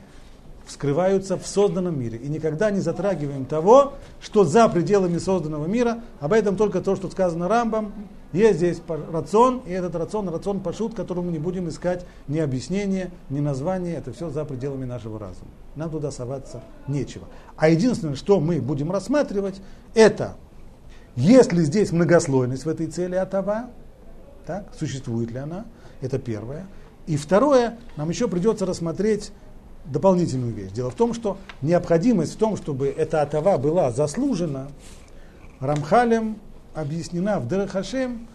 вскрываются 0.69 1.37
в 1.37 1.45
созданном 1.45 1.99
мире. 1.99 2.17
И 2.19 2.29
никогда 2.29 2.69
не 2.69 2.79
затрагиваем 2.79 3.45
того, 3.45 3.93
что 4.21 4.43
за 4.43 4.69
пределами 4.69 5.17
созданного 5.17 5.65
мира. 5.65 6.01
Об 6.19 6.31
этом 6.31 6.55
только 6.55 6.81
то, 6.81 6.95
что 6.95 7.09
сказано 7.09 7.47
Рамбом. 7.47 7.91
Есть 8.31 8.57
здесь 8.57 8.81
рацион, 9.11 9.63
и 9.65 9.71
этот 9.71 9.95
рацион, 9.95 10.29
рацион 10.29 10.59
пашут, 10.59 10.93
которому 10.93 11.31
не 11.31 11.39
будем 11.39 11.67
искать 11.67 12.05
ни 12.27 12.37
объяснения, 12.37 13.09
ни 13.29 13.39
названия. 13.39 13.95
Это 13.95 14.13
все 14.13 14.29
за 14.29 14.45
пределами 14.45 14.85
нашего 14.85 15.17
разума. 15.17 15.49
Нам 15.75 15.89
туда 15.89 16.11
соваться 16.11 16.61
нечего. 16.87 17.25
А 17.57 17.69
единственное, 17.69 18.15
что 18.15 18.39
мы 18.39 18.61
будем 18.61 18.91
рассматривать, 18.91 19.59
это 19.95 20.35
есть 21.15 21.51
ли 21.51 21.63
здесь 21.63 21.91
многослойность 21.91 22.65
в 22.65 22.69
этой 22.69 22.85
цели 22.85 23.15
атава, 23.15 23.71
так, 24.49 24.65
существует 24.75 25.29
ли 25.29 25.37
она, 25.37 25.67
это 26.01 26.17
первое. 26.17 26.65
И 27.05 27.17
второе, 27.17 27.77
нам 27.97 28.09
еще 28.09 28.27
придется 28.27 28.65
рассмотреть 28.65 29.31
дополнительную 29.85 30.51
вещь. 30.51 30.71
Дело 30.71 30.89
в 30.89 30.95
том, 30.95 31.13
что 31.13 31.37
необходимость 31.61 32.33
в 32.33 32.37
том, 32.37 32.57
чтобы 32.57 32.87
эта 32.87 33.21
атава 33.21 33.59
была 33.59 33.91
заслужена, 33.91 34.69
Рамхалем 35.59 36.37
объяснена 36.73 37.39
в 37.39 37.47
Дерехашем 37.47 38.27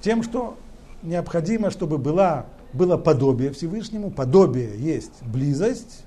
тем, 0.00 0.22
что 0.22 0.56
необходимо, 1.02 1.72
чтобы 1.72 1.98
была, 1.98 2.46
было 2.72 2.96
подобие 2.96 3.50
Всевышнему. 3.50 4.12
Подобие 4.12 4.78
есть 4.78 5.24
близость. 5.24 6.04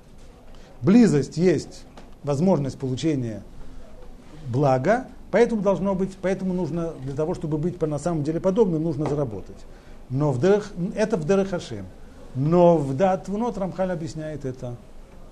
Близость 0.80 1.36
есть 1.36 1.84
возможность 2.22 2.78
получения 2.78 3.42
блага, 4.46 5.08
поэтому 5.32 5.62
должно 5.62 5.96
быть, 5.96 6.16
поэтому 6.22 6.54
нужно, 6.54 6.92
для 7.02 7.14
того, 7.14 7.34
чтобы 7.34 7.58
быть 7.58 7.80
на 7.80 7.98
самом 7.98 8.22
деле 8.22 8.38
подобным, 8.38 8.84
нужно 8.84 9.08
заработать. 9.08 9.56
Но 10.08 10.30
в 10.30 10.40
Дерех, 10.40 10.70
это 10.94 11.16
в 11.16 11.26
Дерехашем. 11.26 11.86
Но 12.34 12.76
в 12.76 12.96
Дат 12.96 13.24
Твунот 13.24 13.58
Рамхаль 13.58 13.90
объясняет 13.90 14.44
это 14.44 14.76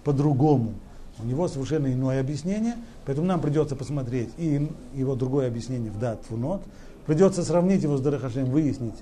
по-другому. 0.02 0.74
У 1.22 1.26
него 1.26 1.48
совершенно 1.48 1.92
иное 1.92 2.20
объяснение, 2.20 2.74
поэтому 3.04 3.26
нам 3.26 3.40
придется 3.40 3.76
посмотреть 3.76 4.30
и 4.38 4.68
его 4.94 5.14
другое 5.14 5.46
объяснение 5.46 5.90
в 5.90 5.98
Дат 5.98 6.22
Твунот. 6.22 6.62
Придется 7.06 7.42
сравнить 7.42 7.82
его 7.82 7.96
с 7.96 8.02
Дерехашем, 8.02 8.46
выяснить, 8.46 8.96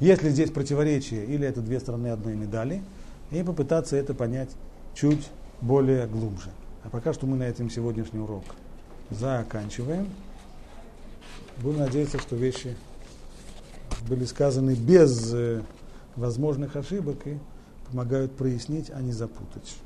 есть 0.00 0.22
ли 0.22 0.30
здесь 0.30 0.50
противоречие 0.50 1.24
или 1.26 1.46
это 1.46 1.60
две 1.60 1.80
стороны 1.80 2.08
одной 2.08 2.34
медали, 2.34 2.82
и 3.30 3.42
попытаться 3.42 3.96
это 3.96 4.14
понять 4.14 4.50
чуть 4.94 5.28
более 5.60 6.06
глубже. 6.06 6.50
А 6.82 6.88
пока 6.88 7.12
что 7.12 7.26
мы 7.26 7.36
на 7.36 7.44
этом 7.44 7.68
сегодняшний 7.70 8.20
урок 8.20 8.44
заканчиваем. 9.10 10.08
Будем 11.62 11.80
надеяться, 11.80 12.18
что 12.18 12.36
вещи 12.36 12.74
были 14.08 14.24
сказаны 14.24 14.74
без 14.74 15.34
э, 15.34 15.62
возможных 16.16 16.74
ошибок 16.74 17.26
и 17.26 17.38
помогают 17.88 18.34
прояснить, 18.34 18.90
а 18.90 19.02
не 19.02 19.12
запутать. 19.12 19.76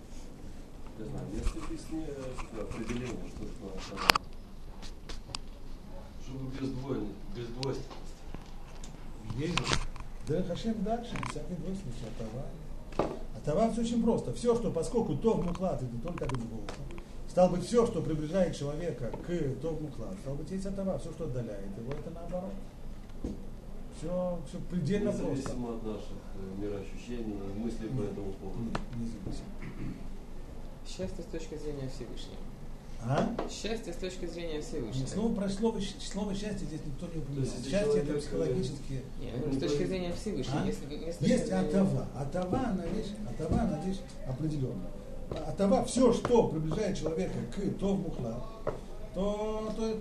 Не 0.99 1.05
знаю, 1.07 1.27
если 1.33 1.59
объясни 1.59 2.05
определение, 2.61 3.29
что 3.29 3.47
такое 3.47 3.73
атава. 3.73 4.21
Чтобы 6.25 6.51
без 6.61 6.71
двойни, 6.71 7.09
без 7.37 7.47
двойственности. 7.49 7.91
Есть. 9.37 9.59
Да, 10.29 10.43
Хашем 10.45 10.85
дальше, 10.85 11.17
всякой 11.29 11.57
двойственности, 11.57 12.05
атава. 12.17 13.11
Атава 13.37 13.73
все 13.73 13.81
очень 13.81 14.03
просто. 14.03 14.33
Все, 14.33 14.55
что, 14.55 14.71
поскольку 14.71 15.17
то 15.17 15.35
в 15.35 15.45
муклад 15.45 15.83
это 15.83 16.07
только 16.07 16.25
бедболка, 16.27 16.75
стало 17.29 17.57
быть, 17.57 17.65
все, 17.65 17.87
что 17.87 18.03
приближает 18.03 18.57
человека 18.57 19.11
к 19.11 19.61
то 19.61 19.71
в 19.71 19.83
муклад, 19.83 20.15
стало 20.23 20.37
быть, 20.37 20.51
есть 20.51 20.67
атава, 20.67 20.99
все, 20.99 21.13
что 21.13 21.25
отдаляет 21.25 21.77
его, 21.77 21.93
это 21.93 22.11
наоборот. 22.11 22.53
Все, 23.99 24.39
все 24.49 24.59
предельно 24.71 25.13
просто. 25.13 25.31
Независимо 25.31 25.77
от 25.77 25.85
наших 25.85 26.19
э, 26.35 26.61
мироощущений 26.61 27.37
и 27.37 27.59
мыслей 27.59 27.89
по 27.89 28.03
этому 28.03 28.33
поводу. 28.33 28.71
Независимо. 28.97 29.47
Счастье 30.87 31.25
с 31.25 31.27
точки 31.27 31.57
зрения 31.57 31.89
Всевышнего. 31.89 32.37
А? 33.07 33.37
Счастье 33.51 33.93
с 33.93 33.97
точки 33.97 34.27
зрения 34.27 34.61
Всевышнего. 34.63 35.07
слово, 35.07 35.35
про 35.35 35.49
слово, 35.49 35.81
слово 36.01 36.35
счастье 36.35 36.67
здесь 36.67 36.81
никто 36.87 37.07
не 37.07 37.21
упоминал. 37.21 37.45
То 37.45 37.51
есть, 37.51 37.57
если 37.57 37.71
Счастье 37.71 37.97
это 37.97 38.07
человек, 38.07 38.23
психологические. 38.23 39.03
Нет, 39.21 39.41
говорю, 39.41 39.55
с 39.55 39.61
точки 39.61 39.85
зрения 39.85 40.13
Всевышнего. 40.15 40.61
А? 40.61 40.67
Если, 40.67 40.95
если 40.95 41.27
Есть 41.27 41.53
атава. 41.53 42.09
Атава 42.17 42.59
она 42.59 42.87
вещь, 42.87 43.13
атава 43.29 43.61
она 43.61 43.81
вещь 43.85 44.01
определенная. 44.27 44.91
Атава 45.47 45.85
все, 45.85 46.13
что 46.13 46.49
приближает 46.49 46.99
человека 46.99 47.35
к 47.55 47.79
то 47.79 47.95
мухла, 47.95 48.45
то, 49.15 49.73
то, 49.77 49.99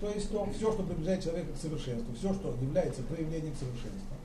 то 0.00 0.10
есть 0.10 0.30
то, 0.30 0.48
все, 0.54 0.72
что 0.72 0.82
приближает 0.82 1.22
человека 1.22 1.52
к 1.52 1.56
совершенству, 1.56 2.14
все, 2.14 2.32
что 2.34 2.54
является 2.60 3.02
проявлением 3.02 3.54
совершенства. 3.54 4.16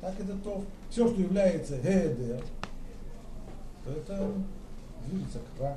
Так 0.00 0.18
это 0.18 0.36
то, 0.38 0.64
все, 0.88 1.08
что 1.08 1.20
является 1.20 1.76
гедер, 1.76 2.42
то 3.84 3.90
это 3.92 4.32
движется 5.06 5.38
к 5.38 5.60
ра. 5.60 5.76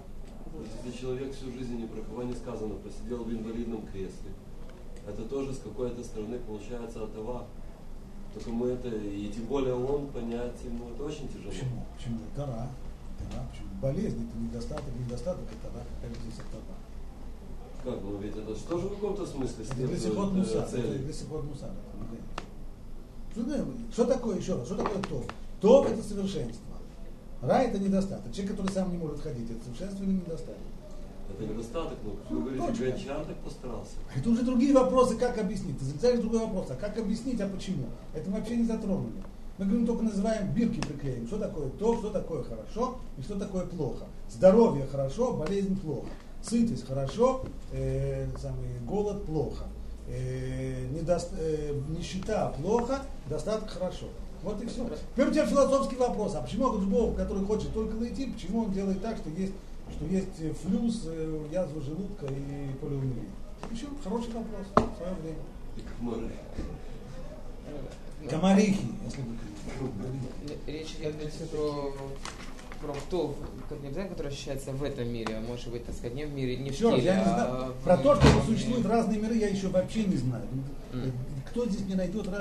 Если 0.85 1.01
человек 1.01 1.33
всю 1.33 1.51
жизнь, 1.51 1.77
ни 1.77 1.87
про 1.87 2.01
кого 2.01 2.23
не 2.23 2.33
сказано, 2.33 2.75
посидел 2.75 3.23
в 3.23 3.31
инвалидном 3.31 3.85
кресле, 3.87 4.31
это 5.07 5.23
тоже 5.23 5.53
с 5.53 5.59
какой-то 5.59 6.03
стороны 6.03 6.39
получается 6.39 7.03
атава. 7.03 7.45
Только 8.33 8.49
мы 8.49 8.69
это, 8.69 8.87
и 8.87 9.29
тем 9.29 9.45
более 9.45 9.75
он 9.75 10.07
понять 10.07 10.63
ему, 10.63 10.89
это 10.93 11.03
очень 11.03 11.27
тяжело. 11.27 11.51
Почему? 11.51 11.85
Почему? 11.95 12.19
Это 12.33 12.45
ра. 12.45 12.69
Это. 13.29 13.47
Почему? 13.51 13.69
Болезнь 13.81 14.27
это 14.29 14.37
недостаток, 14.39 14.93
недостаток 14.99 15.45
это 15.51 15.67
ра. 15.77 15.83
Какая 16.01 16.15
здесь 16.21 16.39
атава? 16.39 16.75
Как, 17.83 18.01
ну 18.01 18.17
ведь 18.17 18.35
это 18.35 18.55
же 18.55 18.63
тоже 18.63 18.87
в 18.87 18.95
каком-то 18.95 19.25
смысле 19.25 19.65
Это 19.65 19.97
Сихот 19.99 20.31
э, 20.31 20.35
Муса. 20.35 20.57
Это 20.59 20.69
цели. 20.71 20.97
для 20.99 21.13
Сихот 21.13 21.43
Муса. 21.43 21.65
это 21.67 21.97
не 21.99 22.07
дает. 22.09 22.23
Что, 23.33 23.43
да, 23.43 23.91
что 23.91 24.05
такое, 24.05 24.37
еще 24.37 24.55
раз, 24.55 24.65
что 24.67 24.75
такое 24.75 25.01
то? 25.01 25.23
То 25.59 25.85
это 25.85 26.01
совершенство. 26.03 26.75
Ра 27.41 27.59
это 27.63 27.79
недостаток. 27.79 28.31
Человек, 28.31 28.55
который 28.55 28.71
сам 28.71 28.91
не 28.91 28.97
может 28.97 29.19
ходить, 29.19 29.49
это 29.51 29.63
совершенство 29.65 30.03
или 30.03 30.11
недостаток? 30.13 30.55
Это 31.29 31.45
недостаток, 31.45 31.97
но 32.03 32.11
как 32.11 32.29
вы 32.31 32.35
Ну, 32.35 32.41
говорите, 32.41 32.67
точно. 32.67 32.85
Гончар 32.85 33.25
так 33.25 33.37
постарался. 33.37 33.91
Это 34.15 34.29
уже 34.29 34.43
другие 34.43 34.73
вопросы, 34.73 35.17
как 35.17 35.37
объяснить. 35.37 35.79
Ты 35.79 35.85
задаешь 35.85 36.19
другой 36.21 36.39
вопрос, 36.39 36.67
а 36.69 36.75
как 36.75 36.97
объяснить, 36.97 37.41
а 37.41 37.47
почему? 37.47 37.85
Это 38.13 38.29
мы 38.29 38.37
вообще 38.39 38.55
не 38.57 38.65
затронули. 38.65 39.23
Мы 39.57 39.65
говорим, 39.65 39.85
только 39.85 40.03
называем 40.03 40.51
бирки 40.51 40.79
приклеим. 40.79 41.27
Что 41.27 41.37
такое 41.37 41.69
то, 41.69 41.97
что 41.97 42.09
такое 42.09 42.43
хорошо 42.43 42.97
и 43.17 43.21
что 43.21 43.37
такое 43.37 43.65
плохо. 43.65 44.05
Здоровье 44.29 44.87
хорошо, 44.87 45.33
болезнь 45.33 45.79
плохо. 45.79 46.07
Сытость 46.41 46.87
хорошо, 46.87 47.45
э, 47.71 48.27
самый, 48.41 48.79
голод 48.85 49.23
плохо. 49.25 49.65
Э, 50.07 50.87
недост- 50.91 51.33
э, 51.37 51.79
нищета 51.89 52.49
плохо, 52.59 52.99
достаток 53.29 53.69
хорошо. 53.69 54.07
Вот 54.41 54.61
и 54.61 54.65
все. 54.65 54.89
Теперь 55.13 55.27
у 55.29 55.31
тебя 55.31 55.45
философский 55.45 55.95
вопрос. 55.95 56.35
А 56.35 56.41
почему 56.41 56.71
Бог, 56.79 57.15
который 57.15 57.45
хочет 57.45 57.73
только 57.73 57.95
найти, 57.95 58.25
почему 58.25 58.63
он 58.63 58.73
делает 58.73 59.01
так, 59.01 59.17
что 59.17 59.29
есть, 59.29 59.53
что 59.95 60.05
есть 60.05 60.41
э, 60.41 60.51
флюс, 60.51 61.03
э, 61.05 61.45
язва 61.51 61.79
желудка 61.79 62.25
и 62.25 62.73
полиомиелит? 62.81 63.29
Еще 63.71 63.85
хороший 64.03 64.33
вопрос 64.33 64.65
в 64.75 64.97
свое 64.97 65.13
время. 65.21 65.37
И 68.23 68.27
как 68.27 68.41
мы- 68.41 68.49
Комарихи, 68.49 68.87
если 69.05 69.21
бы. 69.21 69.37
Речь 70.67 70.95
идет 70.99 71.15
про, 71.51 71.93
про 72.81 72.95
то, 73.09 73.35
как 73.69 73.81
не 73.81 73.87
обязательно, 73.87 74.15
который 74.15 74.27
ощущается 74.31 74.71
в 74.71 74.83
этом 74.83 75.07
мире, 75.11 75.35
а 75.35 75.41
может 75.41 75.69
быть, 75.69 75.85
так 75.85 75.95
сказать, 75.95 76.15
не 76.15 76.25
в 76.25 76.33
мире, 76.33 76.57
не 76.57 76.69
в 76.69 76.77
теле, 76.77 77.03
я 77.03 77.15
не 77.15 77.21
а 77.21 77.25
знаю. 77.25 77.73
Про 77.83 77.97
то, 77.97 78.15
что 78.15 78.41
существуют 78.45 78.85
разные 78.85 79.19
миры, 79.19 79.35
я 79.35 79.49
еще 79.49 79.67
вообще 79.67 80.03
не 80.05 80.17
знаю. 80.17 80.45
Кто 81.49 81.65
здесь 81.65 81.85
не 81.87 81.95
найдет 81.95 82.27